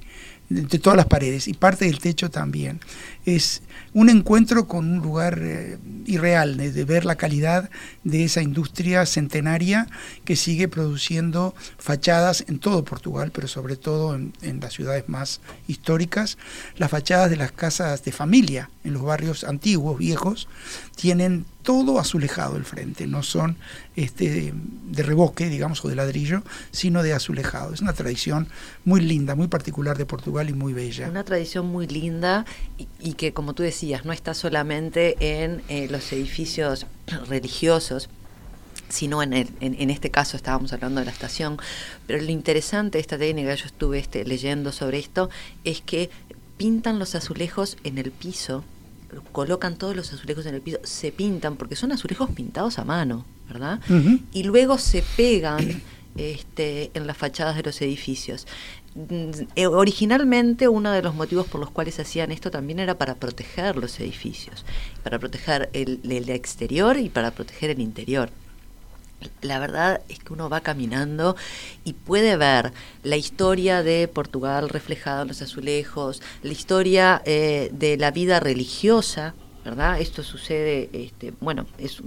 de 0.50 0.80
todas 0.80 0.96
las 0.96 1.08
paredes 1.08 1.48
y 1.50 1.54
parte 1.54 1.86
del 1.86 2.00
techo 2.00 2.30
también. 2.30 2.80
Es 3.26 3.62
un 3.98 4.10
encuentro 4.10 4.68
con 4.68 4.92
un 4.92 5.00
lugar 5.00 5.40
eh, 5.42 5.80
irreal, 6.06 6.56
de, 6.56 6.86
ver 6.86 7.04
la 7.04 7.16
calidad 7.16 7.72
de 8.04 8.26
esa 8.26 8.44
industria 8.44 9.04
centenaria 9.08 9.88
que 10.24 10.36
sigue 10.36 10.68
produciendo 10.68 11.56
fachadas 11.80 12.46
en 12.48 12.60
todo 12.60 12.86
Portugal, 12.86 13.32
pero 13.34 13.48
sobre 13.48 13.76
todo 13.76 14.14
en 14.14 14.60
las 14.62 14.74
ciudades 14.74 15.10
más 15.10 15.42
históricas. 15.68 16.38
Las 16.76 16.92
fachadas 16.92 17.32
de 17.32 17.38
las 17.38 17.52
casas 17.52 18.04
de 18.04 18.12
familia 18.12 18.70
en 18.84 18.94
los 18.94 19.02
barrios 19.02 19.44
antiguos, 19.44 19.98
viejos, 19.98 20.48
tienen 20.96 21.48
todo 21.68 22.00
azulejado 22.00 22.56
el 22.56 22.64
frente, 22.64 23.08
no 23.08 23.24
son 23.24 23.58
este, 23.98 24.54
de 24.54 25.04
revoque, 25.04 25.50
digamos, 25.50 25.84
o 25.84 25.90
de 25.90 25.96
ladrillo, 25.96 26.42
sino 26.72 27.04
de 27.04 27.12
azulejado. 27.12 27.74
Es 27.74 27.82
una 27.82 27.92
tradición 27.92 28.48
muy 28.86 29.02
linda, 29.02 29.36
muy 29.36 29.50
particular 29.50 29.98
de 29.98 30.06
Portugal 30.06 30.50
y 30.50 30.54
muy 30.54 30.72
bella. 30.72 31.10
Una 31.10 31.26
tradición 31.26 31.66
muy 31.66 31.86
linda 31.86 32.46
y, 32.78 32.88
y 33.02 33.14
que, 33.16 33.34
como 33.34 33.54
tú 33.54 33.64
decías, 33.64 34.06
no 34.06 34.14
está 34.14 34.34
solamente 34.34 35.18
en 35.42 35.62
eh, 35.68 35.90
los 35.92 36.10
edificios 36.14 36.86
religiosos, 37.28 38.08
sino 38.88 39.22
en, 39.22 39.34
el- 39.34 39.50
en, 39.60 39.76
en 39.78 39.90
este 39.90 40.10
caso 40.10 40.38
estábamos 40.38 40.72
hablando 40.72 41.02
de 41.02 41.06
la 41.08 41.12
estación. 41.12 41.58
Pero 42.08 42.24
lo 42.24 42.32
interesante 42.32 42.98
de 42.98 43.02
esta 43.02 43.18
técnica, 43.18 43.54
yo 43.56 43.66
estuve 43.66 44.00
este, 44.00 44.24
leyendo 44.24 44.72
sobre 44.72 45.00
esto, 45.00 45.30
es 45.66 45.82
que 45.82 46.10
pintan 46.56 46.98
los 46.98 47.14
azulejos 47.14 47.76
en 47.84 47.98
el 47.98 48.12
piso, 48.12 48.64
colocan 49.32 49.78
todos 49.78 49.96
los 49.96 50.12
azulejos 50.14 50.46
en 50.46 50.56
el 50.56 50.62
piso, 50.62 50.80
se 50.84 51.12
pintan, 51.12 51.56
porque 51.56 51.76
son 51.76 51.92
azulejos 51.92 52.30
pintados 52.32 52.80
a 52.80 52.86
mano, 52.86 53.26
¿verdad? 53.48 53.80
Y 54.32 54.44
luego 54.44 54.78
se 54.78 55.04
pegan 55.16 55.82
este, 56.18 56.92
en 56.94 57.08
las 57.08 57.18
fachadas 57.18 57.56
de 57.56 57.64
los 57.64 57.82
edificios. 57.82 58.48
Mm, 58.96 59.30
eh, 59.56 59.68
Originalmente 59.68 60.68
uno 60.68 60.92
de 60.92 61.02
los 61.02 61.16
motivos 61.16 61.48
por 61.48 61.60
los 61.60 61.70
cuales 61.70 62.00
hacían 62.00 62.32
esto 62.32 62.52
también 62.52 62.80
era 62.80 62.98
para 62.98 63.16
proteger 63.16 63.78
los 63.78 64.00
edificios, 64.00 64.66
para 65.04 65.20
proteger 65.20 65.70
el, 65.74 66.00
el 66.04 66.30
exterior 66.30 66.98
y 66.98 67.10
para 67.10 67.32
proteger 67.32 67.70
el 67.70 67.80
interior. 67.80 68.30
La 69.42 69.58
verdad 69.60 70.02
es 70.10 70.20
que 70.20 70.34
uno 70.34 70.48
va 70.50 70.62
caminando 70.62 71.36
y 71.84 71.94
puede 71.94 72.38
ver 72.38 72.72
la 73.04 73.18
historia 73.18 73.82
de 73.82 74.08
Portugal 74.08 74.70
reflejada 74.70 75.24
en 75.24 75.30
los 75.30 75.42
azulejos, 75.42 76.22
la 76.44 76.52
historia 76.52 77.22
eh, 77.26 77.70
de 77.74 77.98
la 77.98 78.12
vida 78.12 78.40
religiosa, 78.40 79.34
¿verdad? 79.66 80.00
Esto 80.00 80.24
sucede, 80.24 80.90
este, 80.94 81.34
bueno, 81.42 81.66
es 81.78 82.02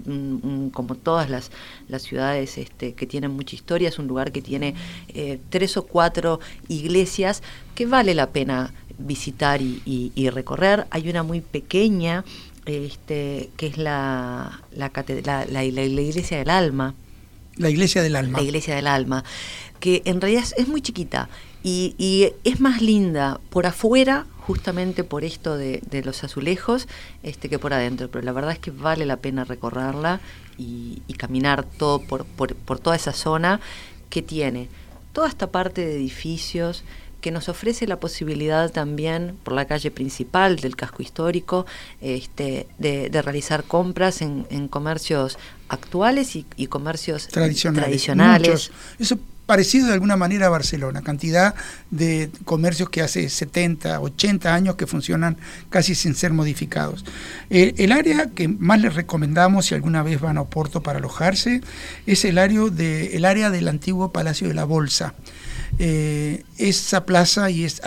como 0.72 0.94
todas 0.94 1.28
las, 1.28 1.50
las 1.88 2.02
ciudades 2.02 2.56
este, 2.58 2.94
que 2.94 3.06
tienen 3.06 3.32
mucha 3.32 3.54
historia, 3.56 3.88
es 3.88 3.98
un 3.98 4.06
lugar 4.06 4.30
que 4.32 4.40
tiene 4.40 4.74
eh, 5.08 5.40
tres 5.50 5.76
o 5.76 5.86
cuatro 5.86 6.38
iglesias 6.68 7.42
que 7.74 7.86
vale 7.86 8.14
la 8.14 8.28
pena 8.30 8.72
visitar 8.98 9.60
y- 9.62 10.12
y 10.14 10.30
recorrer. 10.30 10.86
Hay 10.90 11.08
una 11.08 11.22
muy 11.22 11.40
pequeña, 11.40 12.24
este, 12.66 13.50
que 13.56 13.66
es 13.66 13.78
la, 13.78 14.60
la, 14.72 14.90
la- 14.94 15.04
la- 15.24 15.44
la- 15.46 15.62
la 15.62 15.74
iglesia 16.02 16.38
del 16.38 16.50
alma, 16.50 16.94
La 17.56 17.70
iglesia 17.70 18.02
del 18.02 18.16
alma. 18.16 18.38
la 18.38 18.44
iglesia 18.44 18.74
del 18.76 18.86
alma, 18.86 19.24
que 19.80 20.02
en 20.04 20.20
realidad 20.20 20.42
es, 20.44 20.54
es 20.56 20.68
muy 20.68 20.82
chiquita 20.82 21.28
y, 21.62 21.94
y 21.98 22.32
es 22.44 22.60
más 22.60 22.80
linda 22.82 23.40
por 23.50 23.66
afuera, 23.66 24.26
justamente 24.38 25.04
por 25.04 25.24
esto 25.24 25.56
de, 25.56 25.80
de 25.90 26.02
los 26.02 26.24
azulejos, 26.24 26.88
este 27.22 27.48
que 27.48 27.58
por 27.58 27.72
adentro. 27.72 28.10
Pero 28.10 28.24
la 28.24 28.32
verdad 28.32 28.52
es 28.52 28.58
que 28.58 28.70
vale 28.70 29.06
la 29.06 29.16
pena 29.18 29.44
recorrerla 29.44 30.20
y, 30.58 31.02
y 31.06 31.14
caminar 31.14 31.64
todo 31.64 32.00
por, 32.00 32.24
por, 32.24 32.54
por 32.56 32.78
toda 32.78 32.96
esa 32.96 33.12
zona 33.12 33.60
que 34.10 34.22
tiene 34.22 34.68
toda 35.12 35.28
esta 35.28 35.48
parte 35.50 35.84
de 35.84 35.96
edificios 35.96 36.84
que 37.20 37.30
nos 37.30 37.48
ofrece 37.48 37.86
la 37.86 38.00
posibilidad 38.00 38.70
también 38.70 39.36
por 39.42 39.54
la 39.54 39.66
calle 39.66 39.90
principal 39.90 40.56
del 40.56 40.76
casco 40.76 41.02
histórico 41.02 41.66
este, 42.00 42.66
de, 42.78 43.10
de 43.10 43.22
realizar 43.22 43.64
compras 43.64 44.22
en, 44.22 44.46
en 44.50 44.68
comercios 44.68 45.38
actuales 45.68 46.36
y, 46.36 46.46
y 46.56 46.66
comercios 46.66 47.28
tradicionales. 47.28 47.84
tradicionales. 47.84 48.70
Eso 48.98 49.18
parecido 49.50 49.88
de 49.88 49.94
alguna 49.94 50.16
manera 50.16 50.46
a 50.46 50.48
Barcelona, 50.48 51.02
cantidad 51.02 51.56
de 51.90 52.30
comercios 52.44 52.88
que 52.88 53.02
hace 53.02 53.28
70, 53.28 53.98
80 54.00 54.54
años 54.54 54.76
que 54.76 54.86
funcionan 54.86 55.38
casi 55.70 55.96
sin 55.96 56.14
ser 56.14 56.32
modificados. 56.32 57.04
Eh, 57.50 57.74
el 57.78 57.90
área 57.90 58.30
que 58.30 58.46
más 58.46 58.80
les 58.80 58.94
recomendamos 58.94 59.66
si 59.66 59.74
alguna 59.74 60.04
vez 60.04 60.20
van 60.20 60.38
a 60.38 60.42
Oporto 60.42 60.84
para 60.84 61.00
alojarse 61.00 61.62
es 62.06 62.24
el 62.24 62.38
área, 62.38 62.60
de, 62.70 63.16
el 63.16 63.24
área 63.24 63.50
del 63.50 63.66
antiguo 63.66 64.12
Palacio 64.12 64.46
de 64.46 64.54
la 64.54 64.62
Bolsa. 64.62 65.14
Eh, 65.78 66.44
esa 66.58 67.06
plaza 67.06 67.50
y 67.50 67.64
es, 67.64 67.80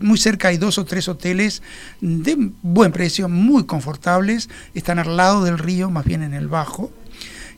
muy 0.00 0.18
cerca 0.18 0.48
hay 0.48 0.58
dos 0.58 0.78
o 0.78 0.84
tres 0.84 1.08
hoteles 1.08 1.62
de 2.00 2.36
buen 2.62 2.92
precio, 2.92 3.28
muy 3.28 3.64
confortables, 3.64 4.48
están 4.74 4.98
al 4.98 5.16
lado 5.16 5.44
del 5.44 5.58
río, 5.58 5.90
más 5.90 6.04
bien 6.04 6.22
en 6.22 6.34
el 6.34 6.48
bajo, 6.48 6.92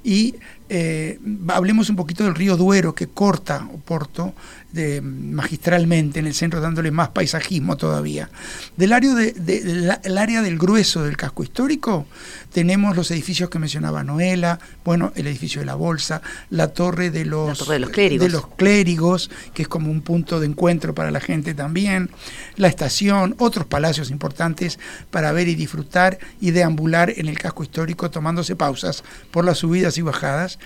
y 0.05 0.37
eh, 0.69 1.21
hablemos 1.49 1.91
un 1.91 1.97
poquito 1.97 2.25
del 2.25 2.35
río 2.35 2.57
Duero 2.57 2.95
que 2.95 3.07
corta 3.07 3.69
Oporto 3.73 4.35
de, 4.73 5.01
magistralmente 5.01 6.19
en 6.21 6.27
el 6.27 6.35
centro 6.35 6.61
dándole 6.61 6.91
más 6.91 7.11
paisajismo 7.11 7.77
todavía. 7.77 8.31
Del 8.77 8.93
área, 8.93 9.15
de, 9.15 9.33
de- 9.33 9.61
de 9.61 9.75
la- 9.77 10.01
el 10.05 10.19
área 10.19 10.43
del 10.43 10.59
grueso 10.59 11.03
del 11.05 11.17
casco 11.17 11.43
histórico 11.43 12.07
tenemos 12.53 12.97
los 12.97 13.11
edificios 13.11 13.51
que 13.51 13.59
mencionaba 13.59 14.05
Noela, 14.05 14.59
bueno, 14.85 15.13
el 15.17 15.27
edificio 15.27 15.61
de 15.61 15.67
la 15.67 15.75
Bolsa, 15.75 16.23
la 16.51 16.69
torre 16.69 17.11
de 17.11 17.25
los, 17.25 17.49
La 17.49 17.55
Torre 17.55 17.75
de 17.75 17.81
los 17.81 17.91
Clérigos. 17.91 18.27
de 18.27 18.33
los 18.33 18.47
clérigos, 18.49 19.31
que 19.55 19.63
es 19.63 19.69
como 19.69 19.91
un 19.91 20.01
punto 20.03 20.41
de 20.41 20.47
encuentro 20.47 20.95
para 20.95 21.11
la 21.11 21.21
gente 21.21 21.55
también, 21.55 22.11
la 22.57 22.69
estación, 22.69 23.35
otros 23.39 23.67
palacios 23.67 24.11
importantes 24.11 24.79
para 25.11 25.33
ver 25.33 25.49
y 25.49 25.55
disfrutar 25.55 26.19
y 26.41 26.51
deambular 26.51 27.13
en 27.17 27.29
el 27.29 27.39
casco 27.39 27.63
histórico 27.63 28.11
tomándose 28.11 28.57
pausas 28.57 29.03
por 29.31 29.45
las 29.45 29.59
subidas 29.59 29.97
y 29.99 30.03
bajadas, 30.03 30.59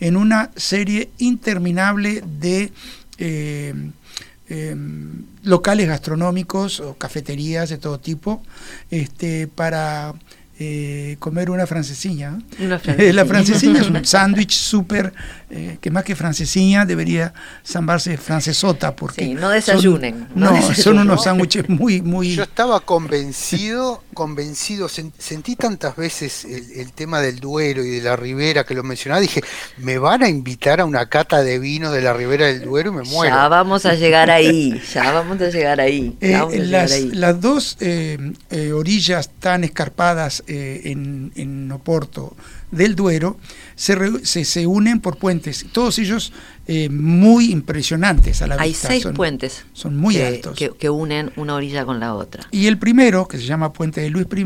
en 0.00 0.16
una 0.16 0.50
serie 0.56 1.10
interminable 1.18 2.22
de 2.40 2.72
eh, 3.18 3.74
eh, 4.48 4.76
locales 5.44 5.88
gastronómicos 5.88 6.80
o 6.80 6.94
cafeterías 6.94 7.68
de 7.70 7.78
todo 7.78 7.98
tipo 8.00 8.42
este, 8.90 9.46
para 9.48 10.14
eh, 10.58 11.16
comer 11.18 11.50
una 11.50 11.66
francesiña. 11.66 12.38
Una 12.60 12.76
Eh, 12.76 12.78
francesiña. 12.78 13.12
la 13.14 13.24
francesiña 13.24 13.80
es 13.80 13.88
un 13.88 14.04
sándwich 14.04 14.52
súper, 14.54 15.12
eh, 15.50 15.78
que 15.80 15.90
más 15.90 16.04
que 16.04 16.14
francesiña 16.14 16.84
debería 16.84 17.32
zambarse 17.66 18.16
francesota, 18.18 18.94
porque... 18.94 19.24
Sí, 19.24 19.34
no 19.34 19.48
desayunen, 19.48 20.28
son- 20.28 20.28
no 20.40 20.50
no, 20.50 20.52
desayunen. 20.56 20.82
son 20.82 20.98
unos 20.98 21.24
sándwiches 21.24 21.68
muy, 21.68 22.02
muy... 22.02 22.34
Yo 22.34 22.42
estaba 22.44 22.80
convencido, 22.80 24.02
convencido, 24.12 24.88
sen- 24.88 25.12
sentí 25.18 25.56
tantas 25.56 25.96
veces 25.96 26.44
el, 26.44 26.72
el 26.72 26.92
tema 26.92 27.20
del 27.20 27.40
Duero 27.40 27.84
y 27.84 27.90
de 27.90 28.02
la 28.02 28.16
Ribera 28.16 28.64
que 28.64 28.74
lo 28.74 28.82
mencionaba, 28.82 29.20
dije, 29.20 29.42
me 29.76 29.98
van 29.98 30.22
a 30.22 30.28
invitar 30.28 30.80
a 30.80 30.84
una 30.84 31.08
cata 31.08 31.42
de 31.42 31.58
vino 31.58 31.92
de 31.92 32.02
la 32.02 32.12
Ribera 32.14 32.46
del 32.46 32.62
Duero 32.62 32.90
y 32.90 32.94
me 32.96 33.02
muero. 33.02 33.36
Ya 33.36 33.48
vamos 33.48 33.86
a 33.86 33.94
llegar 33.94 34.30
ahí, 34.30 34.80
ya 34.92 35.12
vamos 35.12 35.40
a 35.40 35.48
llegar 35.50 35.80
ahí. 35.80 36.16
ya 36.20 36.38
Eh, 36.38 36.38
vamos 36.38 36.58
a 36.58 36.64
llegar 36.64 36.90
las, 36.90 36.90
ahí. 36.90 37.12
las 37.12 37.40
dos 37.40 37.76
eh, 37.80 38.18
eh, 38.50 38.72
orillas 38.72 39.30
tan 39.38 39.64
escarpadas 39.64 40.42
eh, 40.46 40.82
en, 40.86 41.32
en 41.36 41.70
Oporto 41.72 42.36
del 42.72 42.96
Duero 42.96 43.36
se, 43.76 43.94
re- 43.94 44.24
se, 44.26 44.44
se 44.44 44.66
unen 44.66 44.98
por 45.00 45.16
puentes, 45.18 45.64
todos 45.72 45.98
ellos 46.00 46.32
eh, 46.66 46.88
muy 46.88 47.50
impresionantes 47.52 48.40
a 48.42 48.46
la 48.46 48.56
Hay 48.58 48.70
vista. 48.70 48.88
seis 48.88 49.02
son- 49.04 49.14
puentes 49.14 49.64
Son 49.72 49.96
muy 49.96 50.14
que, 50.14 50.26
altos. 50.26 50.56
que- 50.58 50.70
que 50.78 50.90
unen 50.90 51.32
una 51.36 51.54
orilla 51.54 51.84
con 51.84 52.00
la 52.00 52.14
otra. 52.14 52.46
Y 52.50 52.66
el 52.66 52.78
primero, 52.78 53.26
que 53.28 53.36
se 53.38 53.44
llama 53.44 53.72
Puente 53.72 54.00
de 54.00 54.10
Luis 54.10 54.26
I, 54.34 54.44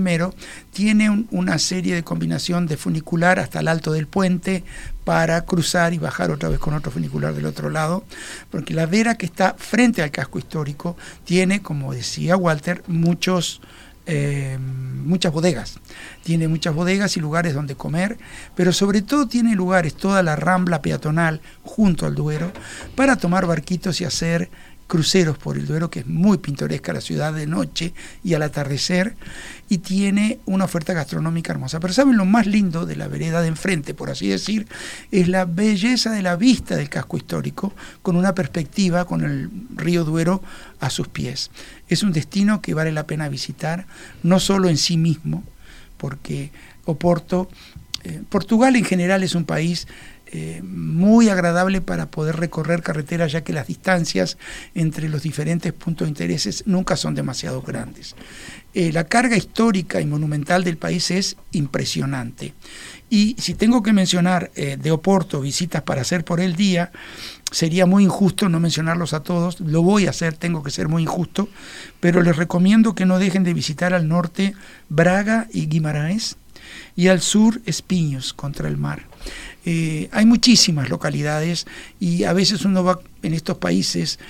tiene 0.72 1.08
un- 1.10 1.26
una 1.30 1.58
serie 1.58 1.94
de 1.94 2.02
combinación 2.02 2.66
de 2.66 2.76
funicular 2.76 3.38
hasta 3.38 3.60
el 3.60 3.68
alto 3.68 3.92
del 3.92 4.06
puente 4.06 4.64
para 5.04 5.44
cruzar 5.44 5.94
y 5.94 5.98
bajar 5.98 6.30
otra 6.32 6.48
vez 6.48 6.58
con 6.58 6.74
otro 6.74 6.90
funicular 6.90 7.32
del 7.34 7.46
otro 7.46 7.70
lado, 7.70 8.04
porque 8.50 8.74
la 8.74 8.86
vera 8.86 9.14
que 9.16 9.26
está 9.26 9.54
frente 9.56 10.02
al 10.02 10.10
casco 10.10 10.38
histórico 10.38 10.96
tiene, 11.24 11.62
como 11.62 11.92
decía 11.94 12.36
Walter, 12.36 12.82
muchos 12.88 13.60
eh, 14.06 14.58
muchas 14.60 15.32
bodegas. 15.32 15.78
Tiene 16.22 16.48
muchas 16.48 16.74
bodegas 16.74 17.16
y 17.16 17.20
lugares 17.20 17.54
donde 17.54 17.74
comer, 17.74 18.18
pero 18.54 18.72
sobre 18.72 19.02
todo 19.02 19.28
tiene 19.28 19.54
lugares, 19.54 19.94
toda 19.94 20.22
la 20.22 20.36
rambla 20.36 20.82
peatonal 20.82 21.40
junto 21.62 22.06
al 22.06 22.14
Duero, 22.14 22.52
para 22.94 23.16
tomar 23.16 23.46
barquitos 23.46 24.00
y 24.00 24.04
hacer 24.04 24.50
cruceros 24.86 25.36
por 25.38 25.56
el 25.56 25.66
Duero, 25.66 25.90
que 25.90 26.00
es 26.00 26.06
muy 26.06 26.38
pintoresca 26.38 26.92
la 26.92 27.00
ciudad 27.00 27.32
de 27.32 27.46
noche 27.46 27.92
y 28.22 28.34
al 28.34 28.42
atardecer, 28.42 29.16
y 29.68 29.78
tiene 29.78 30.38
una 30.46 30.64
oferta 30.64 30.92
gastronómica 30.92 31.52
hermosa. 31.52 31.80
Pero 31.80 31.92
¿saben 31.92 32.16
lo 32.16 32.24
más 32.24 32.46
lindo 32.46 32.86
de 32.86 32.96
la 32.96 33.08
vereda 33.08 33.42
de 33.42 33.48
enfrente, 33.48 33.94
por 33.94 34.10
así 34.10 34.28
decir? 34.28 34.66
Es 35.10 35.28
la 35.28 35.44
belleza 35.44 36.10
de 36.10 36.22
la 36.22 36.36
vista 36.36 36.76
del 36.76 36.88
casco 36.88 37.16
histórico, 37.16 37.74
con 38.02 38.16
una 38.16 38.34
perspectiva 38.34 39.04
con 39.04 39.22
el 39.22 39.50
río 39.74 40.04
Duero 40.04 40.42
a 40.80 40.90
sus 40.90 41.08
pies. 41.08 41.50
Es 41.88 42.02
un 42.02 42.12
destino 42.12 42.60
que 42.60 42.74
vale 42.74 42.92
la 42.92 43.06
pena 43.06 43.28
visitar, 43.28 43.86
no 44.22 44.40
solo 44.40 44.68
en 44.68 44.76
sí 44.76 44.96
mismo, 44.96 45.42
porque 45.96 46.52
Oporto, 46.84 47.48
eh, 48.04 48.22
Portugal 48.28 48.76
en 48.76 48.84
general 48.84 49.24
es 49.24 49.34
un 49.34 49.44
país 49.44 49.88
eh, 50.32 50.60
muy 50.64 51.28
agradable 51.28 51.80
para 51.80 52.10
poder 52.10 52.36
recorrer 52.36 52.82
carreteras, 52.82 53.30
ya 53.30 53.44
que 53.44 53.52
las 53.52 53.68
distancias 53.68 54.38
entre 54.74 55.08
los 55.08 55.22
diferentes 55.22 55.72
puntos 55.72 56.06
de 56.06 56.10
intereses 56.10 56.64
nunca 56.66 56.96
son 56.96 57.14
demasiado 57.14 57.62
grandes. 57.62 58.16
Eh, 58.74 58.92
la 58.92 59.04
carga 59.04 59.36
histórica 59.36 60.00
y 60.00 60.06
monumental 60.06 60.64
del 60.64 60.76
país 60.76 61.10
es 61.10 61.36
impresionante. 61.52 62.54
Y 63.08 63.36
si 63.38 63.54
tengo 63.54 63.82
que 63.82 63.92
mencionar 63.92 64.50
eh, 64.56 64.76
de 64.76 64.90
Oporto 64.90 65.40
visitas 65.40 65.82
para 65.82 66.00
hacer 66.00 66.24
por 66.24 66.40
el 66.40 66.56
día, 66.56 66.90
sería 67.52 67.86
muy 67.86 68.04
injusto 68.04 68.48
no 68.48 68.58
mencionarlos 68.58 69.12
a 69.12 69.22
todos, 69.22 69.60
lo 69.60 69.82
voy 69.82 70.06
a 70.06 70.10
hacer, 70.10 70.34
tengo 70.34 70.62
que 70.62 70.70
ser 70.70 70.88
muy 70.88 71.04
injusto, 71.04 71.48
pero 72.00 72.20
les 72.20 72.36
recomiendo 72.36 72.94
que 72.94 73.06
no 73.06 73.18
dejen 73.18 73.44
de 73.44 73.54
visitar 73.54 73.94
al 73.94 74.08
norte 74.08 74.54
Braga 74.88 75.46
y 75.52 75.68
Guimarães 75.68 76.36
y 76.96 77.08
al 77.08 77.20
sur 77.20 77.60
Espiños 77.64 78.34
contra 78.34 78.68
el 78.68 78.76
mar. 78.76 79.04
Eh, 79.68 80.08
hay 80.12 80.26
muchísimas 80.26 80.88
localidades 80.88 81.66
y 81.98 82.22
a 82.22 82.32
veces 82.32 82.64
uno 82.64 82.84
va 82.84 83.00
en 83.24 83.34
estos 83.34 83.58
países 83.58 84.20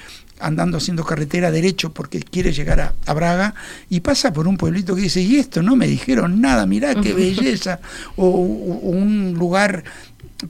andando 0.40 0.78
haciendo 0.78 1.04
carretera 1.04 1.50
derecho 1.50 1.92
porque 1.92 2.20
quiere 2.20 2.52
llegar 2.52 2.80
a, 2.80 2.94
a 3.04 3.12
Braga 3.12 3.54
y 3.90 4.00
pasa 4.00 4.32
por 4.32 4.48
un 4.48 4.56
pueblito 4.56 4.94
que 4.94 5.02
dice, 5.02 5.20
y 5.20 5.36
esto 5.36 5.62
no 5.62 5.76
me 5.76 5.86
dijeron 5.86 6.40
nada, 6.40 6.64
mirá 6.66 6.94
qué 6.94 7.12
belleza, 7.12 7.80
o, 8.16 8.28
un 8.30 9.34
lugar 9.34 9.84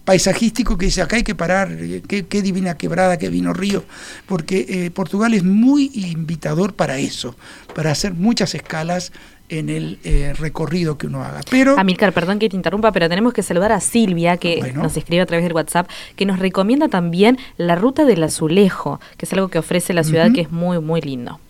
paisajístico 0.05 0.79
que 0.79 0.87
dice, 0.87 1.03
acá 1.03 1.17
hay 1.17 1.23
que 1.25 1.35
parar, 1.35 1.73
eh, 1.73 2.03
qué, 2.07 2.27
qué 2.27 2.43
divina 2.43 2.77
quebrada, 2.77 3.19
qué 3.19 3.29
vino 3.29 3.53
río, 3.53 3.85
porque 4.27 4.67
eh, 4.69 4.91
Portugal 4.93 5.35
es 5.35 5.45
muy 5.45 5.91
invitador 5.95 6.75
para 6.75 6.99
eso, 6.99 7.37
para 7.75 7.91
hacer 7.91 8.15
muchas 8.15 8.55
escalas 8.55 9.13
en 9.49 9.69
el 9.69 9.99
eh, 10.05 10.35
recorrido 10.39 10.99
que 10.99 11.07
uno 11.07 11.23
haga. 11.23 11.41
Pero 11.51 11.79
Amilcar, 11.79 12.13
perdón 12.13 12.39
que 12.39 12.49
te 12.49 12.57
interrumpa, 12.57 12.93
pero 12.93 13.09
tenemos 13.09 13.33
que 13.33 13.43
saludar 13.43 13.73
a 13.73 13.81
Silvia, 13.81 14.37
que 14.37 14.59
Bueno. 14.59 14.83
nos 14.83 14.97
escribe 14.97 15.23
a 15.23 15.27
través 15.27 15.45
del 15.45 15.53
WhatsApp, 15.53 15.89
que 16.17 16.27
nos 16.27 16.39
recomienda 16.39 16.89
también 16.89 17.39
la 17.57 17.77
ruta 17.77 18.05
del 18.05 18.23
azulejo, 18.23 19.01
que 19.17 19.27
es 19.27 19.33
algo 19.33 19.49
que 19.49 19.59
ofrece 19.59 19.93
la 19.93 20.05
ciudad 20.05 20.33
que 20.33 20.43
es 20.43 20.51
muy, 20.51 20.81
muy 20.81 21.01
lindo. 21.01 21.41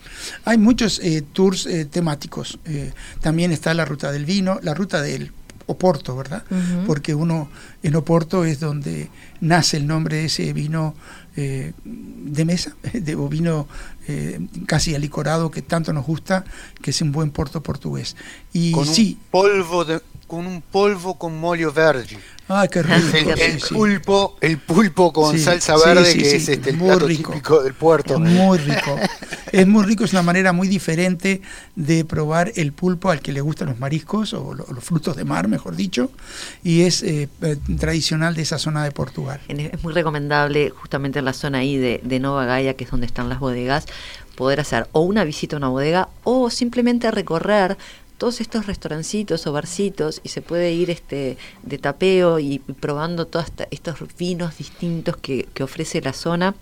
Hay 0.45 0.59
muchos 0.59 1.01
eh, 1.01 1.23
tours 1.33 1.67
eh, 1.67 1.85
temáticos. 1.85 2.59
También 3.21 3.53
está 3.53 3.75
la 3.75 3.85
ruta 3.85 4.13
del 4.13 4.25
vino, 4.25 4.59
la 4.63 4.75
ruta 4.75 5.03
del 5.03 5.33
Oporto, 5.69 6.17
¿verdad? 6.17 6.45
Porque 6.87 7.15
uno 7.15 7.49
en 7.83 7.97
Oporto 7.97 8.45
es 8.45 8.61
donde 8.61 9.11
nace 9.41 9.77
el 9.77 9.87
nombre 9.89 10.19
de 10.19 10.25
ese 10.27 10.53
vino 10.53 10.95
eh, 11.37 11.73
de 11.85 12.45
mesa, 12.45 12.77
de 12.93 13.15
o 13.17 13.29
vino 13.29 13.67
eh, 14.09 14.41
casi 14.67 14.95
alicorado 14.95 15.51
que 15.51 15.63
tanto 15.63 15.93
nos 15.93 16.07
gusta, 16.07 16.45
que 16.83 16.91
es 16.91 17.01
un 17.03 17.13
buen 17.13 17.31
porto 17.31 17.63
portugués. 17.63 18.17
Y 18.53 18.73
con 18.73 18.87
sí, 18.87 19.19
un 19.21 19.31
polvo 19.31 19.85
de, 19.85 20.01
con 20.27 20.47
un 20.47 20.63
polvo 20.63 21.19
con 21.19 21.39
molio 21.39 21.73
verde. 21.73 22.07
Ay, 22.49 22.69
qué 22.69 22.83
rico. 22.83 22.95
El, 22.97 23.03
sí, 23.37 23.43
el 23.43 23.61
sí. 23.63 23.75
pulpo, 23.75 24.37
el 24.41 24.59
pulpo 24.59 25.13
con 25.13 25.37
Sí, 25.37 25.43
salsa 25.43 25.77
verde, 25.77 26.05
sí, 26.13 26.19
que 26.19 26.25
sí, 26.25 26.37
es 26.37 26.49
este, 26.49 26.71
el 26.71 26.77
muy 26.77 26.89
plato 26.89 27.07
rico. 27.07 27.33
típico 27.33 27.63
del 27.63 27.75
puerto. 27.75 28.19
Muy 28.19 28.59
rico. 28.59 28.97
Es 29.53 29.67
muy 29.67 29.85
rico, 29.85 30.05
es 30.05 30.13
una 30.13 30.23
manera 30.23 30.53
muy 30.53 30.69
diferente 30.69 31.41
de 31.77 32.05
probar 32.05 32.53
el 32.57 32.73
pulpo 32.73 33.11
al 33.11 33.21
que 33.21 33.33
le 33.33 33.41
gustan 33.41 33.69
los 33.69 33.79
mariscos 33.79 34.35
o 34.35 34.55
lo- 34.55 34.67
los 34.73 34.83
frutos 34.85 35.17
de 35.17 35.25
mar, 35.25 35.49
mejor 35.49 35.77
dicho, 35.77 36.11
y 36.65 36.83
es 36.83 37.03
eh, 37.03 37.29
eh, 37.43 37.57
tradicional 37.79 38.35
de 38.35 38.43
esa 38.43 38.59
zona 38.59 38.85
de 38.85 38.91
Portugal. 38.91 39.41
En- 39.49 39.61
Es 39.61 39.83
muy 39.83 39.93
recomendable 39.95 40.71
justamente 40.71 41.21
en 41.21 41.25
la 41.25 41.33
zona 41.33 41.59
ahí 41.59 41.77
de, 41.79 42.01
de 42.03 42.21
Nova 42.21 42.45
Gaia, 42.45 42.75
que 42.75 42.85
es 42.85 42.91
donde 42.91 43.07
están 43.07 43.29
las 43.29 43.39
bodegas, 43.41 43.87
poder 44.35 44.61
hacer 44.61 44.87
o 44.93 45.01
una 45.01 45.25
visita 45.25 45.57
a 45.57 45.59
una 45.59 45.69
bodega 45.69 46.09
o 46.25 46.51
simplemente 46.51 47.11
recorrer 47.11 47.79
todos 48.19 48.41
estos 48.41 48.67
restaurancitos 48.67 49.47
o 49.47 49.53
barcitos 49.53 50.21
y 50.23 50.29
se 50.31 50.43
puede 50.43 50.73
ir 50.73 50.91
este 50.91 51.37
de 51.63 51.79
tapeo 51.79 52.39
y 52.39 52.59
probando 52.59 53.27
todos 53.27 53.47
estos 53.71 53.99
vinos 54.19 54.59
distintos 54.59 55.17
que, 55.17 55.49
que 55.55 55.63
ofrece 55.63 56.01
la 56.01 56.13
zona. 56.13 56.55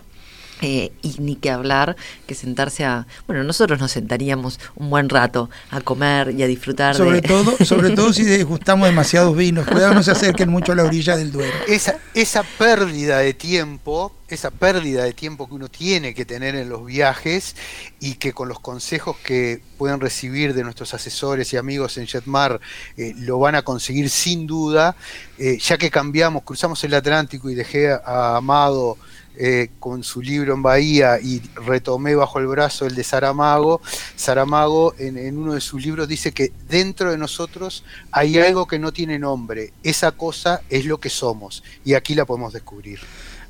Eh, 0.61 0.93
y 1.01 1.15
ni 1.19 1.35
que 1.35 1.51
hablar 1.51 1.97
que 2.25 2.33
sentarse 2.33 2.85
a 2.85 3.07
bueno 3.27 3.43
nosotros 3.43 3.77
nos 3.77 3.91
sentaríamos 3.91 4.57
un 4.75 4.89
buen 4.89 5.09
rato 5.09 5.49
a 5.69 5.81
comer 5.81 6.33
y 6.37 6.43
a 6.43 6.47
disfrutar 6.47 6.95
Sobre 6.95 7.19
de 7.19 7.27
todo, 7.27 7.57
sobre 7.65 7.89
todo 7.89 8.13
si 8.13 8.23
degustamos 8.23 8.87
demasiados 8.87 9.35
vinos. 9.35 9.67
Cuidado, 9.67 9.93
no 9.93 10.03
se 10.03 10.11
acerquen 10.11 10.49
mucho 10.49 10.71
a 10.71 10.75
la 10.75 10.83
orilla 10.83 11.17
del 11.17 11.31
Duero. 11.31 11.53
Esa, 11.67 11.97
esa 12.13 12.43
pérdida 12.43 13.19
de 13.19 13.33
tiempo, 13.33 14.15
esa 14.29 14.49
pérdida 14.49 15.03
de 15.03 15.13
tiempo 15.13 15.47
que 15.47 15.55
uno 15.55 15.67
tiene 15.67 16.13
que 16.13 16.25
tener 16.25 16.55
en 16.55 16.69
los 16.69 16.85
viajes 16.85 17.55
y 17.99 18.15
que 18.15 18.33
con 18.33 18.47
los 18.47 18.59
consejos 18.59 19.17
que 19.17 19.61
pueden 19.77 19.99
recibir 19.99 20.53
de 20.53 20.63
nuestros 20.63 20.93
asesores 20.93 21.51
y 21.53 21.57
amigos 21.57 21.97
en 21.97 22.07
Jetmar 22.07 22.59
eh, 22.97 23.13
lo 23.17 23.39
van 23.39 23.55
a 23.55 23.61
conseguir 23.63 24.09
sin 24.09 24.47
duda, 24.47 24.95
eh, 25.37 25.57
ya 25.59 25.77
que 25.77 25.91
cambiamos, 25.91 26.43
cruzamos 26.43 26.83
el 26.83 26.93
Atlántico 26.93 27.49
y 27.49 27.55
dejé 27.55 27.91
a 27.91 28.37
Amado 28.37 28.97
eh, 29.37 29.69
con 29.79 30.03
su 30.03 30.21
libro 30.21 30.53
en 30.53 30.61
Bahía 30.61 31.19
y 31.21 31.41
retomé 31.55 32.15
bajo 32.15 32.39
el 32.39 32.47
brazo 32.47 32.85
el 32.85 32.95
de 32.95 33.03
Saramago. 33.03 33.81
Saramago 34.15 34.95
en, 34.97 35.17
en 35.17 35.37
uno 35.37 35.53
de 35.53 35.61
sus 35.61 35.83
libros 35.85 36.07
dice 36.07 36.31
que 36.31 36.51
dentro 36.69 37.11
de 37.11 37.17
nosotros 37.17 37.83
hay 38.11 38.37
algo 38.39 38.65
que 38.67 38.79
no 38.79 38.91
tiene 38.91 39.19
nombre. 39.19 39.73
Esa 39.83 40.11
cosa 40.11 40.61
es 40.69 40.85
lo 40.85 40.99
que 40.99 41.09
somos 41.09 41.63
y 41.83 41.93
aquí 41.93 42.15
la 42.15 42.25
podemos 42.25 42.53
descubrir. 42.53 42.99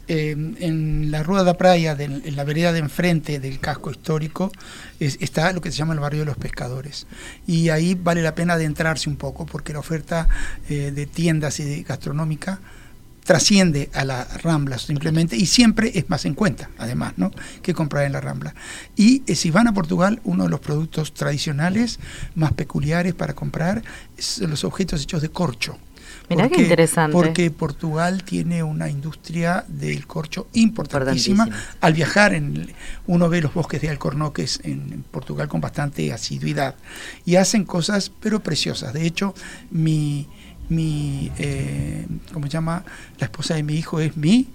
Eh, 0.08 0.32
en 0.60 1.10
la 1.10 1.24
Rua 1.24 1.44
da 1.44 1.58
Praia, 1.58 1.96
del- 1.96 2.22
en 2.28 2.36
la 2.36 2.44
vereda 2.44 2.72
de 2.72 2.78
enfrente 2.78 3.40
del 3.40 3.60
casco 3.60 3.90
histórico, 3.90 4.52
es- 5.00 5.18
está 5.20 5.52
lo 5.52 5.62
que 5.62 5.72
se 5.72 5.78
llama 5.80 5.96
el 5.96 6.00
barrio 6.00 6.20
de 6.20 6.28
los 6.28 6.38
pescadores. 6.38 7.08
Y 7.48 7.70
ahí 7.70 7.96
vale 7.96 8.22
la 8.22 8.36
pena 8.36 8.54
adentrarse 8.54 9.10
un 9.10 9.16
poco 9.16 9.48
porque 9.48 9.74
la 9.74 9.80
oferta 9.80 10.28
eh, 10.70 10.92
de 10.94 11.06
tiendas 11.08 11.60
y 11.60 11.64
de 11.64 11.82
gastronómica 11.82 12.60
trasciende 13.26 13.90
a 13.94 14.06
la 14.06 14.24
Rambla 14.24 14.78
simplemente 14.78 15.36
y 15.36 15.48
siempre 15.48 15.92
es 15.96 16.10
más 16.10 16.26
en 16.26 16.36
cuenta, 16.36 16.70
además, 16.78 17.14
¿no? 17.18 17.32
que 17.62 17.74
comprar 17.74 18.06
en 18.06 18.14
la 18.14 18.22
Rambla. 18.22 18.56
Y 18.96 19.24
eh, 19.28 19.36
si 19.36 19.52
van 19.52 19.68
a 19.68 19.74
Portugal, 19.74 20.22
uno 20.24 20.44
de 20.44 20.50
los 20.50 20.60
productos 20.60 21.14
tradicionales 21.14 22.00
más 22.36 22.54
peculiares 22.54 23.14
para 23.14 23.34
comprar 23.34 23.84
son 24.18 24.52
los 24.52 24.64
objetos 24.64 25.02
hechos 25.02 25.22
de 25.22 25.30
corcho 25.30 25.78
Mirá 26.30 26.44
qué 26.44 26.50
Porque- 26.50 26.64
interesante. 26.64 27.14
Porque 27.14 27.52
Portugal 27.52 28.24
tiene 28.24 28.64
una 28.64 28.90
industria 28.90 29.64
del 29.68 30.08
corcho 30.08 30.48
importantísima. 30.54 31.48
Al 31.82 31.94
viajar, 31.94 32.34
en, 32.34 32.74
uno 33.08 33.30
ve 33.30 33.42
los 33.42 33.54
bosques 33.54 33.82
de 33.82 33.90
alcornoques 33.90 34.60
en 34.64 35.04
Portugal 35.12 35.48
con 35.48 35.62
bastante 35.62 36.12
asiduidad. 36.12 36.76
Y 37.26 37.36
hacen 37.36 37.64
cosas, 37.64 38.12
pero 38.20 38.42
preciosas. 38.42 38.94
De 38.94 39.06
hecho, 39.06 39.36
mi, 39.70 40.28
mi 40.70 41.32
eh, 41.38 42.06
¿cómo 42.34 42.46
se 42.48 42.52
llama? 42.52 42.84
La 43.20 43.26
esposa 43.26 43.56
de 43.56 43.64
mi 43.64 43.76
hijo 43.76 44.00
es 44.00 44.16
mi 44.18 44.48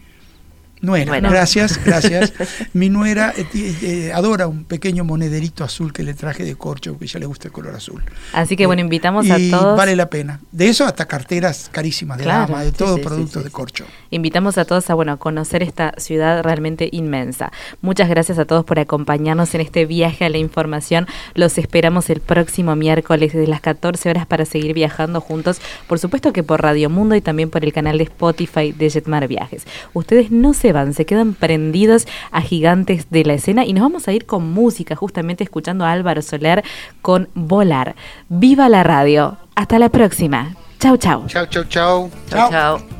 nuera. 0.81 1.13
Bueno. 1.13 1.31
Gracias, 1.31 1.83
gracias. 1.85 2.33
mi 2.73 2.89
nuera 2.89 3.33
eh, 3.37 3.47
eh, 3.55 4.13
adora 4.15 4.47
un 4.47 4.65
pequeño 4.65 5.05
monederito 5.05 5.65
azul 5.65 5.93
que 5.93 6.03
le 6.03 6.15
traje 6.15 6.45
de 6.45 6.55
corcho, 6.57 6.99
que 6.99 7.05
a 7.05 7.07
ella 7.07 7.21
le 7.21 7.27
gusta 7.27 7.49
el 7.49 7.53
color 7.53 7.75
azul. 7.75 8.03
Así 8.33 8.57
que 8.57 8.67
bueno, 8.67 8.81
Eh, 8.81 8.85
invitamos 8.85 9.27
y 9.27 9.31
a 9.31 9.59
todos. 9.59 9.77
Vale 9.77 9.97
la 9.97 10.09
pena. 10.09 10.41
De 10.53 10.69
eso 10.69 10.85
hasta 10.85 11.07
carteras 11.07 11.69
carísimas 11.71 12.19
de 12.19 12.25
Claro, 12.25 12.53
dama, 12.53 12.65
de 12.65 12.71
sí, 12.71 12.77
todo 12.77 12.97
sí, 12.97 13.03
sí, 13.03 13.09
productos 13.09 13.43
sí, 13.43 13.45
de 13.45 13.51
corcho. 13.51 13.85
Invitamos 14.11 14.59
a 14.59 14.65
todos 14.65 14.89
a 14.91 14.95
bueno, 14.95 15.13
a 15.13 15.17
conocer 15.17 15.63
esta 15.63 15.93
ciudad 15.99 16.43
realmente 16.43 16.89
inmensa. 16.93 17.53
Muchas 17.83 18.09
gracias 18.09 18.39
a 18.39 18.45
todos 18.45 18.65
por 18.65 18.79
acompañarnos 18.79 19.55
en 19.55 19.61
este 19.61 19.87
viaje 19.87 20.25
a 20.25 20.29
la 20.29 20.39
información. 20.39 21.07
Los 21.35 21.59
esperamos 21.59 22.11
el 22.11 22.21
próximo 22.21 22.77
miércoles 22.77 23.33
desde 23.33 23.47
las 23.47 23.61
14 23.61 24.11
horas 24.11 24.27
para 24.27 24.45
seguir 24.45 24.75
viajando 24.75 25.21
juntos. 25.21 25.61
Por 25.87 25.99
supuesto 25.99 26.33
que 26.33 26.43
por 26.43 26.63
Radio 26.63 26.91
Mundo 26.91 27.15
y 27.15 27.21
también 27.21 27.51
por 27.51 27.65
el 27.65 27.73
canal 27.73 27.99
de 27.99 28.05
Spotify 28.05 28.73
de 28.73 28.91
Jetmar 28.91 29.29
Viajes. 29.29 29.65
Ustedes 29.93 30.31
no 30.31 30.55
se 30.55 30.70
van, 30.73 30.95
se 30.95 31.07
quedan 31.07 31.35
prendidos 31.35 32.07
a 32.31 32.43
gigantes 32.43 33.11
de 33.11 33.25
la 33.25 33.35
escena 33.35 33.65
y 33.65 33.73
nos 33.73 33.83
vamos 33.83 34.09
a 34.09 34.13
ir 34.13 34.27
con 34.27 34.51
música, 34.51 34.97
justamente 34.97 35.45
escuchando 35.45 35.85
a 35.85 35.93
Álvaro 35.93 36.23
Soler 36.23 36.65
con 37.03 37.29
Volar. 37.35 37.95
¡Viva 38.29 38.69
la 38.69 38.83
radio! 38.83 39.39
Hasta 39.55 39.79
la 39.79 39.89
próxima. 39.91 40.55
Chau, 40.79 40.97
chau. 40.97 41.27
Chau, 41.27 41.47
chau, 41.47 41.65
chau. 41.65 42.11
Chao, 42.31 42.51
chao. 42.51 43.00